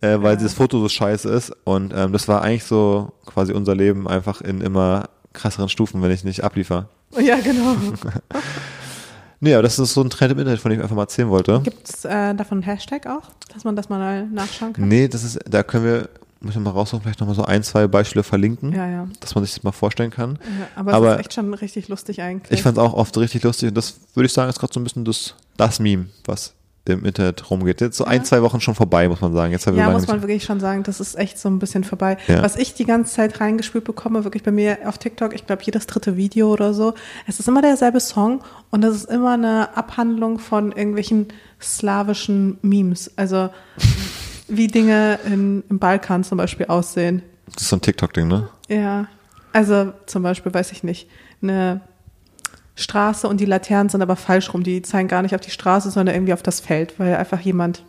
[0.00, 0.42] äh, weil Ja.
[0.42, 1.52] das Foto so scheiße ist.
[1.64, 6.12] Und ähm, das war eigentlich so quasi unser Leben einfach in immer krasseren Stufen, wenn
[6.12, 6.88] ich nicht abliefer.
[7.20, 7.74] Ja, genau.
[9.40, 11.28] Nee, aber das ist so ein Trend im Internet, von dem ich einfach mal erzählen
[11.28, 11.60] wollte.
[11.64, 14.88] Gibt es äh, davon einen Hashtag auch, dass man das mal nachschauen kann?
[14.88, 16.08] Nee, das ist, da können wir,
[16.40, 19.08] muss ich mal raussuchen, vielleicht nochmal so ein, zwei Beispiele verlinken, Ja, ja.
[19.20, 20.38] dass man sich das mal vorstellen kann.
[20.42, 22.58] ja aber, Aber es ist echt schon richtig lustig eigentlich.
[22.58, 24.80] Ich fand es auch oft richtig lustig und das würde ich sagen, ist gerade so
[24.80, 26.54] ein bisschen das, das Meme, was
[26.86, 27.80] im Internet rumgeht.
[27.80, 29.52] Jetzt so ein, zwei Wochen schon vorbei, muss man sagen.
[29.52, 31.82] Jetzt haben wir ja, muss man wirklich schon sagen, das ist echt so ein bisschen
[31.82, 32.18] vorbei.
[32.28, 35.86] Was ich die ganze Zeit reingespült bekomme, wirklich bei mir auf TikTok, ich glaube jedes
[35.86, 36.92] dritte Video oder so,
[37.26, 41.28] es ist immer derselbe Song und es ist immer eine Abhandlung von irgendwelchen
[41.58, 43.10] slawischen Memes.
[43.16, 43.48] Also
[44.48, 47.22] wie Dinge in, im Balkan zum Beispiel aussehen.
[47.52, 48.48] das ist so ein TikTok-Ding, ne?
[48.68, 49.06] Ja,
[49.52, 51.08] also zum Beispiel, weiß ich nicht,
[51.42, 51.80] eine
[52.76, 54.62] Straße und die Laternen sind aber falsch rum.
[54.64, 57.84] Die zeigen gar nicht auf die Straße, sondern irgendwie auf das Feld, weil einfach jemand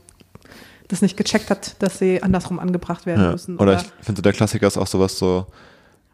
[0.88, 3.32] das nicht gecheckt hat, dass sie andersrum angebracht werden Ja.
[3.32, 3.58] müssen.
[3.58, 5.48] Oder ich finde, der Klassiker ist auch sowas so,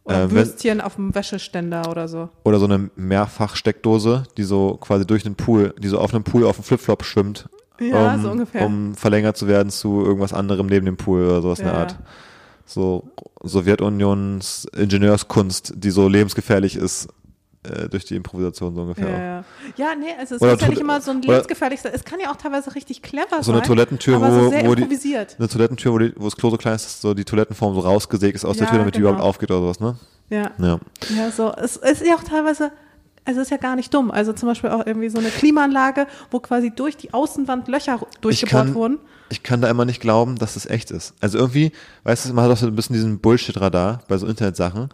[0.05, 2.29] oder äh, wenn, Würstchen auf dem Wäscheständer oder so.
[2.45, 6.45] oder so eine Mehrfachsteckdose, die so quasi durch den Pool, die so auf einem Pool
[6.45, 7.49] auf dem Flipflop schwimmt.
[7.81, 8.65] Ja, um, so ungefähr.
[8.65, 11.79] Um verlängert zu werden zu irgendwas anderem neben dem Pool oder sowas in der Ja.
[11.81, 11.95] Art.
[12.65, 13.09] So
[13.43, 17.07] Sowjetunions Ingenieurskunst, die so lebensgefährlich ist
[17.63, 19.09] äh, durch die Improvisation so ungefähr.
[19.09, 19.43] Ja, ja.
[19.77, 21.91] ja, nee, also es Oder muss ja nicht immer so ein oder- lebensgefährlich sein.
[21.93, 23.55] Es kann ja auch teilweise richtig clever So sein.
[23.55, 25.35] eine Toilettentür, aber wo, so wo die, improvisiert.
[25.37, 27.81] eine Toilettentür, wo, die, wo das Klo so klein ist, dass so die Toilettenform so
[27.81, 29.11] rausgesägt ist aus der Ja, Tür, damit die genau.
[29.11, 29.95] überhaupt aufgeht oder sowas, ne?
[30.29, 30.51] Ja.
[30.59, 30.79] Ja.
[31.15, 31.51] Ja, so.
[31.55, 32.71] Es, ist ja auch teilweise,
[33.25, 34.09] es ist ja gar nicht dumm.
[34.11, 38.65] Also zum Beispiel auch irgendwie so eine Klimaanlage, wo quasi durch die Außenwand Löcher durchgebohrt
[38.67, 38.97] kann- wurden.
[39.29, 41.13] Ich kann da immer nicht glauben, dass das echt ist.
[41.21, 41.71] Also irgendwie,
[42.03, 44.89] weißt du, man hat auch so ein bisschen diesen Bullshit-Radar bei so Internetsachen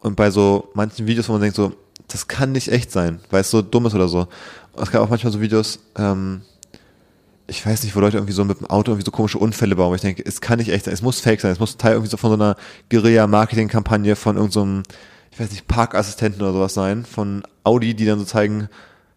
[0.00, 1.72] und bei so manchen Videos, wo man denkt so,
[2.06, 4.20] das kann nicht echt sein, weil es so dumm ist oder so.
[4.72, 6.40] Und es gab auch manchmal so Videos, ähm,
[7.46, 9.90] ich weiß nicht, wo Leute irgendwie so mit dem Auto irgendwie so komische Unfälle bauen.
[9.90, 11.92] wo Ich denke, es kann nicht echt sein, es muss fake sein, es muss Teil
[11.92, 12.56] irgendwie so von so einer
[12.90, 14.82] Guerilla-Marketing-Kampagne von irgendeinem,
[15.38, 18.68] ich weiß nicht, Parkassistenten oder sowas sein, von Audi, die dann so zeigen,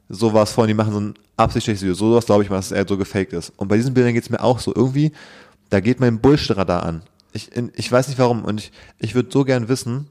[0.07, 1.95] so war es vorhin, die machen so ein absichtliches Video.
[1.95, 3.53] So was glaube ich mal, dass es eher so gefaked ist.
[3.57, 4.71] Und bei diesen Bildern geht es mir auch so.
[4.75, 5.13] Irgendwie,
[5.71, 7.01] da geht mein Bullshit-Radar an.
[7.33, 8.45] Ich, ich weiß nicht warum.
[8.45, 10.09] Und ich, ich würde so gern wissen,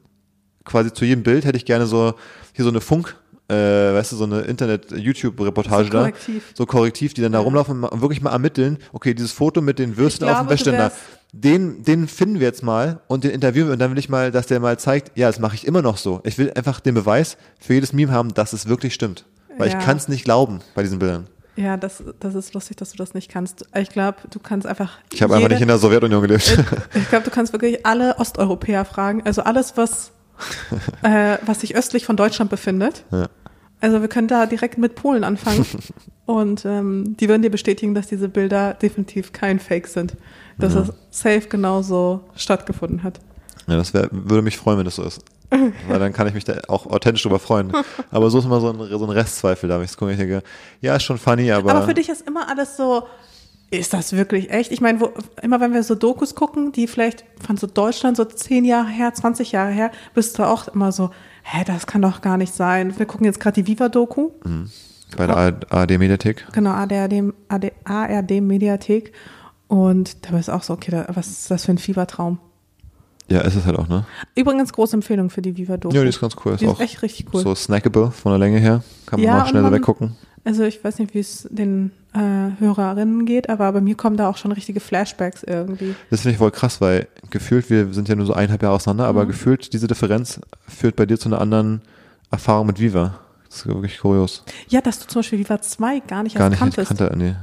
[0.65, 2.15] quasi zu jedem Bild hätte ich gerne so,
[2.55, 3.17] hier so eine Funk,
[3.49, 5.99] äh, weißt du, so eine Internet-YouTube-Reportage So da.
[6.01, 6.53] korrektiv.
[6.55, 9.97] So korrektiv, die dann da rumlaufen und wirklich mal ermitteln, okay, dieses Foto mit den
[9.97, 10.93] Würsten Ich auf dem glaube, Wäschständer,
[11.33, 14.31] den, den finden wir jetzt mal und den interviewen wir und dann will ich mal,
[14.31, 16.21] dass der mal zeigt, ja, das mache ich immer noch so.
[16.25, 19.27] Ich will einfach den Beweis für jedes Meme haben, dass es wirklich stimmt.
[19.59, 19.79] Weil Ja.
[19.79, 21.29] ich kann es nicht glauben bei diesen Bildern.
[21.57, 23.67] Ja, das, das ist lustig, dass du das nicht kannst.
[23.77, 24.99] Ich glaube, du kannst einfach.
[25.13, 26.59] Ich habe einfach nicht in der Sowjetunion gelebt.
[26.95, 29.23] Ich glaube, du kannst wirklich alle Osteuropäer fragen.
[29.25, 30.13] Also alles, was,
[31.03, 33.05] äh, was sich östlich von Deutschland befindet.
[33.11, 33.27] Ja.
[33.83, 35.67] Also wir können da direkt mit Polen anfangen.
[36.27, 40.17] Und ähm, die würden dir bestätigen, dass diese Bilder definitiv kein Fake sind.
[40.61, 40.81] Dass Ja.
[40.83, 43.21] es safe genauso stattgefunden hat.
[43.67, 45.23] Ja, das wär, würde mich freuen, wenn das so ist.
[45.89, 47.73] Weil dann kann ich mich da auch authentisch drüber freuen.
[48.11, 49.79] Aber so ist immer so ein, so ein Restzweifel da.
[49.79, 50.43] wenn Ich gucke, ich denke,
[50.81, 51.71] ja, ist schon funny, aber.
[51.75, 53.05] Aber für dich ist immer alles so,
[53.73, 54.71] ist das wirklich echt?
[54.73, 55.11] Ich meine, wo,
[55.43, 59.13] immer wenn wir so Dokus gucken, die vielleicht von so Deutschland so zehn Jahre her,
[59.15, 61.11] 20 Jahre her, bist du auch immer so,
[61.43, 62.97] hä, das kann doch gar nicht sein.
[62.99, 64.31] Wir gucken jetzt gerade die Viva-Doku.
[65.17, 65.37] bei der
[65.71, 66.47] ARD-Mediathek.
[66.53, 66.93] Genau, ARD,
[67.49, 69.11] ARD, ARD.
[69.71, 72.39] Und da ist auch so, okay, da, was ist das für ein Fiebertraum?
[73.29, 74.05] Ja, ist es halt auch, ne?
[74.35, 75.95] Übrigens, große Empfehlung für die Viva-Doku.
[75.95, 76.55] Ja, die ist ganz cool.
[76.55, 77.41] Ist Die ist auch echt richtig cool.
[77.43, 78.83] so snackable von der Länge her.
[79.07, 80.17] Kann man Ja, mal und schnell man- weggucken.
[80.43, 82.19] Also ich weiß nicht, wie es den äh,
[82.59, 85.95] Hörerinnen geht, aber bei mir kommen da auch schon richtige Flashbacks irgendwie.
[86.09, 89.05] Das finde ich voll krass, weil gefühlt, wir sind ja nur so eineinhalb Jahre auseinander,
[89.07, 89.29] aber Mhm.
[89.29, 91.83] gefühlt diese Differenz führt bei dir zu einer anderen
[92.33, 93.21] Erfahrung mit Viva.
[93.49, 94.43] Das ist wirklich kurios.
[94.69, 96.99] Ja, dass du zum Beispiel Viva 2 gar nicht Gar erst nicht, ich kanntest.
[96.99, 97.35] kannte, nee.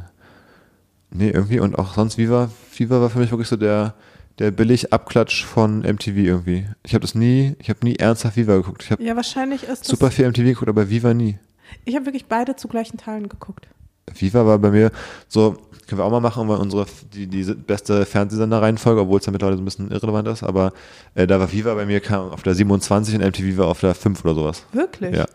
[1.09, 3.93] Nee, irgendwie und auch sonst Viva, Viva war für mich wirklich so der,
[4.39, 6.65] der billig Abklatsch von MTV irgendwie.
[6.83, 8.83] Ich habe das nie, ich habe nie ernsthaft Viva geguckt.
[8.83, 9.87] Ich habe Ja, wahrscheinlich ist das.
[9.87, 11.39] super viel MTV geguckt, aber Viva nie.
[11.85, 13.67] Ich habe wirklich beide zu gleichen Teilen geguckt.
[14.13, 14.91] Viva war bei mir
[15.27, 19.31] so, können wir auch mal machen, weil unsere, die, die beste Fernsehsender-Reihenfolge, obwohl es ja
[19.31, 20.71] mittlerweile so ein bisschen irrelevant ist, aber
[21.15, 23.95] äh, da war Viva bei mir kam auf der 27 und MTV war auf der
[23.95, 24.65] 5 oder sowas.
[24.71, 25.15] Wirklich?
[25.15, 25.25] Ja.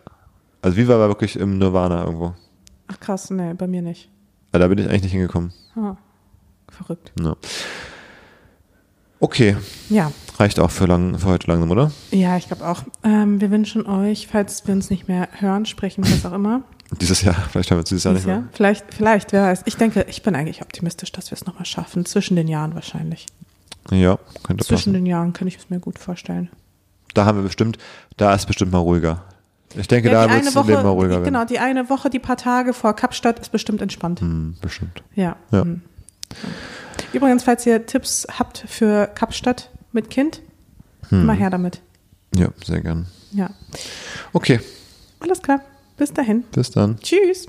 [0.61, 2.33] Also Viva war wirklich im Nirvana irgendwo.
[2.87, 4.09] Ach krass, nee, bei mir nicht.
[4.53, 5.51] Aber da bin ich eigentlich nicht hingekommen.
[5.75, 5.95] Ah,
[6.69, 7.11] verrückt.
[7.19, 7.35] Ja.
[9.19, 9.55] Okay,
[9.89, 11.91] Ja, reicht auch für, lang, für heute langsam, oder?
[12.11, 12.83] ja, ich glaube auch.
[13.03, 16.63] Ähm, wir wünschen euch, falls wir uns nicht mehr hören, sprechen, was auch immer.
[16.99, 18.43] Dieses Jahr, vielleicht haben wir es dieses Jahr nicht dieses mehr.
[18.43, 18.49] Jahr.
[18.53, 19.61] Vielleicht, vielleicht, wer weiß.
[19.65, 22.05] Ich denke, ich bin eigentlich optimistisch, dass wir es nochmal schaffen.
[22.05, 23.25] Zwischen den Jahren wahrscheinlich.
[23.89, 24.93] Ja, könnte Zwischen passen.
[24.93, 26.49] den Jahren kann ich es mir gut vorstellen.
[27.15, 27.77] Da haben wir bestimmt,
[28.17, 29.23] da ist bestimmt mal ruhiger.
[29.75, 31.23] Ich denke, Ja, da wird es Woche, ruhiger die, werden.
[31.25, 34.21] genau, die eine Woche, die paar Tage vor Kapstadt ist bestimmt entspannt.
[34.21, 35.03] Hm, bestimmt.
[35.15, 35.35] Ja.
[35.51, 35.61] Ja.
[35.61, 35.81] Hm.
[37.11, 40.41] Übrigens, falls ihr Tipps habt für Kapstadt mit Kind,
[41.09, 41.21] Hm.
[41.23, 41.81] immer her damit.
[42.35, 43.07] Ja, sehr gern.
[43.31, 43.49] Ja.
[44.33, 44.59] Okay,
[45.19, 45.61] Alles klar.
[45.97, 46.43] Bis dahin.
[46.51, 46.99] bis dann.
[46.99, 47.47] Tschüss.